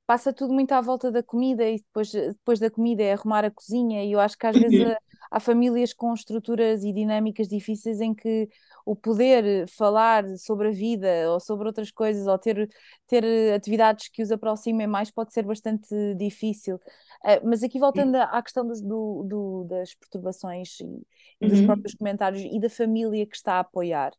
passa 0.05 0.33
tudo 0.33 0.53
muito 0.53 0.71
à 0.73 0.81
volta 0.81 1.11
da 1.11 1.23
comida 1.23 1.67
e 1.69 1.77
depois, 1.77 2.11
depois 2.11 2.59
da 2.59 2.69
comida 2.69 3.01
é 3.03 3.13
arrumar 3.13 3.45
a 3.45 3.51
cozinha 3.51 4.03
e 4.03 4.11
eu 4.11 4.19
acho 4.19 4.37
que 4.37 4.45
às 4.45 4.55
vezes 4.55 4.79
uhum. 4.79 4.95
há 5.31 5.39
famílias 5.39 5.93
com 5.93 6.13
estruturas 6.13 6.83
e 6.83 6.91
dinâmicas 6.91 7.47
difíceis 7.47 8.01
em 8.01 8.13
que 8.13 8.49
o 8.85 8.95
poder 8.95 9.67
falar 9.69 10.25
sobre 10.37 10.67
a 10.67 10.71
vida 10.71 11.31
ou 11.31 11.39
sobre 11.39 11.67
outras 11.67 11.89
coisas 11.89 12.27
ou 12.27 12.37
ter, 12.37 12.69
ter 13.07 13.53
atividades 13.53 14.09
que 14.09 14.21
os 14.21 14.31
aproximem 14.31 14.87
mais 14.87 15.09
pode 15.09 15.33
ser 15.33 15.43
bastante 15.43 15.87
difícil. 16.15 16.75
Uh, 17.23 17.39
mas 17.45 17.63
aqui 17.63 17.79
voltando 17.79 18.15
à 18.15 18.41
questão 18.43 18.67
dos, 18.67 18.81
do, 18.81 19.23
do, 19.23 19.63
das 19.69 19.95
perturbações 19.95 20.81
e, 20.81 21.07
e 21.39 21.47
dos 21.47 21.59
uhum. 21.59 21.65
próprios 21.67 21.95
comentários 21.95 22.41
e 22.43 22.59
da 22.59 22.69
família 22.69 23.25
que 23.25 23.35
está 23.37 23.53
a 23.53 23.59
apoiar, 23.61 24.11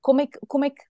como 0.00 0.22
é 0.22 0.26
que, 0.26 0.38
como 0.48 0.64
é 0.64 0.70
que 0.70 0.82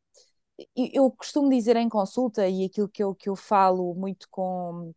eu 0.76 1.10
costumo 1.10 1.50
dizer 1.50 1.76
em 1.76 1.88
consulta 1.88 2.48
e 2.48 2.64
aquilo 2.64 2.88
que 2.88 3.02
eu, 3.02 3.14
que 3.14 3.28
eu 3.28 3.36
falo 3.36 3.94
muito 3.94 4.28
com, 4.30 4.92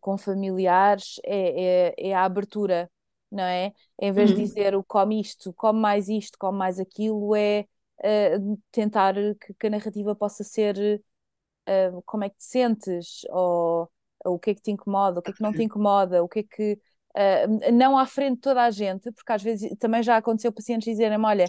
com 0.00 0.18
familiares 0.18 1.20
é, 1.24 1.92
é, 1.96 2.08
é, 2.10 2.14
a 2.14 2.24
abertura, 2.24 2.90
não 3.30 3.44
é? 3.44 3.72
Em 4.00 4.12
vez 4.12 4.30
uhum. 4.30 4.36
de 4.36 4.42
dizer 4.42 4.74
o 4.74 4.82
come 4.82 5.20
isto, 5.20 5.52
come 5.54 5.80
mais 5.80 6.08
isto, 6.08 6.36
come 6.38 6.58
mais 6.58 6.78
aquilo, 6.78 7.34
é 7.34 7.66
uh, 8.00 8.58
tentar 8.70 9.14
que, 9.14 9.54
que, 9.54 9.66
a 9.66 9.70
narrativa 9.70 10.14
possa 10.14 10.44
ser 10.44 11.02
uh, 11.68 12.02
como 12.04 12.24
é 12.24 12.30
que 12.30 12.36
te 12.36 12.44
sentes, 12.44 13.22
ou, 13.30 13.88
ou, 14.24 14.34
o 14.34 14.38
que 14.38 14.50
é 14.50 14.54
que 14.54 14.62
te 14.62 14.70
incomoda, 14.70 15.20
o 15.20 15.22
que 15.22 15.30
é 15.30 15.34
que 15.34 15.42
não 15.42 15.52
te 15.52 15.62
incomoda, 15.62 16.22
o 16.22 16.28
que 16.28 16.40
é 16.40 16.42
que. 16.42 16.78
Uh, 17.14 17.70
não 17.72 17.98
à 17.98 18.06
frente 18.06 18.36
de 18.36 18.40
toda 18.40 18.62
a 18.62 18.70
gente, 18.70 19.12
porque 19.12 19.32
às 19.32 19.42
vezes 19.42 19.70
também 19.78 20.02
já 20.02 20.16
aconteceu 20.16 20.50
pacientes 20.50 20.90
dizerem: 20.90 21.22
Olha, 21.22 21.44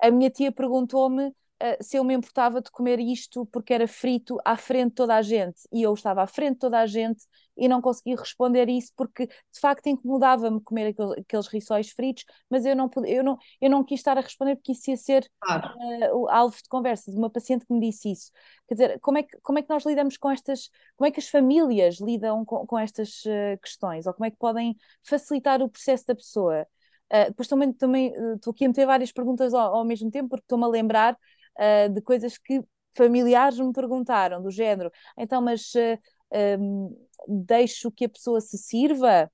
a, 0.00 0.06
a 0.08 0.10
minha 0.10 0.30
tia 0.30 0.50
perguntou-me 0.50 1.30
uh, 1.62 1.82
se 1.82 1.96
eu 1.96 2.04
me 2.04 2.14
importava 2.14 2.60
de 2.60 2.70
comer 2.70 2.98
isto 2.98 3.46
porque 3.46 3.72
era 3.72 3.88
frito 3.88 4.38
à 4.44 4.56
frente 4.56 4.90
de 4.90 4.94
toda 4.94 5.16
a 5.16 5.22
gente 5.22 5.62
e 5.72 5.82
eu 5.82 5.92
estava 5.94 6.22
à 6.22 6.26
frente 6.26 6.54
de 6.54 6.58
toda 6.60 6.78
a 6.78 6.86
gente 6.86 7.24
e 7.56 7.68
não 7.68 7.80
conseguia 7.80 8.16
responder 8.16 8.68
isso 8.68 8.92
porque 8.96 9.26
de 9.26 9.60
facto 9.60 9.86
incomodava-me 9.86 10.60
comer 10.60 10.88
aqueles, 10.88 11.12
aqueles 11.12 11.46
rissóis 11.46 11.90
fritos, 11.90 12.24
mas 12.50 12.66
eu 12.66 12.76
não, 12.76 12.90
eu, 13.06 13.24
não, 13.24 13.38
eu 13.60 13.70
não 13.70 13.82
quis 13.82 14.00
estar 14.00 14.18
a 14.18 14.20
responder 14.20 14.56
porque 14.56 14.72
isso 14.72 14.90
ia 14.90 14.96
ser 14.96 15.30
claro. 15.40 15.74
uh, 16.12 16.28
alvo 16.28 16.56
de 16.56 16.68
conversa 16.68 17.10
de 17.10 17.16
uma 17.16 17.30
paciente 17.30 17.64
que 17.66 17.72
me 17.72 17.80
disse 17.80 18.12
isso. 18.12 18.30
Quer 18.68 18.74
dizer, 18.74 19.00
como 19.00 19.18
é 19.18 19.22
que, 19.22 19.38
como 19.40 19.58
é 19.58 19.62
que 19.62 19.70
nós 19.70 19.84
lidamos 19.86 20.16
com 20.16 20.30
estas, 20.30 20.68
como 20.96 21.08
é 21.08 21.10
que 21.10 21.20
as 21.20 21.28
famílias 21.28 21.98
lidam 22.00 22.44
com, 22.44 22.66
com 22.66 22.78
estas 22.78 23.24
uh, 23.24 23.58
questões 23.62 24.06
ou 24.06 24.12
como 24.12 24.26
é 24.26 24.30
que 24.30 24.36
podem 24.36 24.76
facilitar 25.02 25.62
o 25.62 25.68
processo 25.68 26.04
da 26.06 26.14
pessoa? 26.14 26.66
Uh, 27.12 27.28
depois 27.28 27.48
também, 27.48 27.72
também 27.72 28.12
estou 28.34 28.50
aqui 28.50 28.64
a 28.64 28.68
meter 28.68 28.84
várias 28.84 29.12
perguntas 29.12 29.54
ao, 29.54 29.76
ao 29.76 29.84
mesmo 29.84 30.10
tempo 30.10 30.28
porque 30.28 30.44
estou-me 30.44 30.64
a 30.64 30.68
lembrar 30.68 31.16
uh, 31.58 31.88
de 31.92 32.00
coisas 32.00 32.38
que 32.38 32.62
familiares 32.96 33.58
me 33.58 33.72
perguntaram, 33.72 34.42
do 34.42 34.50
género, 34.50 34.90
então, 35.18 35.42
mas 35.42 35.74
uh, 35.74 35.98
ah, 36.32 36.56
um, 36.58 36.96
deixo 37.28 37.90
que 37.90 38.06
a 38.06 38.08
pessoa 38.08 38.40
se 38.40 38.58
sirva? 38.58 39.30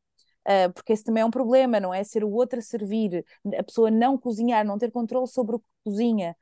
Uh, 0.46 0.72
porque 0.72 0.92
esse 0.92 1.04
também 1.04 1.22
é 1.22 1.26
um 1.26 1.30
problema, 1.30 1.78
não 1.78 1.94
é? 1.94 2.02
Ser 2.02 2.24
o 2.24 2.30
outro 2.30 2.58
a 2.58 2.62
servir, 2.62 3.24
a 3.56 3.62
pessoa 3.62 3.90
não 3.90 4.18
cozinhar, 4.18 4.64
não 4.64 4.78
ter 4.78 4.90
controle 4.90 5.28
sobre 5.28 5.56
o 5.56 5.60
que 5.60 5.66
cozinha, 5.84 6.36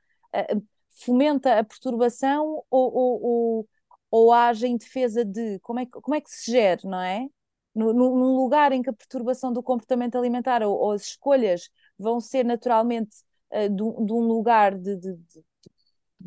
fomenta 1.04 1.58
a 1.58 1.64
perturbação 1.64 2.64
ou, 2.70 2.94
ou, 2.94 3.22
ou, 3.22 3.68
ou 4.10 4.32
age 4.32 4.66
em 4.66 4.76
defesa 4.76 5.24
de 5.24 5.58
como 5.60 5.80
é, 5.80 5.86
como 5.86 6.14
é 6.14 6.20
que 6.20 6.30
se 6.30 6.50
gera, 6.50 6.80
não 6.84 7.00
é? 7.00 7.26
Num 7.74 8.36
lugar 8.36 8.72
em 8.72 8.82
que 8.82 8.90
a 8.90 8.92
perturbação 8.92 9.52
do 9.52 9.62
comportamento 9.62 10.16
alimentar 10.16 10.62
ou, 10.62 10.76
ou 10.76 10.92
as 10.92 11.02
escolhas 11.02 11.70
vão 11.98 12.20
ser 12.20 12.44
naturalmente 12.44 13.18
uh, 13.52 13.68
de, 13.68 14.06
de, 14.06 14.12
um 14.12 14.26
lugar 14.26 14.76
de, 14.76 14.96
de, 14.96 15.14
de 15.14 15.44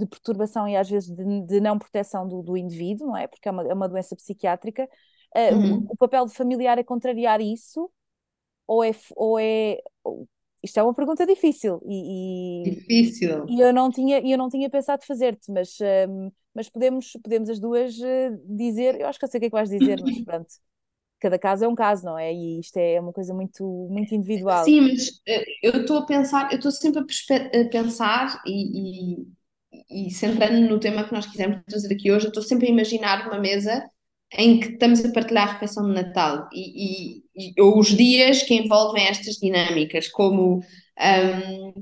perturbação 0.08 0.68
e 0.68 0.76
às 0.76 0.90
vezes 0.90 1.10
de, 1.10 1.42
de 1.42 1.62
não 1.62 1.78
proteção 1.78 2.28
do, 2.28 2.42
do, 2.42 2.58
indivíduo, 2.58 3.08
não 3.08 3.18
é? 3.18 3.28
Porque 3.28 3.48
é 3.48 3.52
uma, 3.52 3.68
é 3.68 3.74
uma 3.74 3.88
doença 3.88 4.16
psiquiátrica. 4.16 4.88
Uh, 5.36 5.56
uhum. 5.56 5.88
o, 5.90 5.98
papel 5.98 6.26
de 6.26 6.34
familiar 6.34 6.78
é 6.78 6.84
contrariar 6.84 7.42
isso? 7.42 7.90
Ou 8.68 8.84
é, 8.84 8.92
ou 9.16 9.40
é. 9.40 9.80
Isto 10.64 10.80
é 10.80 10.84
uma 10.84 10.94
pergunta 10.94 11.26
difícil 11.26 11.82
e, 11.86 12.62
e 12.62 12.72
difícil. 12.76 13.46
E 13.50 13.60
eu 13.60 13.74
não 13.74 13.92
tinha, 13.92 14.20
eu 14.20 14.38
não 14.38 14.50
tinha 14.50 14.70
pensado 14.70 15.04
fazer-te, 15.06 15.52
mas, 15.52 15.78
um, 16.10 16.32
mas 16.56 16.70
podemos, 16.70 17.12
podemos 17.24 17.50
as 17.50 17.60
duas 17.60 17.98
uh, 17.98 18.56
dizer. 18.56 19.00
Eu 19.00 19.08
acho 19.08 19.20
que 19.20 19.26
eu 19.26 19.30
sei 19.30 19.40
o 19.40 19.42
que 19.42 19.46
é 19.48 19.50
que 19.50 19.56
vais 19.56 19.70
dizer, 19.70 20.02
mas 20.02 20.20
pronto 20.24 20.54
cada 21.24 21.40
caso 21.40 21.64
é 21.64 21.68
um 21.70 21.76
caso, 21.76 22.04
não 22.04 22.20
é? 22.20 22.34
E 22.34 22.60
isto 22.60 22.76
é 22.76 23.00
uma 23.00 23.14
coisa 23.14 23.34
muito, 23.34 23.64
muito 23.90 24.14
individual. 24.14 24.66
Sim, 24.66 24.82
mas 24.82 25.22
eu 25.62 25.80
estou 25.80 26.00
a 26.00 26.06
pensar, 26.06 26.52
eu 26.52 26.58
estou 26.58 26.70
sempre 26.70 27.00
a, 27.00 27.70
pensar 27.70 28.42
e, 28.46 29.22
e, 29.22 29.28
e 29.90 30.12
centrando 30.12 30.62
no 30.62 30.80
tema 30.80 31.04
que 31.04 31.14
nós 31.14 31.26
quisemos 31.26 31.62
trazer 31.68 31.94
aqui 31.94 32.12
hoje, 32.12 32.26
eu 32.26 32.30
estou 32.30 32.44
sempre 32.44 32.68
a 32.68 32.72
imaginar 32.72 33.28
uma 33.28 33.40
mesa 33.40 33.84
em 34.36 34.60
que 34.60 34.74
estamos 34.74 35.04
a 35.06 35.12
partilhar 35.12 35.50
a 35.50 35.54
refeição 35.54 35.88
de 35.88 35.94
Natal 35.94 36.48
e, 36.52 37.20
e, 37.36 37.54
e 37.56 37.62
os 37.62 37.88
dias 37.90 38.44
que 38.44 38.56
envolvem 38.56 39.06
estas 39.06 39.36
dinâmicas, 39.36 40.08
como 40.08 40.60
um, 40.60 41.74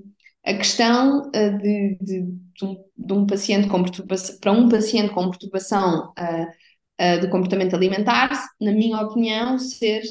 a 0.46 0.54
questão 0.54 1.28
uh, 1.28 1.58
de, 1.60 1.98
de, 2.02 2.28
de, 2.98 3.14
um, 3.14 3.26
paciente 3.26 3.68
com 3.68 3.84
perturbação, 3.84 4.40
para 4.40 4.52
um 4.52 4.68
paciente 4.68 5.14
com 5.14 5.30
perturbação 5.30 6.12
uh, 6.20 7.16
uh, 7.16 7.22
do 7.22 7.30
comportamento 7.30 7.76
alimentar, 7.76 8.30
na 8.60 8.72
minha 8.72 9.00
opinião, 9.00 9.58
ser, 9.58 10.02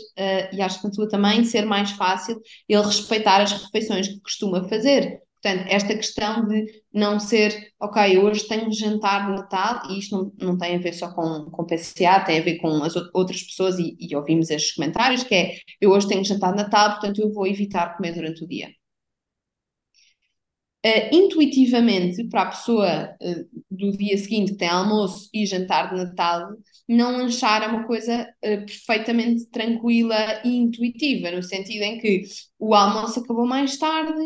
e 0.53 0.63
acho 0.63 0.81
que 0.81 0.87
na 0.87 0.93
tua 0.93 1.09
também, 1.09 1.45
ser 1.45 1.67
mais 1.67 1.91
fácil 1.91 2.41
ele 2.69 2.83
respeitar 2.83 3.43
as 3.43 3.53
refeições 3.53 4.09
que 4.09 4.21
costuma 4.21 4.69
fazer. 4.69 5.21
Portanto, 5.43 5.67
esta 5.71 5.95
questão 5.95 6.47
de 6.47 6.67
não 6.93 7.19
ser, 7.19 7.73
ok, 7.81 8.19
hoje 8.19 8.47
tenho 8.47 8.71
jantar 8.73 9.27
de 9.27 9.33
Natal, 9.41 9.91
e 9.91 9.99
isto 9.99 10.15
não, 10.39 10.49
não 10.49 10.59
tem 10.59 10.77
a 10.77 10.79
ver 10.79 10.93
só 10.93 11.13
com, 11.15 11.51
com 11.51 11.65
PCA, 11.65 12.21
tem 12.21 12.41
a 12.41 12.43
ver 12.43 12.59
com 12.59 12.69
as 12.83 12.95
outras 13.15 13.43
pessoas, 13.43 13.79
e, 13.79 13.97
e 13.99 14.15
ouvimos 14.15 14.51
estes 14.51 14.75
comentários, 14.75 15.23
que 15.23 15.35
é, 15.35 15.57
eu 15.81 15.91
hoje 15.91 16.09
tenho 16.09 16.25
jantar 16.25 16.51
de 16.51 16.59
Natal, 16.59 16.91
portanto 16.91 17.21
eu 17.23 17.33
vou 17.33 17.47
evitar 17.47 17.97
comer 17.97 18.13
durante 18.13 18.45
o 18.45 18.49
dia. 18.49 18.69
Uh, 20.85 21.15
intuitivamente, 21.15 22.25
para 22.29 22.43
a 22.43 22.47
pessoa 22.47 23.15
uh, 23.21 23.49
do 23.71 23.93
dia 23.99 24.17
seguinte 24.17 24.53
que 24.53 24.59
tem 24.59 24.69
almoço 24.69 25.29
e 25.33 25.45
jantar 25.45 25.91
de 25.91 25.97
Natal, 25.97 26.49
não 26.89 27.19
lanchar 27.19 27.63
é 27.63 27.67
uma 27.67 27.87
coisa 27.87 28.23
uh, 28.23 28.67
perfeitamente 28.67 29.47
tranquila 29.51 30.41
e 30.43 30.57
intuitiva, 30.57 31.31
no 31.33 31.43
sentido 31.43 31.83
em 31.83 31.99
que 31.99 32.23
o 32.59 32.75
almoço 32.75 33.21
acabou 33.21 33.47
mais 33.47 33.77
tarde, 33.77 34.19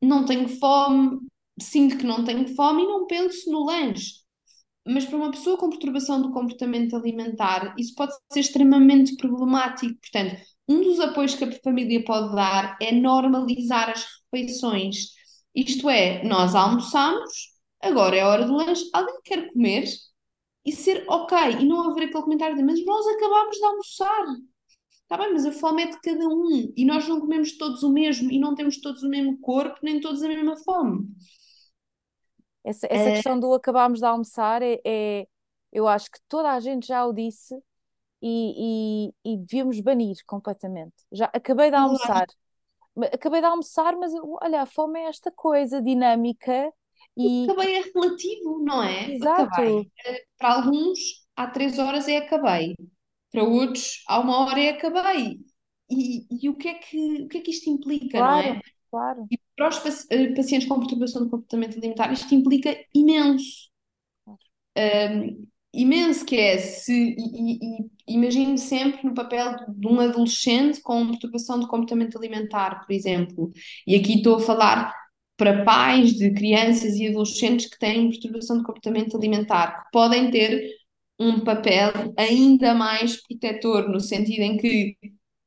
não 0.00 0.24
tenho 0.24 0.48
fome, 0.48 1.20
sinto 1.60 1.98
que 1.98 2.06
não 2.06 2.24
tenho 2.24 2.54
fome 2.54 2.82
e 2.82 2.86
não 2.86 3.06
penso 3.06 3.50
no 3.50 3.64
lanche. 3.64 4.24
Mas 4.86 5.06
para 5.06 5.16
uma 5.16 5.30
pessoa 5.30 5.56
com 5.56 5.70
perturbação 5.70 6.20
do 6.20 6.32
comportamento 6.32 6.94
alimentar, 6.94 7.74
isso 7.78 7.94
pode 7.94 8.12
ser 8.32 8.40
extremamente 8.40 9.16
problemático. 9.16 9.98
Portanto, 10.00 10.36
um 10.68 10.82
dos 10.82 11.00
apoios 11.00 11.34
que 11.34 11.44
a 11.44 11.52
família 11.62 12.04
pode 12.04 12.34
dar 12.34 12.76
é 12.80 12.92
normalizar 12.92 13.90
as 13.90 14.06
refeições. 14.32 15.12
Isto 15.54 15.88
é, 15.88 16.22
nós 16.24 16.54
almoçamos, 16.54 17.32
agora 17.80 18.16
é 18.16 18.24
hora 18.24 18.46
do 18.46 18.54
lanche, 18.54 18.88
alguém 18.92 19.20
quer 19.24 19.52
comer 19.52 19.84
e 20.64 20.72
ser 20.72 21.04
ok, 21.08 21.38
e 21.60 21.64
não 21.64 21.90
haver 21.90 22.04
aquele 22.04 22.24
comentário 22.24 22.56
de 22.56 22.62
mas 22.62 22.84
nós 22.84 23.06
acabámos 23.06 23.56
de 23.56 23.64
almoçar. 23.64 24.26
Está 25.04 25.18
bem, 25.18 25.34
mas 25.34 25.44
a 25.44 25.52
fome 25.52 25.82
é 25.82 25.86
de 25.86 26.00
cada 26.00 26.26
um 26.26 26.72
e 26.74 26.84
nós 26.84 27.06
não 27.06 27.20
comemos 27.20 27.58
todos 27.58 27.82
o 27.82 27.92
mesmo 27.92 28.30
e 28.32 28.38
não 28.38 28.54
temos 28.54 28.80
todos 28.80 29.02
o 29.02 29.08
mesmo 29.08 29.38
corpo, 29.38 29.78
nem 29.82 30.00
todos 30.00 30.22
a 30.22 30.28
mesma 30.28 30.56
fome. 30.56 31.06
Essa, 32.64 32.86
essa 32.90 33.10
é... 33.10 33.12
questão 33.12 33.38
do 33.38 33.52
acabarmos 33.52 33.98
de 33.98 34.06
almoçar 34.06 34.62
é, 34.62 34.80
é, 34.82 35.26
eu 35.70 35.86
acho 35.86 36.10
que 36.10 36.18
toda 36.26 36.50
a 36.50 36.58
gente 36.58 36.86
já 36.86 37.04
o 37.04 37.12
disse 37.12 37.54
e, 38.22 39.10
e, 39.24 39.32
e 39.34 39.36
devíamos 39.36 39.78
banir 39.80 40.16
completamente. 40.26 40.94
Já 41.12 41.26
acabei 41.26 41.68
de 41.68 41.76
almoçar, 41.76 42.26
acabei 43.12 43.40
de 43.42 43.46
almoçar, 43.46 43.94
mas 43.96 44.10
olha, 44.42 44.62
a 44.62 44.66
fome 44.66 45.00
é 45.00 45.04
esta 45.04 45.30
coisa 45.30 45.82
dinâmica 45.82 46.72
e 47.14 47.44
acabei 47.44 47.76
é 47.76 47.82
relativo, 47.82 48.58
não 48.64 48.82
é? 48.82 49.12
Exato. 49.12 49.42
Acabei. 49.42 49.90
Eh, 50.06 50.24
para 50.38 50.54
alguns, 50.54 50.98
há 51.36 51.46
três 51.48 51.78
horas 51.78 52.08
é 52.08 52.16
acabei 52.16 52.74
para 53.34 53.42
outros 53.42 54.04
há 54.06 54.20
uma 54.20 54.38
hora 54.38 54.60
e 54.60 54.68
acabei. 54.68 55.40
E, 55.90 56.26
e 56.30 56.48
o, 56.48 56.54
que 56.54 56.68
é 56.68 56.74
que, 56.74 57.22
o 57.22 57.28
que 57.28 57.38
é 57.38 57.40
que 57.40 57.50
isto 57.50 57.68
implica, 57.68 58.18
claro, 58.18 58.48
não 58.48 58.54
é? 58.54 58.60
Claro. 58.90 59.26
E 59.30 59.38
para 59.56 59.68
os 59.68 60.06
eh, 60.10 60.32
pacientes 60.34 60.68
com 60.68 60.78
perturbação 60.78 61.24
do 61.24 61.30
comportamento 61.30 61.76
alimentar, 61.76 62.12
isto 62.12 62.32
implica 62.34 62.76
imenso. 62.94 63.68
Um, 64.76 65.46
imenso 65.72 66.24
que 66.24 66.36
é 66.36 66.58
se 66.58 67.16
e, 67.18 67.52
e, 67.52 68.14
imagino 68.14 68.56
sempre 68.56 69.04
no 69.04 69.14
papel 69.14 69.56
de 69.68 69.86
um 69.86 70.00
adolescente 70.00 70.80
com 70.80 71.08
perturbação 71.08 71.58
do 71.58 71.68
comportamento 71.68 72.16
alimentar, 72.16 72.86
por 72.86 72.92
exemplo. 72.92 73.52
E 73.86 73.96
aqui 73.96 74.18
estou 74.18 74.36
a 74.36 74.40
falar 74.40 74.94
para 75.36 75.64
pais 75.64 76.12
de 76.12 76.32
crianças 76.32 76.94
e 76.94 77.08
adolescentes 77.08 77.66
que 77.66 77.78
têm 77.78 78.10
perturbação 78.10 78.58
do 78.58 78.64
comportamento 78.64 79.16
alimentar, 79.16 79.84
que 79.84 79.90
podem 79.92 80.30
ter 80.30 80.70
um 81.18 81.40
papel 81.40 81.92
ainda 82.16 82.74
mais 82.74 83.22
protetor, 83.22 83.88
no 83.88 84.00
sentido 84.00 84.42
em 84.42 84.56
que 84.56 84.96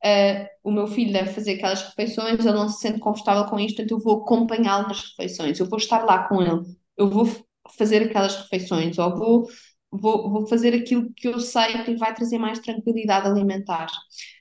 uh, 0.04 0.46
o 0.64 0.70
meu 0.70 0.86
filho 0.86 1.12
deve 1.12 1.32
fazer 1.32 1.54
aquelas 1.54 1.82
refeições, 1.82 2.44
ele 2.44 2.52
não 2.52 2.68
se 2.68 2.80
sente 2.80 2.98
confortável 3.00 3.44
com 3.46 3.58
isto, 3.58 3.82
então 3.82 3.98
eu 3.98 4.02
vou 4.02 4.22
acompanhá-lo 4.22 4.88
nas 4.88 5.02
refeições, 5.10 5.58
eu 5.58 5.68
vou 5.68 5.78
estar 5.78 6.04
lá 6.04 6.28
com 6.28 6.42
ele, 6.42 6.62
eu 6.96 7.08
vou 7.08 7.26
fazer 7.76 8.02
aquelas 8.04 8.36
refeições, 8.36 8.98
ou 8.98 9.16
vou, 9.16 9.46
vou, 9.90 10.30
vou 10.30 10.46
fazer 10.46 10.74
aquilo 10.74 11.12
que 11.14 11.28
eu 11.28 11.40
sei 11.40 11.82
que 11.84 11.96
vai 11.96 12.14
trazer 12.14 12.38
mais 12.38 12.58
tranquilidade 12.60 13.26
alimentar. 13.28 13.88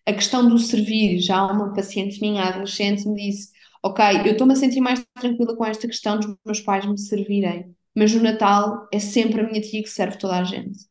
A 0.06 0.14
questão 0.14 0.48
do 0.48 0.58
servir, 0.58 1.20
já 1.20 1.46
uma 1.46 1.74
paciente 1.74 2.20
minha, 2.22 2.44
adolescente, 2.44 3.08
me 3.08 3.16
disse: 3.30 3.52
Ok, 3.84 4.04
eu 4.26 4.32
estou-me 4.32 4.54
a 4.54 4.56
sentir 4.56 4.82
mais 4.82 5.04
tranquila 5.20 5.56
com 5.56 5.66
esta 5.66 5.88
questão 5.88 6.20
dos 6.20 6.36
meus 6.46 6.62
pais 6.62 6.86
me 6.86 6.98
servirem, 6.98 7.76
mas 7.96 8.14
no 8.14 8.22
Natal 8.22 8.88
é 8.94 9.00
sempre 9.00 9.42
a 9.42 9.48
minha 9.48 9.62
tia 9.62 9.84
que 9.84 9.90
serve 9.90 10.18
toda 10.18 10.38
a 10.38 10.44
gente. 10.44 10.87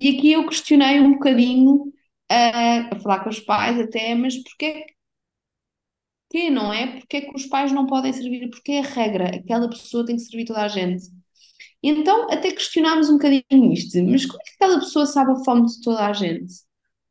E 0.00 0.16
aqui 0.16 0.32
eu 0.32 0.46
questionei 0.46 1.00
um 1.00 1.14
bocadinho 1.14 1.74
uh, 2.30 2.94
a 2.94 3.00
falar 3.00 3.24
com 3.24 3.30
os 3.30 3.40
pais 3.40 3.78
até, 3.80 4.14
mas 4.14 4.36
porquê 4.36 4.86
que 6.30 6.50
não 6.50 6.72
é? 6.72 6.98
Porque 6.98 7.16
é 7.16 7.20
que 7.22 7.34
os 7.34 7.46
pais 7.46 7.72
não 7.72 7.86
podem 7.86 8.12
servir? 8.12 8.50
Porque 8.50 8.72
é 8.72 8.80
a 8.80 8.82
regra, 8.82 9.36
aquela 9.36 9.68
pessoa 9.68 10.04
tem 10.04 10.16
que 10.16 10.22
servir 10.22 10.44
toda 10.44 10.62
a 10.62 10.68
gente. 10.68 11.04
Então 11.82 12.30
até 12.30 12.50
questionámos 12.52 13.08
um 13.08 13.14
bocadinho 13.14 13.72
isto, 13.72 14.02
mas 14.04 14.26
como 14.26 14.40
é 14.40 14.44
que 14.44 14.52
aquela 14.56 14.78
pessoa 14.80 15.06
sabe 15.06 15.32
a 15.32 15.44
fome 15.44 15.66
de 15.66 15.80
toda 15.82 16.06
a 16.06 16.12
gente? 16.12 16.54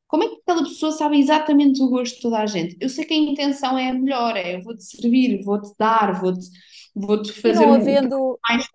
Como 0.07 0.23
é 0.23 0.29
que 0.29 0.37
aquela 0.41 0.63
pessoa 0.63 0.91
sabe 0.91 1.19
exatamente 1.19 1.81
o 1.81 1.89
gosto 1.89 2.15
de 2.15 2.21
toda 2.21 2.39
a 2.39 2.45
gente? 2.45 2.77
Eu 2.79 2.89
sei 2.89 3.03
que 3.05 3.13
a 3.13 3.17
intenção 3.17 3.77
é 3.77 3.89
a 3.89 3.93
melhor, 3.93 4.37
é 4.37 4.55
eu 4.55 4.61
vou-te 4.63 4.83
servir, 4.83 5.43
vou-te 5.43 5.69
dar, 5.77 6.21
vou-te 6.21 6.47
vou 6.95 7.23
fazer 7.25 7.65
não 7.65 7.73
havendo, 7.73 8.39
mais 8.47 8.67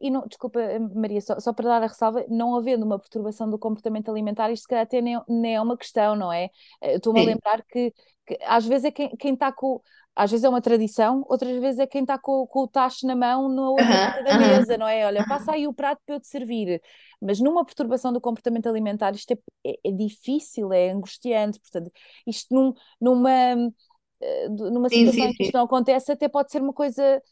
e 0.00 0.10
não, 0.10 0.26
desculpa, 0.26 0.60
Maria, 0.94 1.20
só, 1.20 1.38
só, 1.40 1.52
para 1.52 1.68
dar 1.68 1.82
a 1.82 1.86
ressalva, 1.86 2.24
não 2.28 2.56
havendo 2.56 2.84
uma 2.84 2.98
perturbação 2.98 3.48
do 3.48 3.58
comportamento 3.58 4.10
alimentar, 4.10 4.50
isto 4.50 4.62
se 4.62 4.68
calhar 4.68 4.84
até 4.84 5.00
nem, 5.00 5.20
nem 5.28 5.56
é 5.56 5.60
uma 5.60 5.76
questão, 5.76 6.14
não 6.14 6.32
é? 6.32 6.50
Estou-me 6.82 7.20
a 7.20 7.24
lembrar 7.24 7.62
que, 7.64 7.92
que, 8.26 8.38
às 8.44 8.66
vezes 8.66 8.84
é 8.86 8.90
quem, 8.90 9.16
quem 9.16 9.34
está 9.34 9.52
com. 9.52 9.80
Às 10.14 10.30
vezes 10.30 10.44
é 10.44 10.48
uma 10.48 10.60
tradição, 10.60 11.24
outras 11.28 11.58
vezes 11.60 11.78
é 11.78 11.86
quem 11.86 12.02
está 12.02 12.18
com, 12.18 12.46
com 12.46 12.64
o 12.64 12.68
tacho 12.68 13.06
na 13.06 13.14
mão 13.14 13.48
na 13.48 13.70
outra 13.70 14.22
da 14.24 14.38
mesa, 14.38 14.76
não 14.76 14.86
é? 14.86 15.06
Olha, 15.06 15.24
passa 15.26 15.52
aí 15.52 15.66
o 15.66 15.72
prato 15.72 16.00
para 16.04 16.16
eu 16.16 16.20
te 16.20 16.26
servir. 16.26 16.82
Mas 17.22 17.40
numa 17.40 17.64
perturbação 17.64 18.12
do 18.12 18.20
comportamento 18.20 18.68
alimentar, 18.68 19.14
isto 19.14 19.32
é, 19.32 19.38
é, 19.66 19.78
é 19.84 19.92
difícil, 19.92 20.72
é 20.72 20.90
angustiante. 20.90 21.60
Portanto, 21.60 21.90
isto 22.26 22.54
num, 22.54 22.74
numa, 23.00 23.30
eh, 24.20 24.48
numa 24.48 24.88
situação 24.88 25.12
sim, 25.12 25.20
sim, 25.22 25.28
em 25.28 25.32
que 25.32 25.42
isto 25.44 25.54
não 25.54 25.64
acontece, 25.64 26.12
até 26.12 26.28
pode 26.28 26.50
ser 26.50 26.60
uma 26.60 26.72
coisa 26.72 27.22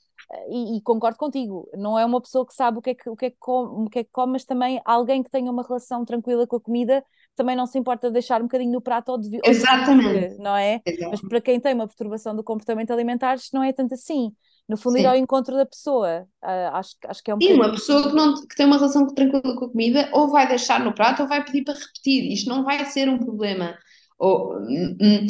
e, 0.50 0.76
e, 0.76 0.82
concordo 0.82 1.16
contigo, 1.16 1.68
não 1.74 1.98
é 1.98 2.04
uma 2.04 2.20
pessoa 2.20 2.46
que 2.46 2.54
sabe 2.54 2.78
o 2.78 2.82
que 2.82 2.90
é 2.90 2.94
que, 2.94 3.08
o 3.08 3.16
que, 3.16 3.26
é 3.26 3.30
que, 3.30 3.36
come, 3.38 3.86
o 3.86 3.90
que, 3.90 4.00
é 4.00 4.04
que 4.04 4.10
come, 4.12 4.32
mas 4.32 4.44
também 4.44 4.80
alguém 4.84 5.22
que 5.22 5.30
tenha 5.30 5.50
uma 5.50 5.62
relação 5.62 6.04
tranquila 6.04 6.46
com 6.46 6.56
a 6.56 6.60
comida 6.60 7.04
também 7.34 7.56
não 7.56 7.66
se 7.66 7.78
importa 7.78 8.08
de 8.08 8.14
deixar 8.14 8.40
um 8.40 8.44
bocadinho 8.44 8.72
no 8.72 8.80
prato 8.80 9.10
ou 9.10 9.18
de, 9.18 9.38
Exatamente. 9.44 10.36
não 10.38 10.56
é? 10.56 10.82
Exatamente. 10.84 11.10
Mas 11.10 11.20
para 11.28 11.40
quem 11.40 11.60
tem 11.60 11.72
uma 11.72 11.86
perturbação 11.86 12.34
do 12.34 12.42
comportamento 12.42 12.90
alimentar, 12.90 13.36
isto 13.36 13.54
não 13.54 13.62
é 13.62 13.72
tanto 13.72 13.94
assim. 13.94 14.32
No 14.68 14.76
fundo, 14.76 14.96
Sim. 14.96 15.02
ir 15.02 15.06
ao 15.06 15.16
encontro 15.16 15.56
da 15.56 15.64
pessoa, 15.64 16.26
uh, 16.44 16.74
acho, 16.74 16.96
acho 17.06 17.22
que 17.22 17.30
é 17.30 17.34
um 17.34 17.38
E 17.40 17.54
uma 17.54 17.70
pessoa 17.70 18.02
que, 18.02 18.14
não, 18.14 18.34
que 18.34 18.54
tem 18.54 18.66
uma 18.66 18.76
relação 18.76 19.06
tranquila 19.06 19.56
com 19.56 19.64
a 19.64 19.70
comida, 19.70 20.10
ou 20.12 20.28
vai 20.28 20.46
deixar 20.46 20.84
no 20.84 20.92
prato 20.92 21.22
ou 21.22 21.28
vai 21.28 21.42
pedir 21.42 21.64
para 21.64 21.74
repetir. 21.74 22.30
Isto 22.30 22.50
não 22.50 22.64
vai 22.64 22.84
ser 22.84 23.08
um 23.08 23.18
problema. 23.18 23.78
Ou, 24.18 24.58
hum, 24.58 24.96
hum 25.00 25.26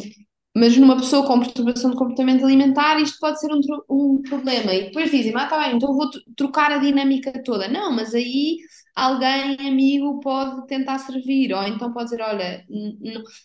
mas 0.59 0.77
numa 0.77 0.97
pessoa 0.97 1.27
com 1.27 1.39
perturbação 1.41 1.91
de 1.91 1.97
comportamento 1.97 2.45
alimentar, 2.45 3.01
isto 3.01 3.19
pode 3.21 3.39
ser 3.39 3.53
um, 3.53 3.61
um 3.89 4.23
problema. 4.23 4.75
E 4.75 4.87
depois 4.87 5.11
dizem, 5.11 5.33
ah, 5.37 5.47
tá 5.47 5.59
bem, 5.59 5.77
então 5.77 5.95
vou 5.95 6.09
trocar 6.37 6.73
a 6.73 6.79
dinâmica 6.79 7.33
toda. 7.45 7.69
Não, 7.69 7.93
mas 7.93 8.15
aí 8.15 8.59
alguém 8.95 9.57
amigo 9.69 10.19
pode 10.21 10.67
tentar 10.67 10.99
servir, 10.99 11.53
ou 11.53 11.63
então 11.63 11.93
pode 11.93 12.11
dizer, 12.11 12.23
olha, 12.23 12.65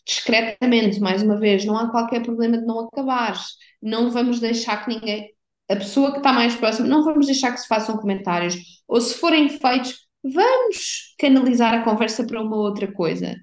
discretamente, 0.05 0.99
mais 0.99 1.21
uma 1.21 1.37
vez, 1.37 1.63
não 1.65 1.77
há 1.77 1.89
qualquer 1.91 2.23
problema 2.23 2.57
de 2.57 2.65
não 2.65 2.79
acabares, 2.79 3.57
não 3.81 4.09
vamos 4.09 4.39
deixar 4.39 4.83
que 4.83 4.93
ninguém, 4.93 5.29
a 5.69 5.75
pessoa 5.75 6.11
que 6.11 6.17
está 6.17 6.33
mais 6.33 6.55
próxima, 6.55 6.87
não 6.87 7.03
vamos 7.03 7.27
deixar 7.27 7.51
que 7.51 7.59
se 7.59 7.67
façam 7.67 7.97
comentários, 7.97 8.55
ou 8.87 8.99
se 8.99 9.13
forem 9.15 9.47
feitos, 9.49 10.07
vamos 10.23 11.13
canalizar 11.19 11.73
a 11.75 11.83
conversa 11.83 12.25
para 12.25 12.41
uma 12.41 12.57
outra 12.57 12.91
coisa. 12.91 13.35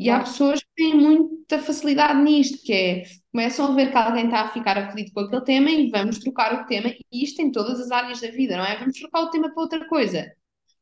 E 0.00 0.08
há 0.08 0.20
pessoas 0.20 0.60
que 0.60 0.68
têm 0.74 0.94
muita 0.94 1.58
facilidade 1.58 2.22
nisto, 2.22 2.64
que 2.64 2.72
é 2.72 3.02
começam 3.30 3.66
a 3.66 3.74
ver 3.74 3.90
que 3.90 3.98
alguém 3.98 4.24
está 4.24 4.40
a 4.40 4.48
ficar 4.48 4.78
aflito 4.78 5.12
com 5.12 5.20
aquele 5.20 5.44
tema 5.44 5.70
e 5.70 5.90
vamos 5.90 6.18
trocar 6.18 6.54
o 6.54 6.66
tema, 6.66 6.88
e 7.12 7.22
isto 7.22 7.42
em 7.42 7.52
todas 7.52 7.78
as 7.78 7.90
áreas 7.90 8.18
da 8.18 8.30
vida, 8.30 8.56
não 8.56 8.64
é? 8.64 8.78
Vamos 8.78 8.98
trocar 8.98 9.24
o 9.24 9.30
tema 9.30 9.52
para 9.52 9.62
outra 9.62 9.86
coisa. 9.86 10.32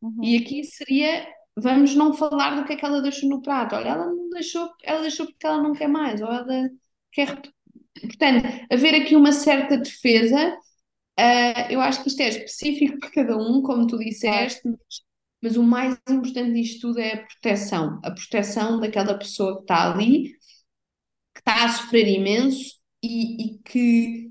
Uhum. 0.01 0.23
E 0.23 0.37
aqui 0.37 0.63
seria, 0.63 1.27
vamos 1.57 1.97
não 1.97 2.15
falar 2.15 2.55
do 2.55 2.65
que 2.65 2.75
é 2.75 2.77
que 2.77 2.85
ela 2.85 3.03
deixou 3.03 3.29
no 3.29 3.43
prato. 3.43 3.75
Olha, 3.75 3.89
ela 3.89 4.07
não 4.07 4.31
deixou, 4.31 4.71
ela 4.85 5.03
deixou 5.03 5.27
porque 5.27 5.45
ela 5.45 5.61
não 5.61 5.73
quer 5.73 5.89
mais, 5.89 6.23
ou 6.23 6.29
ela 6.29 6.71
quer. 7.11 7.43
Portanto, 8.01 8.47
haver 8.71 8.95
aqui 8.95 9.17
uma 9.17 9.33
certa 9.33 9.77
defesa, 9.77 10.57
uh, 11.19 11.73
eu 11.73 11.81
acho 11.81 12.05
que 12.05 12.09
isto 12.09 12.21
é 12.21 12.29
específico 12.29 13.01
para 13.01 13.11
cada 13.11 13.37
um, 13.37 13.63
como 13.63 13.85
tu 13.89 13.99
disseste, 13.99 14.61
mas 14.65 15.08
mas 15.43 15.57
o 15.57 15.63
mais 15.63 15.99
importante 16.09 16.53
disto 16.53 16.89
tudo 16.89 17.01
é 17.01 17.15
a 17.15 17.27
proteção. 17.27 18.01
A 18.05 18.11
proteção 18.11 18.81
daquela 18.81 19.17
pessoa 19.19 19.57
que 19.57 19.63
está 19.63 19.93
ali, 19.93 20.33
que 21.35 21.41
está 21.41 21.65
a 21.65 21.69
sofrer 21.69 22.09
imenso 22.09 22.77
e, 23.03 23.55
e 23.55 23.59
que, 23.61 24.31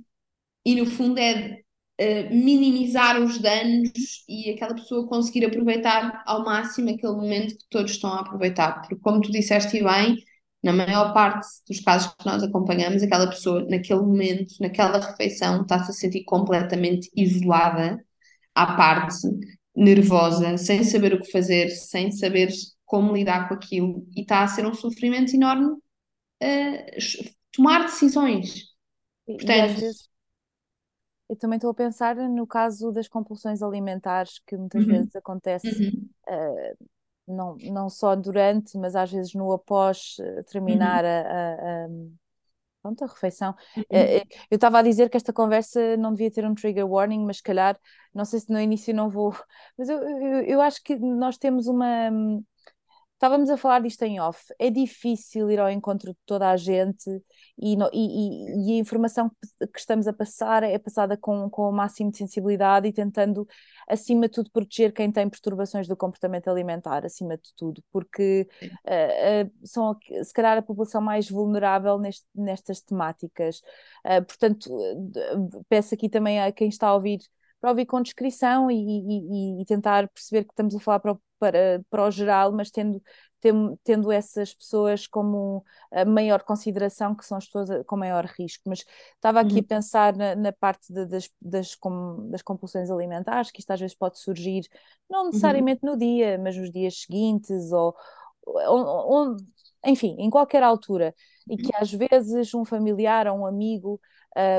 e 0.66 0.76
no 0.76 0.86
fundo, 0.86 1.20
é 1.20 1.62
uh, 2.02 2.36
minimizar 2.36 3.22
os 3.22 3.40
danos 3.40 4.24
e 4.28 4.52
aquela 4.52 4.76
pessoa 4.76 5.08
conseguir 5.08 5.46
aproveitar 5.46 6.24
ao 6.26 6.44
máximo 6.44 6.90
aquele 6.90 7.14
momento 7.14 7.58
que 7.58 7.70
todos 7.70 7.92
estão 7.92 8.12
a 8.14 8.22
aproveitar. 8.22 8.82
Porque, 8.82 8.96
como 8.98 9.22
tu 9.22 9.32
disseste 9.32 9.82
bem, 9.84 10.18
na 10.64 10.74
maior 10.74 11.14
parte 11.14 11.48
dos 11.68 11.80
casos 11.80 12.14
que 12.16 12.26
nós 12.26 12.44
acompanhamos, 12.44 13.02
aquela 13.04 13.28
pessoa, 13.30 13.64
naquele 13.70 14.02
momento, 14.02 14.54
naquela 14.60 15.00
refeição, 15.00 15.62
está-se 15.62 15.92
a 15.92 15.94
sentir 15.94 16.24
completamente 16.26 17.10
isolada 17.16 18.04
à 18.56 18.76
parte 18.76 19.28
nervosa, 19.78 20.58
sem 20.58 20.84
saber 20.84 21.14
o 21.14 21.22
que 21.22 21.32
fazer, 21.32 21.70
sem 21.70 22.12
saber 22.12 22.50
como 22.84 23.14
lidar 23.14 23.48
com 23.48 23.54
aquilo, 23.54 24.08
e 24.16 24.22
está 24.22 24.42
a 24.42 24.48
ser 24.48 24.66
um 24.66 24.74
sofrimento 24.74 25.36
enorme 25.36 25.68
uh, 25.68 27.32
tomar 27.52 27.84
decisões. 27.84 28.76
Portanto, 29.26 29.80
vezes, 29.80 30.10
eu 31.30 31.36
também 31.36 31.58
estou 31.58 31.70
a 31.70 31.76
pensar 31.76 32.16
no 32.16 32.48
caso 32.48 32.92
das 32.92 33.08
compulsões 33.08 33.62
alimentares 33.62 34.40
que 34.48 34.58
muitas 34.58 34.84
uhum. 34.84 34.90
vezes 34.90 35.16
acontece. 35.16 35.68
Uhum. 35.68 36.10
Uh, 36.28 36.88
não, 37.28 37.58
não 37.72 37.90
só 37.90 38.16
durante, 38.16 38.78
mas 38.78 38.96
às 38.96 39.12
vezes 39.12 39.34
no 39.34 39.52
após 39.52 40.16
uh, 40.20 40.44
terminar 40.46 41.04
uhum. 41.04 41.10
a, 41.10 41.22
a, 41.22 41.86
a 41.86 41.88
pronto, 42.88 43.04
a 43.04 43.08
refeição. 43.08 43.56
Uhum. 43.76 43.84
Eh, 43.90 44.18
eh, 44.18 44.24
eu 44.50 44.56
estava 44.56 44.80
a 44.80 44.82
dizer 44.82 45.10
que 45.10 45.18
esta 45.18 45.34
conversa 45.34 45.98
não 45.98 46.12
devia 46.14 46.32
ter 46.32 46.46
um 46.46 46.56
trigger 46.56 46.88
warning, 46.88 47.26
mas 47.26 47.38
se 47.38 47.44
calhar, 47.44 47.78
não 48.14 48.26
sei 48.26 48.40
se 48.40 48.50
no 48.52 48.60
início 48.60 48.94
não 48.94 49.10
vou, 49.10 49.36
mas 49.78 49.90
eu, 49.90 49.98
eu, 50.02 50.42
eu 50.44 50.62
acho 50.62 50.82
que 50.84 50.96
nós 50.98 51.38
temos 51.38 51.68
uma 51.68 52.10
Estávamos 53.18 53.50
a 53.50 53.58
falar 53.58 53.82
disto 53.82 54.04
em 54.04 54.20
off. 54.20 54.54
É 54.60 54.70
difícil 54.70 55.50
ir 55.50 55.60
ao 55.60 55.72
encontro 55.72 56.12
de 56.12 56.20
toda 56.24 56.52
a 56.52 56.56
gente 56.56 57.10
e, 57.58 57.76
e, 57.92 58.70
e 58.70 58.78
a 58.78 58.80
informação 58.80 59.32
que 59.74 59.80
estamos 59.80 60.08
a 60.08 60.14
passar 60.14 60.62
é 60.62 60.78
passada 60.78 61.18
com, 61.18 61.50
com 61.50 61.64
o 61.64 61.72
máximo 61.72 62.12
de 62.12 62.18
sensibilidade 62.18 62.88
e 62.88 62.94
tentando, 62.94 63.48
acima 63.90 64.28
de 64.28 64.34
tudo, 64.36 64.52
proteger 64.52 64.94
quem 64.94 65.12
tem 65.12 65.28
perturbações 65.28 65.88
do 65.88 65.98
comportamento 65.98 66.48
alimentar, 66.48 67.04
acima 67.08 67.36
de 67.38 67.52
tudo, 67.56 67.84
porque 67.92 68.48
uh, 68.62 69.48
uh, 69.48 69.68
são, 69.68 69.98
se 70.24 70.32
calhar, 70.32 70.56
a 70.56 70.62
população 70.62 71.02
mais 71.02 71.28
vulnerável 71.28 71.98
neste, 71.98 72.28
nestas 72.36 72.82
temáticas. 72.82 73.62
Uh, 74.06 74.24
portanto, 74.28 74.70
peço 75.68 75.96
aqui 75.96 76.08
também 76.08 76.40
a 76.40 76.52
quem 76.52 76.70
está 76.70 76.90
a 76.90 76.94
ouvir 76.94 77.22
para 77.60 77.72
ouvir 77.72 77.88
com 77.88 78.00
descrição 78.00 78.70
e, 78.70 78.76
e, 78.76 79.62
e, 79.62 79.66
tentar 79.66 80.08
perceber 80.10 80.44
que 80.44 80.52
estamos 80.52 80.76
a 80.76 80.80
falar 80.80 81.00
para 81.00 81.14
o 81.14 81.22
para, 81.40 81.82
para 81.90 82.06
o 82.06 82.12
geral, 82.12 82.52
mas 82.52 82.72
tendo, 82.72 83.02
tendo, 83.40 83.80
tendo 83.84 84.12
essas 84.12 84.54
pessoas 84.54 85.08
como 85.08 85.64
a 85.92 86.06
maior 86.06 86.44
consideração, 86.44 87.16
que 87.16 87.26
são 87.26 87.38
as 87.38 87.46
pessoas 87.46 87.70
com 87.86 87.98
maior 87.98 88.26
risco. 88.26 88.64
Mas 88.68 88.84
estava 89.16 89.40
aqui 89.40 89.54
uhum. 89.54 89.60
a 89.60 89.64
pensar 89.64 90.16
na, 90.16 90.36
na 90.36 90.52
parte 90.52 90.92
de, 90.92 91.06
das, 91.06 91.30
das, 91.42 91.76
com, 91.76 92.30
das 92.30 92.42
compulsões 92.42 92.90
alimentares, 92.90 93.52
que 93.52 93.60
isto 93.60 93.72
às 93.72 93.80
vezes 93.80 93.96
pode 93.96 94.20
surgir, 94.20 94.68
não 95.10 95.22
uhum. 95.22 95.26
necessariamente 95.28 95.86
uhum. 95.86 95.92
no 95.92 95.98
dia, 95.98 96.38
mas 96.38 96.58
nos 96.58 96.72
dias 96.72 97.02
seguintes, 97.02 97.72
ou, 97.72 97.96
ou, 98.46 98.86
ou, 98.86 99.38
enfim, 99.86 100.16
em 100.20 100.30
qualquer 100.30 100.64
altura, 100.64 101.14
e 101.50 101.58
que 101.58 101.76
às 101.76 101.92
vezes 101.92 102.54
um 102.54 102.66
familiar 102.66 103.28
ou 103.28 103.40
um 103.40 103.46
amigo 103.46 104.00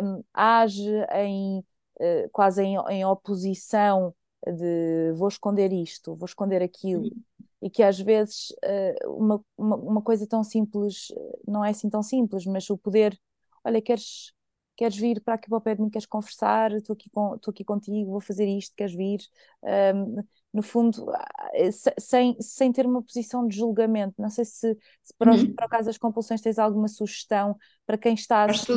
um, 0.03 0.25
age 0.35 0.91
em, 1.13 1.59
uh, 2.01 2.29
quase 2.33 2.63
em, 2.63 2.77
em 2.89 3.05
oposição 3.05 4.15
de 4.47 5.13
vou 5.15 5.29
esconder 5.29 5.73
isto, 5.73 6.15
vou 6.15 6.27
esconder 6.27 6.63
aquilo, 6.63 7.05
uhum. 7.05 7.23
e 7.63 7.71
que 7.71 7.83
às 7.83 7.99
vezes 7.99 8.51
uh, 8.65 9.13
uma, 9.13 9.45
uma, 9.57 9.77
uma, 9.77 10.03
coisa 10.03 10.27
tão 10.27 10.45
simples 10.45 11.09
não 11.47 11.65
é 11.65 11.71
assim 11.71 11.91
tão 11.91 12.03
simples, 12.03 12.47
mas 12.47 12.69
o 12.71 12.79
poder, 12.79 13.19
olha, 13.65 13.83
queres, 13.83 14.33
queres 14.77 14.97
vir 14.97 15.21
para 15.23 15.35
aqui 15.35 15.49
para 15.49 15.59
o 15.59 15.61
pé 15.61 15.75
de 15.75 15.83
mim, 15.83 15.91
queres 15.91 16.07
conversar, 16.07 16.73
estou 16.73 16.95
aqui, 16.95 17.11
com, 17.11 17.35
estou 17.35 17.51
aqui 17.51 17.65
contigo, 17.65 18.13
vou 18.13 18.21
fazer 18.21 18.47
isto, 18.47 18.77
queres 18.77 18.95
vir? 18.95 19.21
Um, 19.63 20.23
no 20.51 20.63
fundo, 20.63 21.11
ah, 21.11 21.51
sem, 21.99 22.35
sem 22.41 22.73
ter 22.73 22.87
uma 22.87 23.03
posição 23.03 23.47
de 23.47 23.57
julgamento. 23.57 24.15
Não 24.19 24.31
sei 24.31 24.47
se, 24.47 24.79
se 25.03 25.15
para, 25.19 25.35
uhum. 25.35 25.55
para 25.55 25.67
o 25.67 25.69
caso 25.69 25.87
das 25.87 25.99
compulsões 25.99 26.41
tens 26.41 26.59
alguma 26.59 26.89
sugestão 26.89 27.57
para 27.85 27.99
quem 27.99 28.15
está 28.15 28.39
a 28.39 28.45
assistir. 28.47 28.73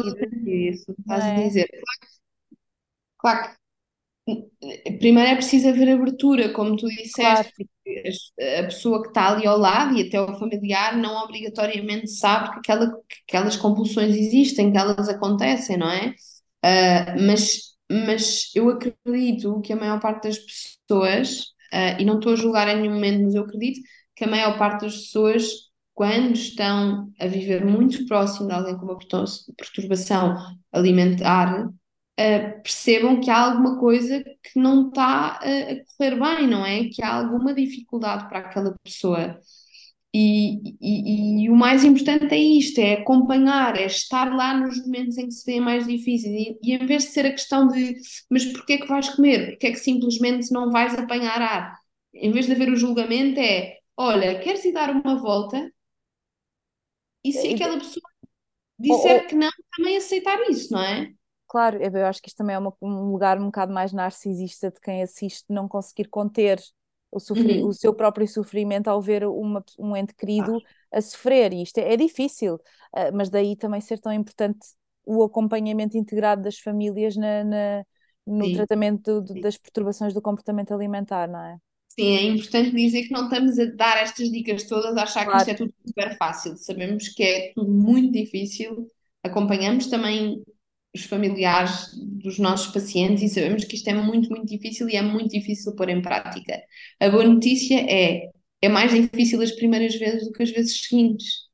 Isso, 0.47 0.91
estás 0.99 1.24
é? 1.24 1.32
a 1.32 1.36
dizer. 1.36 1.70
Claro, 3.18 3.39
claro 3.39 3.61
primeiro 4.99 5.30
é 5.30 5.36
preciso 5.36 5.69
haver 5.69 5.89
abertura, 5.89 6.53
como 6.53 6.76
tu 6.76 6.88
disseste, 6.88 7.67
claro. 7.88 8.59
a 8.59 8.63
pessoa 8.63 9.01
que 9.01 9.07
está 9.09 9.30
ali 9.30 9.47
ao 9.47 9.57
lado 9.57 9.97
e 9.97 10.07
até 10.07 10.22
o 10.22 10.38
familiar 10.38 10.95
não 10.95 11.24
obrigatoriamente 11.24 12.07
sabe 12.09 12.51
que, 12.51 12.59
aquela, 12.59 12.88
que 12.88 13.15
aquelas 13.28 13.57
compulsões 13.57 14.15
existem, 14.15 14.72
que 14.72 14.78
elas 14.78 15.09
acontecem, 15.09 15.78
não 15.78 15.89
é? 15.89 16.13
Uh, 16.63 17.26
mas, 17.26 17.72
mas 17.91 18.51
eu 18.55 18.69
acredito 18.69 19.59
que 19.61 19.74
a 19.74 19.76
maior 19.76 19.99
parte 19.99 20.28
das 20.28 20.38
pessoas, 20.38 21.39
uh, 21.74 21.99
e 21.99 22.05
não 22.05 22.15
estou 22.15 22.34
a 22.34 22.36
julgar 22.36 22.67
em 22.67 22.82
nenhum 22.82 22.93
momento, 22.93 23.24
mas 23.24 23.34
eu 23.34 23.43
acredito 23.43 23.82
que 24.15 24.24
a 24.24 24.28
maior 24.30 24.57
parte 24.57 24.82
das 24.82 24.95
pessoas, 24.95 25.47
quando 25.95 26.36
estão 26.36 27.11
a 27.19 27.26
viver 27.26 27.65
muito 27.65 28.05
próximo 28.05 28.47
de 28.47 28.53
alguém 28.53 28.78
com 28.78 28.86
uma 28.86 28.99
perturbação 29.57 30.38
alimentar, 30.72 31.67
uh, 32.20 32.62
percebam 32.62 33.20
que 33.20 33.30
há 33.30 33.38
alguma 33.38 33.80
coisa 33.80 34.24
que 34.24 34.59
não 34.59 34.89
está 34.89 35.39
a, 35.41 35.72
a 35.72 35.86
correr 35.86 36.20
bem, 36.20 36.47
não 36.47 36.66
é? 36.66 36.86
Que 36.89 37.03
há 37.03 37.14
alguma 37.16 37.53
dificuldade 37.53 38.28
para 38.30 38.39
aquela 38.39 38.76
pessoa. 38.84 39.39
E, 40.14 40.76
e, 40.82 41.45
e, 41.45 41.49
o 41.49 41.55
mais 41.55 41.86
importante 41.86 42.34
é 42.34 42.38
isto, 42.38 42.80
é 42.80 42.95
acompanhar, 42.95 43.78
é 43.78 43.86
estar 43.86 44.36
lá 44.36 44.53
nos 44.53 44.78
momentos 44.86 45.18
em 45.18 45.28
que 45.28 45.32
se 45.32 45.49
vê 45.49 45.62
mais 45.62 45.88
difíceis 45.88 46.34
e, 46.34 46.59
e 46.62 46.74
em 46.76 46.86
vez 46.86 47.03
de 47.03 47.12
ser 47.12 47.26
a 47.26 47.32
questão 47.32 47.66
de 47.70 47.95
mas 48.30 48.43
porquê 48.45 48.74
é 48.74 48.78
que 48.80 48.88
vais 48.88 49.07
comer? 49.09 49.51
Porquê 49.51 49.68
é 49.68 49.72
que 49.72 49.78
simplesmente 49.78 50.51
não 50.51 50.70
vais 50.70 50.93
apanhar 50.95 51.41
ar? 51.41 51.80
Em 52.14 52.30
vez 52.32 52.45
de 52.45 52.51
haver 52.51 52.70
o 52.70 52.76
julgamento 52.76 53.39
é, 53.39 53.78
olha, 53.95 54.38
queres 54.39 54.66
ir 54.66 54.74
dar 54.74 54.89
uma 54.89 55.16
volta? 55.16 55.72
E 57.24 57.32
se 57.32 57.53
aquela 57.53 57.78
pessoa 57.78 58.03
disser 58.80 59.28
que 59.28 59.36
não, 59.36 59.49
também 59.78 59.97
aceitar 59.97 60.38
isso, 60.49 60.74
não 60.74 60.82
é? 60.84 61.14
Claro, 61.51 61.79
eu 61.83 62.05
acho 62.05 62.21
que 62.21 62.29
isto 62.29 62.37
também 62.37 62.55
é 62.55 62.59
uma, 62.59 62.73
um 62.81 63.11
lugar 63.11 63.37
um 63.37 63.47
bocado 63.47 63.73
mais 63.73 63.91
narcisista 63.91 64.71
de 64.71 64.79
quem 64.79 65.03
assiste 65.03 65.43
não 65.49 65.67
conseguir 65.67 66.05
conter 66.05 66.61
o, 67.11 67.19
sofri, 67.19 67.61
uhum. 67.61 67.67
o 67.67 67.73
seu 67.73 67.93
próprio 67.93 68.25
sofrimento 68.25 68.87
ao 68.87 69.01
ver 69.01 69.25
uma, 69.25 69.61
um 69.77 69.93
ente 69.97 70.15
querido 70.15 70.61
ah. 70.93 70.99
a 70.99 71.01
sofrer, 71.01 71.51
e 71.51 71.61
isto 71.61 71.77
é, 71.77 71.91
é 71.93 71.97
difícil, 71.97 72.55
uh, 72.55 73.11
mas 73.13 73.29
daí 73.29 73.57
também 73.57 73.81
ser 73.81 73.99
tão 73.99 74.13
importante 74.13 74.59
o 75.05 75.21
acompanhamento 75.23 75.97
integrado 75.97 76.41
das 76.41 76.57
famílias 76.57 77.17
na, 77.17 77.43
na 77.43 77.85
no 78.25 78.45
Sim. 78.45 78.53
tratamento 78.53 79.19
do, 79.19 79.41
das 79.41 79.57
perturbações 79.57 80.13
do 80.13 80.21
comportamento 80.21 80.73
alimentar, 80.73 81.27
não 81.27 81.43
é? 81.43 81.57
Sim, 81.89 82.15
é 82.15 82.23
importante 82.23 82.73
dizer 82.73 83.03
que 83.03 83.11
não 83.11 83.25
estamos 83.25 83.59
a 83.59 83.65
dar 83.65 83.97
estas 83.97 84.31
dicas 84.31 84.63
todas 84.63 84.95
a 84.95 85.03
achar 85.03 85.25
claro. 85.25 85.43
que 85.43 85.51
isto 85.51 85.63
é 85.63 85.65
tudo 85.65 85.73
super 85.85 86.17
fácil. 86.17 86.55
Sabemos 86.55 87.09
que 87.09 87.23
é 87.23 87.51
tudo 87.53 87.69
muito 87.69 88.13
difícil. 88.13 88.87
Acompanhamos 89.21 89.87
também 89.87 90.41
os 90.93 91.05
familiares 91.05 91.89
dos 91.95 92.37
nossos 92.37 92.73
pacientes 92.73 93.23
e 93.23 93.29
sabemos 93.29 93.63
que 93.63 93.75
isto 93.75 93.87
é 93.89 93.93
muito, 93.93 94.29
muito 94.29 94.45
difícil 94.45 94.89
e 94.89 94.95
é 94.95 95.01
muito 95.01 95.29
difícil 95.29 95.75
pôr 95.75 95.89
em 95.89 96.01
prática. 96.01 96.61
A 96.99 97.09
boa 97.09 97.23
notícia 97.23 97.79
é, 97.89 98.29
é 98.61 98.69
mais 98.69 98.91
difícil 98.91 99.41
as 99.41 99.51
primeiras 99.51 99.95
vezes 99.95 100.25
do 100.25 100.31
que 100.33 100.43
as 100.43 100.51
vezes 100.51 100.81
seguintes. 100.85 101.49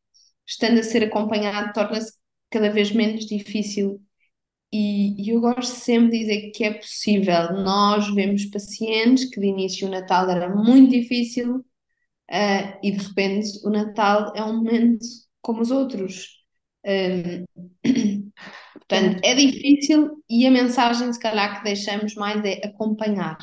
Estando 0.45 0.79
a 0.79 0.83
ser 0.83 1.03
acompanhado, 1.03 1.73
torna-se 1.73 2.13
cada 2.49 2.69
vez 2.69 2.91
menos 2.91 3.25
difícil. 3.25 4.01
E, 4.71 5.21
e 5.23 5.29
eu 5.29 5.39
gosto 5.39 5.75
sempre 5.75 6.11
de 6.11 6.19
dizer 6.19 6.51
que 6.51 6.63
é 6.63 6.73
possível. 6.73 7.53
Nós 7.63 8.13
vemos 8.13 8.45
pacientes 8.45 9.25
que 9.29 9.39
de 9.39 9.47
início 9.47 9.87
o 9.87 9.91
Natal 9.91 10.29
era 10.29 10.53
muito 10.53 10.91
difícil 10.91 11.57
uh, 11.57 12.79
e 12.83 12.91
de 12.91 12.97
repente 12.97 13.47
o 13.65 13.69
Natal 13.69 14.33
é 14.35 14.43
um 14.43 14.57
momento 14.57 15.05
como 15.41 15.61
os 15.61 15.71
outros. 15.71 16.37
Um, 16.85 17.45
Portanto, 18.87 19.21
é 19.23 19.35
difícil 19.35 20.23
e 20.29 20.47
a 20.47 20.51
mensagem, 20.51 21.11
se 21.11 21.19
calhar, 21.19 21.57
que 21.57 21.63
deixamos 21.63 22.15
mais 22.15 22.43
é 22.45 22.65
acompanhar. 22.65 23.37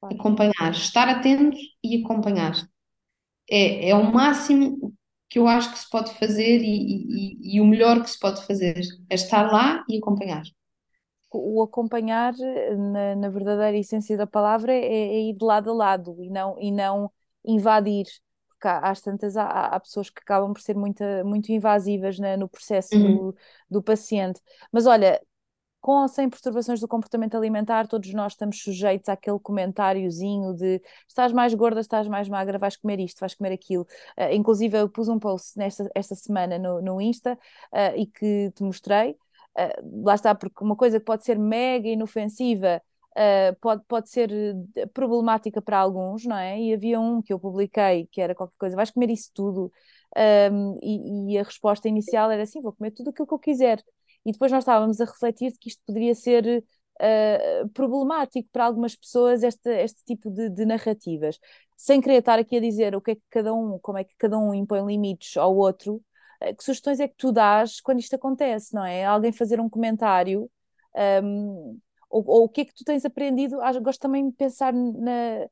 Claro. 0.00 0.16
Acompanhar, 0.16 0.72
estar 0.72 1.08
atento 1.08 1.56
e 1.82 2.02
acompanhar. 2.02 2.54
É, 3.50 3.90
é 3.90 3.94
o 3.94 4.12
máximo 4.12 4.92
que 5.28 5.38
eu 5.38 5.46
acho 5.48 5.72
que 5.72 5.78
se 5.78 5.88
pode 5.88 6.12
fazer 6.18 6.60
e, 6.60 7.54
e, 7.54 7.56
e 7.56 7.60
o 7.60 7.66
melhor 7.66 8.02
que 8.02 8.10
se 8.10 8.18
pode 8.18 8.44
fazer. 8.46 8.80
É 9.08 9.14
estar 9.14 9.50
lá 9.50 9.84
e 9.88 9.98
acompanhar. 9.98 10.42
O 11.32 11.62
acompanhar, 11.62 12.32
na, 12.92 13.16
na 13.16 13.28
verdadeira 13.28 13.76
essência 13.76 14.16
da 14.16 14.26
palavra, 14.26 14.72
é, 14.72 14.86
é 14.86 15.20
ir 15.30 15.34
de 15.34 15.44
lado 15.44 15.70
a 15.70 15.74
lado 15.74 16.16
e 16.22 16.30
não, 16.30 16.56
e 16.60 16.70
não 16.70 17.10
invadir 17.44 18.06
porque 18.64 18.68
há, 18.68 18.78
às 18.78 19.00
tantas 19.00 19.36
há, 19.36 19.46
há, 19.46 19.80
pessoas 19.80 20.08
que 20.08 20.20
acabam 20.20 20.52
por 20.52 20.60
ser 20.60 20.74
muito, 20.76 21.04
muito 21.24 21.50
invasivas 21.52 22.18
né, 22.18 22.36
no 22.36 22.48
processo 22.48 22.96
uhum. 22.96 23.16
do, 23.16 23.36
do 23.70 23.82
paciente. 23.82 24.40
Mas 24.72 24.86
olha, 24.86 25.20
com 25.80 26.02
ou 26.02 26.08
sem 26.08 26.30
perturbações 26.30 26.80
do 26.80 26.88
comportamento 26.88 27.36
alimentar, 27.36 27.86
todos 27.86 28.12
nós 28.14 28.32
estamos 28.32 28.62
sujeitos 28.62 29.08
àquele 29.10 29.38
comentáriozinho 29.38 30.54
de 30.54 30.80
estás 31.06 31.32
mais 31.32 31.52
gorda, 31.54 31.80
estás 31.80 32.08
mais 32.08 32.28
magra, 32.28 32.58
vais 32.58 32.76
comer 32.76 33.00
isto, 33.00 33.20
vais 33.20 33.34
comer 33.34 33.52
aquilo. 33.52 33.86
Uh, 34.18 34.32
inclusive, 34.32 34.78
eu 34.78 34.88
pus 34.88 35.08
um 35.08 35.18
post 35.18 35.58
nesta 35.58 35.90
esta 35.94 36.14
semana 36.14 36.58
no, 36.58 36.80
no 36.80 37.00
Insta 37.00 37.34
uh, 37.72 37.96
e 37.96 38.06
que 38.06 38.50
te 38.52 38.62
mostrei. 38.62 39.12
Uh, 39.56 40.04
lá 40.04 40.14
está, 40.14 40.34
porque 40.34 40.64
uma 40.64 40.74
coisa 40.74 40.98
que 40.98 41.04
pode 41.04 41.24
ser 41.24 41.38
mega 41.38 41.88
inofensiva 41.88 42.82
uh, 43.16 43.56
pode, 43.60 43.82
pode 43.86 44.10
ser 44.10 44.30
eh, 44.76 44.86
problemática 44.86 45.62
para 45.62 45.78
alguns, 45.78 46.24
não 46.24 46.36
é? 46.36 46.60
E 46.60 46.72
havia 46.74 47.00
um 47.00 47.22
que 47.22 47.32
eu 47.32 47.38
publiquei 47.38 48.06
que 48.10 48.20
era 48.20 48.34
qualquer 48.34 48.56
coisa, 48.58 48.76
vais 48.76 48.90
comer 48.90 49.10
isso 49.10 49.30
tudo? 49.34 49.72
Um, 50.16 50.78
e, 50.82 51.34
e, 51.34 51.38
a 51.38 51.42
resposta 51.42 51.88
inicial 51.88 52.30
era 52.30 52.42
assim: 52.42 52.60
vou 52.60 52.72
comer 52.72 52.92
tudo 52.92 53.10
aquilo 53.10 53.26
que 53.26 53.34
eu 53.34 53.38
quiser. 53.38 53.82
E 54.24 54.32
depois 54.32 54.50
nós 54.52 54.62
estávamos 54.62 55.00
a 55.00 55.04
refletir 55.04 55.52
de 55.52 55.58
que 55.58 55.68
isto 55.68 55.82
poderia 55.86 56.14
ser 56.14 56.64
uh, 57.00 57.68
problemático 57.70 58.48
para 58.52 58.64
algumas 58.64 58.96
pessoas, 58.96 59.42
este, 59.42 59.68
este 59.82 60.04
tipo 60.04 60.30
de, 60.30 60.48
de, 60.50 60.64
narrativas. 60.64 61.38
Sem 61.76 62.00
querer 62.00 62.18
estar 62.18 62.38
aqui 62.38 62.56
a 62.56 62.60
dizer 62.60 62.94
o 62.94 63.00
que 63.00 63.12
é 63.12 63.14
que 63.16 63.22
cada 63.30 63.52
um, 63.52 63.78
como 63.80 63.98
é 63.98 64.04
que 64.04 64.14
cada 64.16 64.38
um 64.38 64.54
impõe 64.54 64.86
limites 64.86 65.36
ao 65.36 65.54
outro, 65.56 65.96
uh, 66.42 66.56
que 66.56 66.64
sugestões 66.64 67.00
é 67.00 67.08
que 67.08 67.16
tu 67.16 67.32
dás 67.32 67.80
quando 67.80 68.00
isto 68.00 68.14
acontece, 68.14 68.74
não 68.74 68.84
é? 68.84 69.04
Alguém 69.04 69.32
fazer 69.32 69.60
um 69.60 69.68
comentário. 69.68 70.50
Um, 71.22 71.78
ou, 72.14 72.24
ou, 72.28 72.44
o 72.44 72.48
que 72.48 72.60
é 72.60 72.64
que 72.64 72.74
tu 72.74 72.84
tens 72.84 73.04
aprendido? 73.04 73.60
Ah, 73.60 73.72
gosto 73.80 74.00
também 74.00 74.30
de 74.30 74.36
pensar 74.36 74.72
na. 74.72 75.48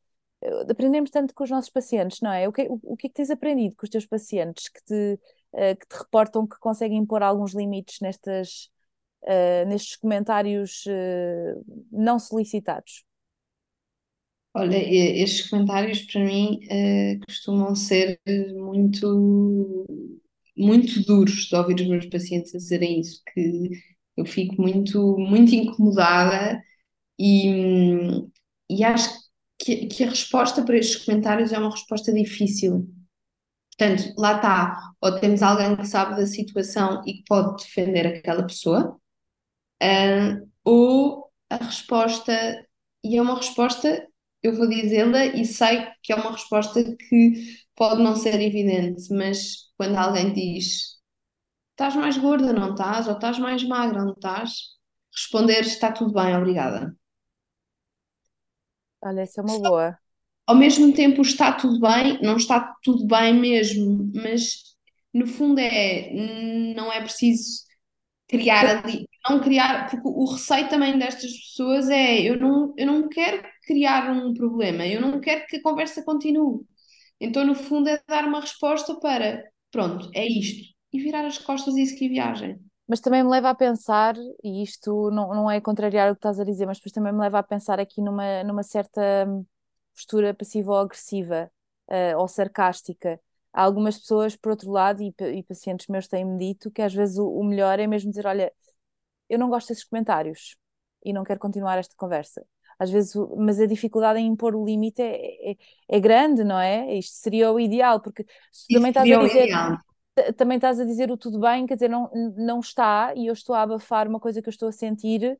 Aprendemos 0.68 1.10
tanto 1.10 1.34
com 1.34 1.44
os 1.44 1.50
nossos 1.50 1.70
pacientes, 1.70 2.20
não 2.20 2.32
é? 2.32 2.48
O 2.48 2.52
que, 2.52 2.62
o, 2.62 2.80
o 2.82 2.96
que 2.96 3.06
é 3.06 3.10
que 3.10 3.14
tens 3.14 3.30
aprendido 3.30 3.76
com 3.76 3.84
os 3.84 3.90
teus 3.90 4.06
pacientes 4.06 4.68
que 4.68 4.82
te, 4.84 5.14
uh, 5.52 5.76
que 5.78 5.86
te 5.86 5.98
reportam 5.98 6.46
que 6.46 6.58
conseguem 6.58 7.04
pôr 7.06 7.22
alguns 7.22 7.52
limites 7.52 7.98
nestas, 8.00 8.68
uh, 9.22 9.68
nestes 9.68 9.96
comentários 9.96 10.84
uh, 10.86 11.64
não 11.92 12.18
solicitados? 12.18 13.04
Olha, 14.54 14.76
estes 14.76 15.48
comentários 15.48 16.02
para 16.02 16.24
mim 16.24 16.60
costumam 17.26 17.74
ser 17.74 18.20
muito, 18.54 19.86
muito 20.54 21.02
duros 21.06 21.46
de 21.46 21.56
ouvir 21.56 21.76
os 21.76 21.88
meus 21.88 22.06
pacientes 22.06 22.54
a 22.54 22.58
dizerem 22.58 23.00
isso, 23.00 23.22
que 23.32 23.70
eu 24.16 24.24
fico 24.24 24.60
muito, 24.60 25.16
muito 25.18 25.54
incomodada 25.54 26.62
e, 27.18 28.26
e 28.70 28.84
acho 28.84 29.10
que, 29.58 29.86
que 29.86 30.04
a 30.04 30.10
resposta 30.10 30.64
para 30.64 30.76
estes 30.76 31.04
comentários 31.04 31.52
é 31.52 31.58
uma 31.58 31.70
resposta 31.70 32.12
difícil. 32.12 32.88
Portanto, 33.76 34.14
lá 34.18 34.36
está, 34.36 34.92
ou 35.00 35.18
temos 35.18 35.42
alguém 35.42 35.76
que 35.76 35.86
sabe 35.86 36.16
da 36.16 36.26
situação 36.26 37.02
e 37.06 37.14
que 37.14 37.24
pode 37.26 37.62
defender 37.64 38.06
aquela 38.06 38.44
pessoa, 38.44 38.98
uh, 39.82 40.50
ou 40.64 41.30
a 41.50 41.56
resposta, 41.56 42.32
e 43.04 43.16
é 43.16 43.22
uma 43.22 43.36
resposta, 43.36 44.06
eu 44.42 44.56
vou 44.56 44.68
dizê-la 44.68 45.26
e 45.26 45.44
sei 45.44 45.86
que 46.02 46.12
é 46.12 46.16
uma 46.16 46.32
resposta 46.32 46.82
que 46.96 47.56
pode 47.76 48.02
não 48.02 48.16
ser 48.16 48.40
evidente, 48.40 49.12
mas 49.12 49.70
quando 49.76 49.96
alguém 49.96 50.32
diz 50.32 50.91
Estás 51.82 51.96
mais 51.96 52.16
gorda, 52.16 52.52
não 52.52 52.70
estás? 52.70 53.08
Ou 53.08 53.14
estás 53.14 53.40
mais 53.40 53.64
magra, 53.64 54.04
não 54.04 54.12
estás? 54.12 54.52
Responder 55.12 55.62
está 55.62 55.90
tudo 55.90 56.12
bem, 56.12 56.36
obrigada. 56.36 56.96
Olha, 59.02 59.22
essa 59.22 59.40
é 59.40 59.44
uma 59.44 59.58
boa. 59.58 59.98
Ao 60.46 60.54
mesmo 60.54 60.94
tempo, 60.94 61.22
está 61.22 61.50
tudo 61.50 61.80
bem, 61.80 62.22
não 62.22 62.36
está 62.36 62.72
tudo 62.84 63.04
bem 63.04 63.34
mesmo, 63.34 64.12
mas 64.14 64.76
no 65.12 65.26
fundo 65.26 65.58
é, 65.58 66.72
não 66.72 66.92
é 66.92 67.00
preciso 67.00 67.64
criar 68.28 68.84
ali, 68.84 69.08
não 69.28 69.40
criar, 69.40 69.90
porque 69.90 70.06
o 70.06 70.24
receio 70.24 70.68
também 70.68 70.96
destas 70.96 71.32
pessoas 71.32 71.90
é 71.90 72.20
eu 72.20 72.38
não, 72.38 72.72
eu 72.78 72.86
não 72.86 73.08
quero 73.08 73.42
criar 73.66 74.08
um 74.08 74.32
problema, 74.32 74.86
eu 74.86 75.00
não 75.00 75.18
quero 75.20 75.46
que 75.48 75.56
a 75.56 75.62
conversa 75.62 76.04
continue. 76.04 76.64
Então, 77.20 77.44
no 77.44 77.56
fundo, 77.56 77.88
é 77.88 78.00
dar 78.08 78.24
uma 78.24 78.40
resposta 78.40 78.94
para 79.00 79.42
pronto, 79.72 80.08
é 80.14 80.24
isto 80.24 80.71
e 80.92 81.00
virar 81.00 81.24
as 81.24 81.38
costas 81.38 81.74
e 81.76 81.86
seguir 81.86 82.08
viagem. 82.08 82.60
Mas 82.86 83.00
também 83.00 83.22
me 83.22 83.30
leva 83.30 83.50
a 83.50 83.54
pensar, 83.54 84.14
e 84.42 84.62
isto 84.62 85.10
não, 85.10 85.34
não 85.34 85.50
é 85.50 85.60
contrariar 85.60 86.10
o 86.10 86.14
que 86.14 86.18
estás 86.18 86.38
a 86.38 86.44
dizer, 86.44 86.66
mas 86.66 86.78
depois 86.78 86.92
também 86.92 87.12
me 87.12 87.20
leva 87.20 87.38
a 87.38 87.42
pensar 87.42 87.80
aqui 87.80 88.02
numa, 88.02 88.44
numa 88.44 88.62
certa 88.62 89.00
postura 89.94 90.34
passiva 90.34 90.72
ou 90.72 90.78
agressiva 90.78 91.50
uh, 91.88 92.18
ou 92.18 92.28
sarcástica. 92.28 93.20
Há 93.52 93.62
algumas 93.62 93.98
pessoas, 93.98 94.36
por 94.36 94.50
outro 94.50 94.70
lado, 94.70 95.02
e, 95.02 95.14
e 95.34 95.42
pacientes 95.42 95.86
meus 95.86 96.08
têm-me 96.08 96.38
dito 96.38 96.70
que 96.70 96.82
às 96.82 96.92
vezes 96.92 97.18
o, 97.18 97.26
o 97.26 97.44
melhor 97.44 97.78
é 97.78 97.86
mesmo 97.86 98.10
dizer: 98.10 98.26
Olha, 98.26 98.52
eu 99.28 99.38
não 99.38 99.48
gosto 99.48 99.68
desses 99.68 99.84
comentários 99.84 100.56
e 101.04 101.12
não 101.12 101.24
quero 101.24 101.40
continuar 101.40 101.78
esta 101.78 101.94
conversa 101.96 102.44
às 102.78 102.90
vezes, 102.90 103.14
mas 103.36 103.60
a 103.60 103.66
dificuldade 103.66 104.18
em 104.18 104.26
impor 104.26 104.56
o 104.56 104.64
limite 104.64 105.00
é, 105.00 105.52
é, 105.52 105.56
é, 105.88 106.00
grande, 106.00 106.42
não 106.42 106.58
é? 106.58 106.92
Isto 106.96 107.14
seria 107.14 107.52
o 107.52 107.60
ideal, 107.60 108.00
porque 108.00 108.26
se 108.50 108.74
também 108.74 108.88
estás 108.88 109.08
a 109.08 109.16
dizer, 109.18 109.48
também 110.36 110.56
estás 110.56 110.78
a 110.78 110.84
dizer 110.84 111.10
o 111.10 111.16
tudo 111.16 111.38
bem, 111.40 111.66
quer 111.66 111.74
dizer, 111.74 111.88
não, 111.88 112.10
não 112.36 112.60
está, 112.60 113.12
e 113.16 113.26
eu 113.26 113.32
estou 113.32 113.54
a 113.54 113.62
abafar 113.62 114.06
uma 114.06 114.20
coisa 114.20 114.42
que 114.42 114.48
eu 114.48 114.52
estou 114.52 114.68
a 114.68 114.72
sentir 114.72 115.38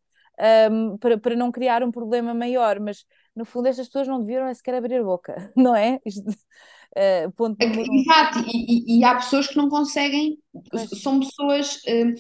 um, 0.71 0.97
para, 0.99 1.19
para 1.19 1.37
não 1.37 1.53
criar 1.53 1.83
um 1.83 1.91
problema 1.91 2.33
maior, 2.33 2.81
mas 2.81 3.05
no 3.35 3.45
fundo 3.45 3.69
estas 3.69 3.87
pessoas 3.87 4.09
não 4.09 4.21
deviam 4.21 4.53
sequer 4.55 4.75
abrir 4.75 4.97
a 4.97 5.05
boca, 5.05 5.35
não 5.57 5.75
é? 5.77 6.01
Isto, 6.05 6.29
uh, 6.29 7.33
ponto 7.37 7.61
é 7.61 7.67
Exato, 7.67 8.39
e, 8.47 8.97
e, 8.97 8.99
e, 8.99 9.05
há 9.05 9.17
pessoas 9.17 9.47
que 9.47 9.57
não 9.57 9.69
conseguem, 9.69 10.39
pois. 10.71 10.89
são 11.03 11.21
pessoas. 11.21 11.77
Uh, 11.85 12.15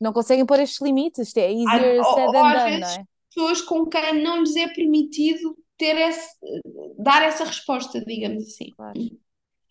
Não 0.00 0.12
conseguem 0.12 0.46
pôr 0.46 0.60
estes 0.60 0.80
limites, 0.80 1.28
isto 1.28 1.38
é 1.38 1.52
easier 1.52 2.02
said 2.04 2.26
ou, 2.26 2.32
than 2.32 2.52
done, 2.52 2.78
não 2.80 2.88
é? 2.88 3.04
pessoas 3.34 3.60
com 3.60 3.86
quem 3.86 4.22
não 4.22 4.40
lhes 4.40 4.54
é 4.54 4.68
permitido 4.68 5.56
ter 5.76 5.96
esse, 5.96 6.28
dar 6.98 7.22
essa 7.22 7.44
resposta, 7.44 8.00
digamos 8.04 8.44
assim. 8.44 8.70
Claro, 8.76 9.00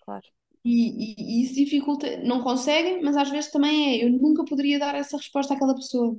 claro. 0.04 0.26
E, 0.66 1.14
e, 1.14 1.42
e 1.42 1.44
isso 1.44 1.56
dificulta, 1.56 2.18
não 2.24 2.42
conseguem, 2.42 3.02
mas 3.02 3.18
às 3.18 3.30
vezes 3.30 3.52
também 3.52 4.02
é, 4.02 4.06
eu 4.06 4.10
nunca 4.10 4.46
poderia 4.46 4.80
dar 4.80 4.96
essa 4.96 5.18
resposta 5.18 5.54
àquela 5.54 5.76
pessoa. 5.76 6.18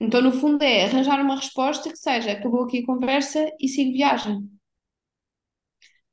Então, 0.00 0.20
no 0.20 0.32
fundo, 0.32 0.62
é 0.62 0.84
arranjar 0.84 1.20
uma 1.20 1.36
resposta 1.36 1.88
que 1.88 1.96
seja 1.96 2.32
acabou 2.32 2.64
aqui 2.64 2.78
a 2.80 2.86
conversa 2.86 3.48
e 3.60 3.68
sigo 3.68 3.92
viagem. 3.92 4.38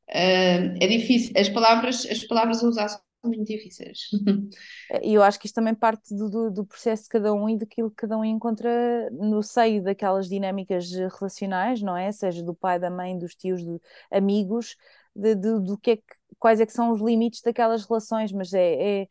Uh, 0.09 0.77
é 0.79 0.87
difícil, 0.87 1.33
as 1.35 1.49
palavras, 1.49 2.05
as 2.05 2.23
palavras 2.25 2.63
a 2.63 2.67
usar 2.67 2.87
são 2.89 3.01
muito 3.25 3.45
difíceis. 3.45 4.09
E 5.03 5.13
eu 5.13 5.21
acho 5.21 5.39
que 5.39 5.45
isto 5.45 5.55
também 5.55 5.75
parte 5.75 6.15
do, 6.15 6.29
do, 6.29 6.51
do, 6.51 6.65
processo 6.65 7.03
de 7.03 7.09
cada 7.09 7.31
um 7.31 7.47
e 7.47 7.57
daquilo 7.57 7.91
que 7.91 7.97
cada 7.97 8.17
um 8.17 8.25
encontra 8.25 9.09
no 9.11 9.43
seio 9.43 9.83
daquelas 9.83 10.27
dinâmicas 10.27 10.89
relacionais, 10.91 11.81
não 11.81 11.95
é? 11.95 12.11
Seja 12.11 12.41
do 12.41 12.55
pai, 12.55 12.79
da 12.79 12.89
mãe, 12.89 13.17
dos 13.17 13.35
tios, 13.35 13.63
de 13.63 13.79
amigos, 14.11 14.75
de, 15.15 15.35
de, 15.35 15.59
do 15.59 15.77
que 15.77 15.91
é 15.91 15.97
que, 15.97 16.03
quais 16.37 16.59
é 16.59 16.65
que 16.65 16.73
são 16.73 16.91
os 16.91 17.01
limites 17.01 17.41
daquelas 17.41 17.85
relações, 17.87 18.31
mas 18.31 18.53
é, 18.53 19.01
é, 19.01 19.07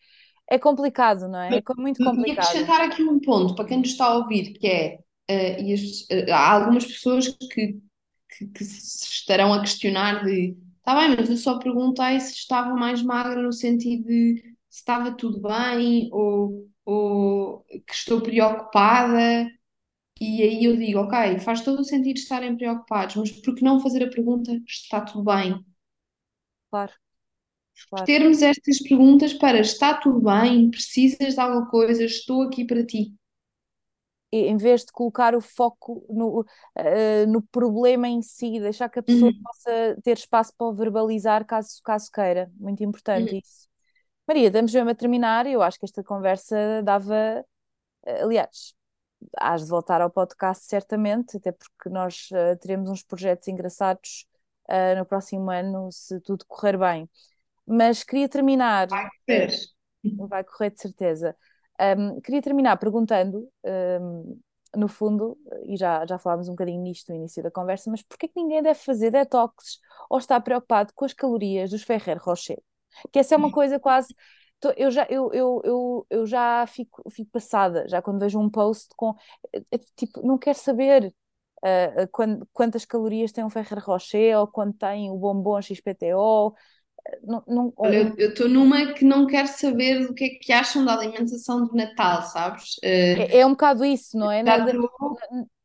é 0.50 0.58
complicado, 0.58 1.28
não 1.28 1.40
é? 1.40 1.58
É 1.58 1.62
muito 1.76 2.02
complicado. 2.02 2.36
E 2.44 2.48
acrescentar 2.48 2.80
aqui 2.82 3.02
um 3.02 3.20
ponto 3.20 3.54
para 3.54 3.64
quem 3.64 3.78
nos 3.78 3.90
está 3.90 4.06
a 4.06 4.16
ouvir, 4.16 4.52
que 4.54 4.66
é, 4.66 4.98
uh, 5.30 5.62
e 5.62 5.72
as, 5.72 5.80
uh, 6.02 6.32
há 6.32 6.52
algumas 6.52 6.86
pessoas 6.86 7.28
que, 7.28 7.78
que, 8.36 8.46
que 8.46 8.62
estarão 8.62 9.52
a 9.52 9.60
questionar 9.60 10.24
de 10.24 10.56
Está 10.88 10.98
bem, 11.00 11.16
mas 11.18 11.28
eu 11.28 11.36
só 11.36 11.58
perguntei 11.58 12.18
se 12.18 12.32
estava 12.32 12.74
mais 12.74 13.02
magra 13.02 13.42
no 13.42 13.52
sentido 13.52 14.06
de 14.06 14.40
se 14.70 14.78
estava 14.78 15.14
tudo 15.14 15.38
bem 15.38 16.08
ou, 16.10 16.66
ou 16.82 17.62
que 17.86 17.92
estou 17.92 18.22
preocupada. 18.22 19.46
E 20.18 20.42
aí 20.42 20.64
eu 20.64 20.78
digo, 20.78 21.00
ok, 21.00 21.40
faz 21.40 21.60
todo 21.60 21.80
o 21.80 21.84
sentido 21.84 22.16
estarem 22.16 22.56
preocupados, 22.56 23.16
mas 23.16 23.30
por 23.30 23.54
que 23.54 23.62
não 23.62 23.80
fazer 23.80 24.02
a 24.02 24.08
pergunta 24.08 24.50
está 24.66 25.02
tudo 25.02 25.24
bem? 25.24 25.62
Claro. 26.70 26.92
Claro. 27.90 28.04
Termos 28.04 28.42
estas 28.42 28.78
perguntas 28.78 29.32
para 29.32 29.60
está 29.60 29.94
tudo 29.94 30.20
bem, 30.20 30.70
precisas 30.70 31.34
de 31.34 31.40
alguma 31.40 31.68
coisa, 31.68 32.04
estou 32.04 32.42
aqui 32.42 32.64
para 32.64 32.84
ti 32.84 33.12
em 34.30 34.56
vez 34.56 34.84
de 34.84 34.92
colocar 34.92 35.34
o 35.34 35.40
foco 35.40 36.04
no, 36.08 36.40
uh, 36.40 37.26
no 37.28 37.42
problema 37.42 38.08
em 38.08 38.20
si, 38.20 38.60
deixar 38.60 38.88
que 38.88 38.98
a 38.98 39.02
pessoa 39.02 39.30
uhum. 39.30 39.42
possa 39.42 39.96
ter 40.02 40.18
espaço 40.18 40.52
para 40.56 40.72
verbalizar 40.72 41.46
caso, 41.46 41.80
caso 41.82 42.10
queira. 42.12 42.50
Muito 42.56 42.82
importante 42.82 43.32
uhum. 43.32 43.38
isso. 43.38 43.68
Maria, 44.26 44.48
estamos 44.48 44.72
mesmo 44.72 44.90
a 44.90 44.94
terminar. 44.94 45.46
Eu 45.46 45.62
acho 45.62 45.78
que 45.78 45.86
esta 45.86 46.04
conversa 46.04 46.82
dava. 46.82 47.44
Uh, 48.06 48.24
aliás, 48.24 48.74
hás 49.38 49.64
de 49.64 49.70
voltar 49.70 50.00
ao 50.02 50.10
podcast 50.10 50.66
certamente, 50.66 51.38
até 51.38 51.50
porque 51.50 51.88
nós 51.88 52.28
uh, 52.32 52.56
teremos 52.60 52.90
uns 52.90 53.02
projetos 53.02 53.48
engraçados 53.48 54.26
no 54.98 55.06
próximo 55.06 55.50
ano, 55.50 55.90
se 55.90 56.20
tudo 56.20 56.44
correr 56.46 56.76
bem. 56.76 57.08
Mas 57.68 58.02
queria 58.02 58.28
terminar. 58.28 58.88
Vai 58.88 59.08
correr. 59.26 59.56
Vai 60.28 60.44
correr 60.44 60.70
de 60.70 60.80
certeza. 60.80 61.36
Um, 61.80 62.20
queria 62.20 62.40
terminar 62.40 62.76
perguntando, 62.78 63.48
um, 64.00 64.40
no 64.74 64.88
fundo, 64.88 65.38
e 65.64 65.76
já, 65.76 66.04
já 66.06 66.18
falámos 66.18 66.48
um 66.48 66.52
bocadinho 66.52 66.82
nisto 66.82 67.10
no 67.10 67.16
início 67.16 67.42
da 67.42 67.50
conversa, 67.50 67.90
mas 67.90 68.02
porquê 68.02 68.26
que 68.26 68.40
ninguém 68.40 68.62
deve 68.62 68.78
fazer 68.78 69.10
detox 69.10 69.78
ou 70.10 70.18
está 70.18 70.40
preocupado 70.40 70.92
com 70.94 71.04
as 71.04 71.12
calorias 71.12 71.70
dos 71.70 71.82
Ferrer 71.82 72.18
Rocher? 72.20 72.60
Que 73.12 73.18
essa 73.18 73.34
é 73.34 73.38
uma 73.38 73.52
coisa 73.52 73.78
quase. 73.78 74.14
Eu 74.76 74.90
já, 74.90 75.06
eu, 75.08 75.30
eu, 75.32 75.60
eu, 75.64 76.06
eu 76.10 76.26
já 76.26 76.66
fico, 76.66 77.08
fico 77.10 77.30
passada, 77.30 77.86
já 77.86 78.02
quando 78.02 78.18
vejo 78.18 78.40
um 78.40 78.50
post 78.50 78.88
com. 78.96 79.14
Eh, 79.54 79.62
eh, 79.70 79.78
tipo, 79.94 80.26
não 80.26 80.36
quero 80.36 80.58
saber 80.58 81.14
uh, 81.64 82.46
quantas 82.52 82.84
calorias 82.84 83.30
tem 83.30 83.44
um 83.44 83.50
Ferrer 83.50 83.84
Rocher 83.84 84.36
ou 84.36 84.48
quanto 84.48 84.76
tem 84.78 85.10
o 85.10 85.16
bombom 85.16 85.60
XPTO 85.62 86.54
não, 87.22 87.42
não, 87.46 87.72
Olha, 87.76 88.14
eu 88.16 88.30
estou 88.30 88.48
numa 88.48 88.92
que 88.92 89.04
não 89.04 89.26
quero 89.26 89.48
saber 89.48 90.06
do 90.06 90.14
que 90.14 90.24
é 90.24 90.28
que 90.30 90.52
acham 90.52 90.84
da 90.84 90.94
alimentação 90.94 91.66
do 91.66 91.74
Natal, 91.74 92.22
sabes? 92.22 92.74
Uh, 92.78 93.20
é, 93.20 93.38
é, 93.38 93.46
um 93.46 93.50
bocado 93.50 93.84
isso, 93.84 94.16
não 94.18 94.30
é? 94.30 94.42
Não, 94.42 94.88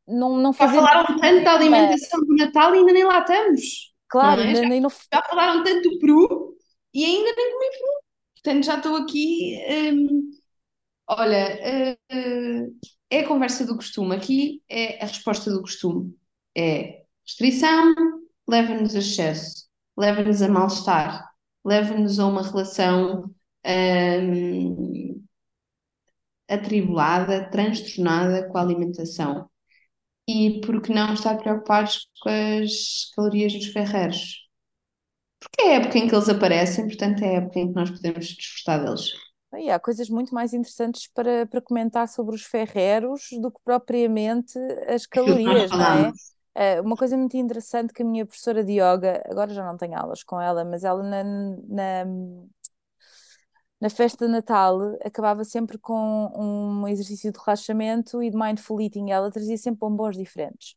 não, 0.07 0.37
não 0.37 0.53
fazer. 0.53 0.75
Já 0.75 0.81
falaram 0.81 1.17
tanto 1.17 1.43
da 1.43 1.53
alimentação 1.53 2.19
do 2.21 2.35
Natal 2.35 2.75
e 2.75 2.79
ainda 2.79 2.93
nem 2.93 3.03
lá 3.03 3.19
estamos. 3.19 3.93
Claro, 4.07 4.41
é? 4.41 4.53
já, 4.53 5.23
falaram 5.23 5.63
tanto 5.63 5.89
do 5.89 5.99
Peru 5.99 6.55
e 6.93 7.03
ainda 7.03 7.33
nem 7.35 7.51
comi 7.51 7.65
Peru. 7.71 8.03
Portanto, 8.35 8.65
já 8.65 8.75
estou 8.77 8.95
aqui. 8.97 9.57
Um, 9.69 10.31
olha, 11.07 11.97
uh, 12.11 12.79
é 13.09 13.19
a 13.19 13.27
conversa 13.27 13.65
do 13.65 13.75
costume. 13.75 14.15
Aqui 14.15 14.61
é 14.69 15.03
a 15.03 15.07
resposta 15.07 15.51
do 15.51 15.61
costume. 15.61 16.15
É 16.55 17.03
restrição, 17.25 17.93
leva-nos 18.47 18.95
a 18.95 18.99
excesso, 18.99 19.65
leva-nos 19.97 20.41
a 20.41 20.47
mal-estar 20.47 21.32
leva-nos 21.63 22.19
a 22.19 22.27
uma 22.27 22.41
relação 22.43 23.33
hum, 23.65 25.23
atribulada, 26.47 27.49
transtornada 27.49 28.47
com 28.49 28.57
a 28.57 28.61
alimentação. 28.61 29.49
E 30.27 30.61
por 30.61 30.81
que 30.81 30.93
não 30.93 31.13
estar 31.13 31.37
preocupados 31.37 32.07
com 32.21 32.29
as 32.29 33.11
calorias 33.15 33.53
dos 33.53 33.67
ferreiros? 33.67 34.43
Porque 35.39 35.61
é 35.61 35.71
a 35.71 35.81
época 35.81 35.97
em 35.97 36.07
que 36.07 36.15
eles 36.15 36.29
aparecem, 36.29 36.87
portanto 36.87 37.21
é 37.23 37.27
a 37.27 37.39
época 37.39 37.59
em 37.59 37.67
que 37.67 37.75
nós 37.75 37.91
podemos 37.91 38.27
desfrutar 38.27 38.83
deles. 38.83 39.11
E 39.57 39.69
há 39.69 39.79
coisas 39.79 40.09
muito 40.09 40.33
mais 40.33 40.53
interessantes 40.53 41.07
para, 41.13 41.45
para 41.45 41.61
comentar 41.61 42.07
sobre 42.07 42.35
os 42.35 42.43
ferreiros 42.43 43.27
do 43.39 43.51
que 43.51 43.59
propriamente 43.63 44.57
as 44.87 45.05
calorias, 45.05 45.69
não 45.69 46.07
é? 46.07 46.11
Uh, 46.55 46.81
uma 46.83 46.95
coisa 46.95 47.17
muito 47.17 47.35
interessante 47.35 47.91
que 47.91 48.03
a 48.03 48.05
minha 48.05 48.25
professora 48.25 48.63
de 48.63 48.73
yoga, 48.73 49.23
agora 49.25 49.53
já 49.53 49.65
não 49.65 49.75
tenho 49.75 49.97
aulas 49.97 50.23
com 50.23 50.39
ela, 50.39 50.63
mas 50.63 50.83
ela 50.83 51.01
na, 51.01 51.23
na, 51.23 52.05
na 53.81 53.89
festa 53.89 54.27
de 54.27 54.31
Natal 54.31 54.79
acabava 55.03 55.43
sempre 55.43 55.79
com 55.79 56.31
um 56.35 56.87
exercício 56.87 57.31
de 57.31 57.39
relaxamento 57.39 58.21
e 58.21 58.29
de 58.29 58.37
mindful 58.37 58.79
eating. 58.79 59.09
Ela 59.09 59.31
trazia 59.31 59.57
sempre 59.57 59.79
bombons 59.79 60.15
diferentes. 60.15 60.75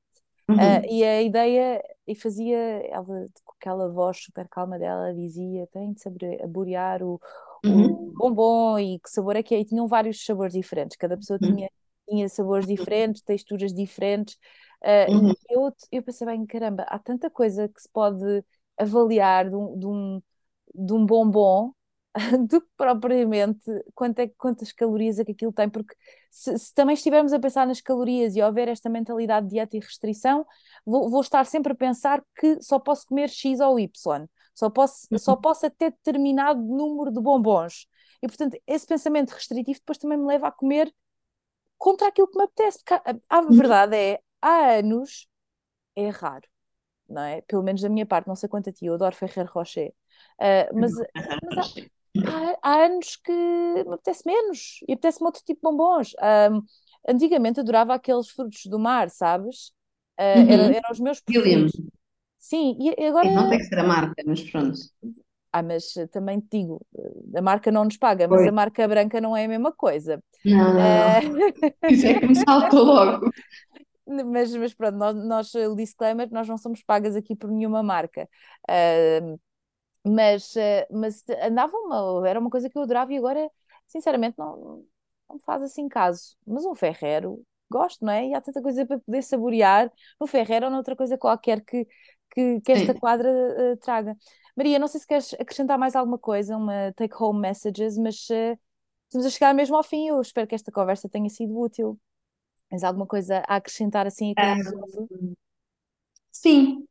Uhum. 0.48 0.56
Uh, 0.56 0.86
e 0.88 1.04
a 1.04 1.22
ideia, 1.22 1.82
e 2.06 2.14
fazia, 2.14 2.56
ela 2.56 3.26
com 3.44 3.52
aquela 3.60 3.88
voz 3.90 4.22
super 4.22 4.48
calma 4.48 4.78
dela, 4.78 5.12
dizia: 5.12 5.66
tem 5.72 5.92
de 5.92 6.00
saborear 6.00 7.02
o, 7.02 7.20
uhum. 7.64 8.10
o 8.10 8.12
bombom 8.12 8.78
e 8.78 8.98
que 9.00 9.10
sabor 9.10 9.36
é 9.36 9.42
que 9.42 9.54
é. 9.54 9.60
E 9.60 9.64
tinham 9.64 9.86
vários 9.86 10.24
sabores 10.24 10.52
diferentes, 10.52 10.96
cada 10.96 11.16
pessoa 11.16 11.38
uhum. 11.42 11.54
tinha, 11.54 11.70
tinha 12.08 12.28
sabores 12.28 12.66
diferentes, 12.66 13.22
texturas 13.22 13.74
diferentes. 13.74 14.38
Uh, 14.86 15.12
uhum. 15.12 15.34
eu, 15.50 15.74
eu 15.90 16.02
pensei 16.02 16.24
bem, 16.24 16.46
caramba, 16.46 16.84
há 16.84 16.96
tanta 16.96 17.28
coisa 17.28 17.68
que 17.68 17.82
se 17.82 17.88
pode 17.88 18.44
avaliar 18.78 19.50
de 19.50 19.56
um, 19.56 19.78
de 19.78 19.86
um, 19.86 20.22
de 20.72 20.92
um 20.92 21.04
bombom 21.04 21.72
do 22.48 22.60
que 22.60 22.68
propriamente 22.76 23.68
quanto 23.96 24.20
é, 24.20 24.28
quantas 24.38 24.70
calorias 24.70 25.18
é 25.18 25.24
que 25.24 25.32
aquilo 25.32 25.52
tem, 25.52 25.68
porque 25.68 25.92
se, 26.30 26.56
se, 26.56 26.72
também 26.72 26.94
estivermos 26.94 27.32
a 27.32 27.40
pensar 27.40 27.66
nas 27.66 27.80
calorias 27.80 28.36
e 28.36 28.42
houver 28.42 28.68
esta 28.68 28.88
mentalidade 28.88 29.46
de 29.46 29.54
dieta 29.54 29.76
e 29.76 29.80
restrição, 29.80 30.46
vou, 30.84 31.10
vou, 31.10 31.20
estar 31.20 31.44
sempre 31.46 31.72
a 31.72 31.76
pensar 31.76 32.22
que 32.38 32.62
só 32.62 32.78
posso 32.78 33.06
comer 33.06 33.28
X 33.28 33.58
ou 33.58 33.80
Y, 33.80 34.26
só 34.54 34.70
posso, 34.70 35.08
uhum. 35.10 35.18
só 35.18 35.34
posso 35.34 35.66
até 35.66 35.90
determinado 35.90 36.62
número 36.62 37.10
de 37.10 37.20
bombons. 37.20 37.88
E 38.22 38.28
portanto, 38.28 38.56
esse 38.66 38.86
pensamento 38.86 39.30
restritivo 39.30 39.80
depois 39.80 39.98
também 39.98 40.16
me 40.16 40.26
leva 40.26 40.46
a 40.46 40.52
comer 40.52 40.94
contra 41.76 42.08
aquilo 42.08 42.28
que 42.28 42.38
me 42.38 42.44
apetece, 42.44 42.78
porque 42.78 42.94
a, 42.94 43.36
a 43.36 43.40
uhum. 43.40 43.50
verdade 43.50 43.96
é, 43.96 44.20
há 44.46 44.78
anos 44.78 45.26
é 45.96 46.08
raro, 46.08 46.46
não 47.08 47.22
é? 47.22 47.40
Pelo 47.42 47.62
menos 47.62 47.80
da 47.82 47.88
minha 47.88 48.06
parte, 48.06 48.28
não 48.28 48.36
sei 48.36 48.48
quanto 48.48 48.70
a 48.70 48.72
ti, 48.72 48.86
eu 48.86 48.94
adoro 48.94 49.16
Ferrer 49.16 49.50
Rocher, 49.50 49.92
uh, 50.40 50.78
mas, 50.78 50.92
mas 51.44 51.74
há, 52.24 52.56
há, 52.62 52.84
anos 52.84 53.16
que 53.16 53.32
me 53.32 53.94
apetece 53.94 54.22
menos 54.24 54.80
e 54.86 54.92
apetece-me 54.92 55.26
outro 55.26 55.42
tipo 55.42 55.60
de 55.60 55.62
bombons. 55.62 56.14
Um, 56.52 56.62
antigamente 57.08 57.60
adorava 57.60 57.94
aqueles 57.94 58.28
frutos 58.28 58.66
do 58.66 58.78
mar, 58.78 59.10
sabes? 59.10 59.72
Uh, 60.18 60.40
uhum. 60.40 60.50
eram, 60.50 60.64
eram 60.64 60.90
os 60.90 61.00
meus 61.00 61.20
preferidos. 61.20 61.72
Sim, 62.38 62.76
e 62.80 63.06
agora. 63.06 63.28
Não 63.30 63.48
tem 63.48 63.58
que 63.58 63.64
ser 63.64 63.78
a 63.78 63.84
marca, 63.84 64.22
mas 64.24 64.50
pronto. 64.50 64.78
Ah, 65.52 65.62
mas 65.62 65.94
também 66.12 66.38
te 66.38 66.58
digo, 66.58 66.84
a 67.34 67.40
marca 67.40 67.72
não 67.72 67.84
nos 67.84 67.96
paga, 67.96 68.28
mas 68.28 68.46
a 68.46 68.52
marca 68.52 68.86
branca 68.86 69.20
não 69.22 69.34
é 69.34 69.46
a 69.46 69.48
mesma 69.48 69.72
coisa. 69.72 70.22
Não, 70.44 70.74
não, 70.74 70.78
uh... 70.78 71.90
Isso 71.90 72.06
é 72.06 72.20
que 72.20 72.26
me 72.26 72.34
saltou 72.36 72.84
logo. 72.84 73.30
mas, 74.06 74.54
mas 74.54 74.74
pronto, 74.74 74.96
nós, 74.96 75.16
nós, 75.16 75.54
o 75.54 75.74
disclaimer, 75.74 76.28
nós 76.30 76.48
não 76.48 76.56
somos 76.58 76.82
pagas 76.82 77.16
aqui 77.16 77.34
por 77.36 77.50
nenhuma 77.50 77.82
marca. 77.82 78.28
Uh, 78.68 79.38
mas, 80.04 80.54
uh, 80.54 80.86
mas 80.90 81.24
andava 81.42 81.76
uma, 81.76 82.28
era 82.28 82.38
uma 82.38 82.50
coisa 82.50 82.70
que 82.70 82.78
eu 82.78 82.82
adorava 82.82 83.12
e 83.12 83.18
agora, 83.18 83.50
sinceramente, 83.86 84.38
não, 84.38 84.84
não 85.28 85.38
faz 85.40 85.62
assim 85.62 85.88
caso. 85.88 86.36
Mas 86.46 86.64
um 86.64 86.74
ferrero, 86.74 87.42
gosto, 87.70 88.04
não 88.04 88.12
é? 88.12 88.28
E 88.28 88.34
há 88.34 88.40
tanta 88.40 88.62
coisa 88.62 88.86
para 88.86 88.98
poder 89.00 89.22
saborear 89.22 89.92
no 90.20 90.26
ferrero 90.26 90.66
ou 90.66 90.72
noutra 90.72 90.96
coisa 90.96 91.18
qualquer 91.18 91.60
que, 91.64 91.86
que, 92.30 92.60
que 92.60 92.72
esta 92.72 92.94
quadra 92.94 93.28
uh, 93.30 93.76
traga. 93.78 94.16
Maria, 94.56 94.78
não 94.78 94.88
sei 94.88 95.00
se 95.00 95.06
queres 95.06 95.34
acrescentar 95.34 95.78
mais 95.78 95.94
alguma 95.96 96.18
coisa, 96.18 96.56
uma 96.56 96.92
take-home 96.94 97.40
messages, 97.40 97.98
mas 97.98 98.28
uh, 98.30 98.58
estamos 99.04 99.26
a 99.26 99.30
chegar 99.30 99.54
mesmo 99.54 99.76
ao 99.76 99.82
fim. 99.82 100.08
Eu 100.08 100.20
espero 100.20 100.46
que 100.46 100.54
esta 100.54 100.72
conversa 100.72 101.08
tenha 101.08 101.28
sido 101.28 101.58
útil. 101.58 101.98
Tens 102.68 102.82
alguma 102.84 103.06
coisa 103.06 103.42
a 103.46 103.56
acrescentar 103.56 104.06
assim 104.06 104.32
a 104.36 104.42
quem 104.42 104.64
nos 104.64 105.36
Sim. 106.32 106.86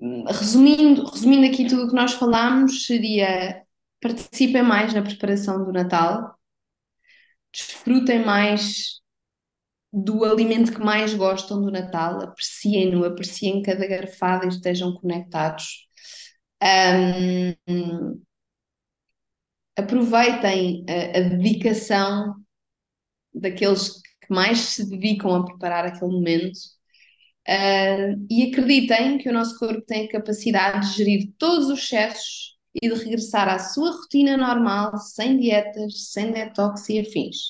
Resumindo, 0.00 1.04
resumindo 1.10 1.46
aqui 1.46 1.66
tudo 1.66 1.84
o 1.84 1.88
que 1.88 1.94
nós 1.94 2.12
falámos, 2.12 2.84
seria 2.84 3.64
participem 4.00 4.62
mais 4.62 4.92
na 4.92 5.02
preparação 5.02 5.64
do 5.64 5.72
Natal, 5.72 6.38
desfrutem 7.52 8.24
mais 8.24 9.00
do 9.92 10.24
alimento 10.24 10.72
que 10.72 10.80
mais 10.80 11.14
gostam 11.14 11.62
do 11.62 11.70
Natal, 11.70 12.20
apreciem-no, 12.20 13.04
apreciem 13.04 13.62
cada 13.62 13.86
garfada 13.86 14.44
e 14.44 14.48
estejam 14.48 14.92
conectados. 14.94 15.88
Um, 16.62 18.22
aproveitem 19.76 20.84
a, 20.88 21.18
a, 21.18 21.20
dedicação 21.22 22.34
daqueles 23.32 24.00
que 24.26 24.34
mais 24.34 24.58
se 24.58 24.88
dedicam 24.88 25.34
a 25.34 25.44
preparar 25.44 25.86
aquele 25.86 26.12
momento 26.12 26.56
uh, 27.48 28.26
e 28.30 28.50
acreditem 28.50 29.18
que 29.18 29.28
o 29.28 29.32
nosso 29.32 29.58
corpo 29.58 29.82
tem 29.82 30.06
a 30.06 30.10
capacidade 30.10 30.90
de 30.90 30.96
gerir 30.96 31.32
todos 31.38 31.68
os 31.68 31.78
excessos 31.78 32.56
e 32.82 32.88
de 32.88 32.94
regressar 32.94 33.48
à 33.48 33.58
sua 33.58 33.90
rotina 33.90 34.36
normal, 34.36 34.96
sem 34.98 35.38
dietas, 35.38 36.10
sem 36.10 36.32
detox 36.32 36.88
e 36.88 37.00
afins 37.00 37.48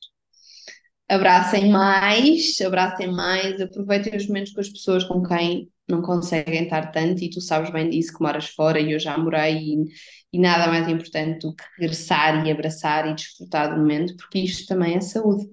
abracem 1.09 1.71
mais, 1.71 2.61
abracem 2.61 3.13
mais, 3.13 3.61
aproveitem 3.61 4.17
os 4.17 4.27
momentos 4.27 4.53
com 4.53 4.61
as 4.61 4.69
pessoas 4.69 5.05
com 5.05 5.23
quem 5.23 5.71
não 5.89 6.03
conseguem 6.03 6.65
estar 6.65 6.91
tanto 6.91 7.23
e 7.23 7.31
tu 7.31 7.41
sabes 7.41 7.71
bem 7.71 7.89
disso 7.89 8.13
que 8.13 8.23
moras 8.23 8.49
fora 8.49 8.81
e 8.81 8.93
eu 8.93 8.99
já 8.99 9.17
morei 9.17 9.57
e, 9.57 9.85
e 10.33 10.39
nada 10.39 10.67
mais 10.67 10.89
importante 10.89 11.47
do 11.47 11.55
que 11.55 11.63
regressar 11.79 12.45
e 12.45 12.51
abraçar 12.51 13.09
e 13.09 13.15
desfrutar 13.15 13.73
do 13.73 13.81
momento, 13.81 14.17
porque 14.17 14.41
isto 14.41 14.67
também 14.67 14.97
é 14.97 15.01
saúde. 15.01 15.47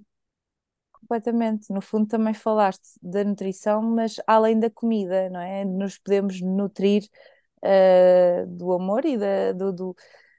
Completamente, 1.13 1.71
no 1.71 1.79
fundo 1.79 2.07
também 2.07 2.33
falaste 2.33 2.97
da 2.99 3.23
nutrição, 3.23 3.83
mas 3.83 4.15
além 4.25 4.59
da 4.59 4.67
comida, 4.67 5.29
não 5.29 5.39
é? 5.39 5.63
Nos 5.63 5.99
podemos 5.99 6.41
nutrir 6.41 7.03
uh, 7.63 8.47
do 8.47 8.73
amor 8.73 9.05
e 9.05 9.15
da, 9.15 9.51
do, 9.51 9.71
do, 9.71 9.95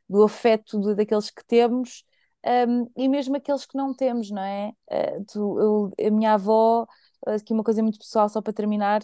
do 0.09 0.25
afeto 0.25 0.81
de, 0.81 0.97
daqueles 0.97 1.31
que 1.31 1.45
temos 1.45 2.05
um, 2.68 2.91
e 2.97 3.09
mesmo 3.09 3.37
aqueles 3.37 3.64
que 3.66 3.77
não 3.77 3.95
temos, 3.95 4.33
não 4.33 4.43
é? 4.43 4.72
Uh, 4.91 5.25
tu, 5.27 5.61
eu, 5.61 6.09
a 6.09 6.11
minha 6.11 6.35
avó, 6.35 6.87
aqui 7.25 7.53
uma 7.53 7.62
coisa 7.62 7.81
muito 7.81 7.99
pessoal, 8.01 8.29
só 8.29 8.43
para 8.43 8.53
terminar, 8.53 9.03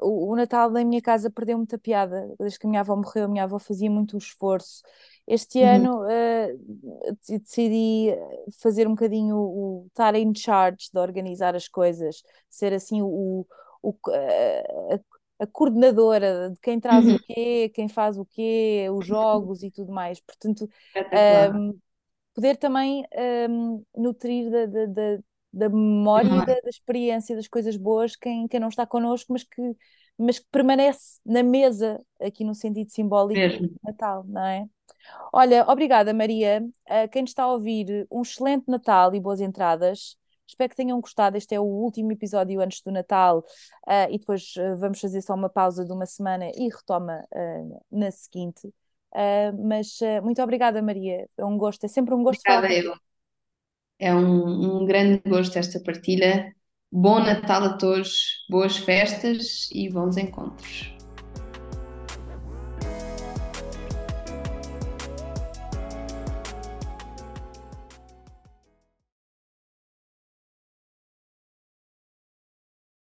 o, 0.00 0.32
o, 0.32 0.36
Natal 0.36 0.70
da 0.70 0.84
minha 0.84 1.02
casa 1.02 1.30
perdeu 1.30 1.58
muita 1.58 1.78
piada. 1.78 2.32
Desde 2.38 2.58
que 2.58 2.66
a 2.66 2.70
minha 2.70 2.80
avó 2.80 2.94
morreu, 2.96 3.24
a 3.24 3.28
minha 3.28 3.44
avó 3.44 3.58
fazia 3.58 3.90
muito 3.90 4.16
esforço. 4.16 4.82
Este 5.26 5.58
uhum. 5.58 5.74
ano 5.74 6.02
uh, 6.02 7.16
decidi 7.28 8.14
fazer 8.60 8.86
um 8.86 8.90
bocadinho 8.90 9.36
o, 9.36 9.86
estar 9.88 10.14
in 10.14 10.34
charge 10.34 10.90
de 10.92 10.98
organizar 10.98 11.54
as 11.54 11.68
coisas, 11.68 12.22
ser 12.48 12.72
assim 12.72 13.02
o, 13.02 13.46
o 13.82 13.94
a, 14.10 15.00
a 15.44 15.46
coordenadora 15.46 16.50
de 16.50 16.60
quem 16.60 16.78
traz 16.78 17.04
uhum. 17.04 17.16
o 17.16 17.18
quê, 17.18 17.70
quem 17.74 17.88
faz 17.88 18.16
o 18.16 18.24
quê, 18.24 18.88
os 18.92 19.06
jogos 19.06 19.62
e 19.62 19.70
tudo 19.70 19.92
mais. 19.92 20.20
Portanto, 20.20 20.68
um, 21.54 21.78
poder 22.34 22.56
também 22.56 23.04
um, 23.50 23.84
nutrir 23.96 24.50
da, 24.50 24.66
da, 24.66 24.86
da, 24.86 25.18
da 25.52 25.68
memória 25.68 26.28
e 26.28 26.46
da, 26.46 26.60
da, 26.60 26.68
experiência 26.68 27.36
das 27.36 27.48
coisas 27.48 27.76
boas 27.76 28.16
quem, 28.16 28.48
quem 28.48 28.60
não 28.60 28.68
está 28.68 28.86
connosco, 28.86 29.32
mas 29.32 29.44
que, 29.44 29.76
mas 30.18 30.38
que 30.38 30.46
permanece 30.50 31.20
na 31.24 31.42
mesa, 31.42 32.00
aqui 32.20 32.44
no 32.44 32.54
sentido 32.54 32.90
simbólico 32.90 33.38
Mesmo. 33.38 33.68
de 33.68 33.74
Natal, 33.84 34.24
não 34.26 34.44
é? 34.44 34.66
Olha, 35.32 35.64
obrigada 35.68 36.14
Maria. 36.14 36.64
Uh, 36.88 37.08
quem 37.10 37.24
está 37.24 37.44
a 37.44 37.52
ouvir, 37.52 38.06
um 38.10 38.22
excelente 38.22 38.64
Natal 38.68 39.14
e 39.14 39.20
boas 39.20 39.40
entradas. 39.40 40.16
Espero 40.46 40.70
que 40.70 40.76
tenham 40.76 41.00
gostado. 41.00 41.36
Este 41.36 41.54
é 41.54 41.60
o 41.60 41.64
último 41.64 42.12
episódio 42.12 42.60
antes 42.60 42.82
do 42.82 42.92
Natal 42.92 43.38
uh, 43.38 44.10
e 44.10 44.18
depois 44.18 44.54
uh, 44.56 44.76
vamos 44.76 45.00
fazer 45.00 45.22
só 45.22 45.34
uma 45.34 45.48
pausa 45.48 45.84
de 45.84 45.92
uma 45.92 46.06
semana 46.06 46.50
e 46.54 46.68
retoma 46.68 47.24
na 47.90 48.10
seguinte. 48.10 48.72
Uh, 49.12 49.68
mas 49.68 50.00
uh, 50.00 50.22
muito 50.22 50.42
obrigada, 50.42 50.80
Maria. 50.80 51.28
É 51.36 51.44
um 51.44 51.58
gosto, 51.58 51.84
é 51.84 51.88
sempre 51.88 52.14
um 52.14 52.22
gosto 52.22 52.40
obrigada, 52.40 52.68
falar. 52.68 52.84
Eu. 52.84 53.11
É 54.02 54.12
um, 54.12 54.80
um 54.82 54.84
grande 54.84 55.22
gosto 55.28 55.56
esta 55.56 55.78
partilha. 55.78 56.52
Bom 56.90 57.20
Natal 57.20 57.62
a 57.62 57.78
todos, 57.78 58.44
boas 58.50 58.76
festas 58.76 59.70
e 59.72 59.88
bons 59.88 60.16
encontros. 60.16 61.01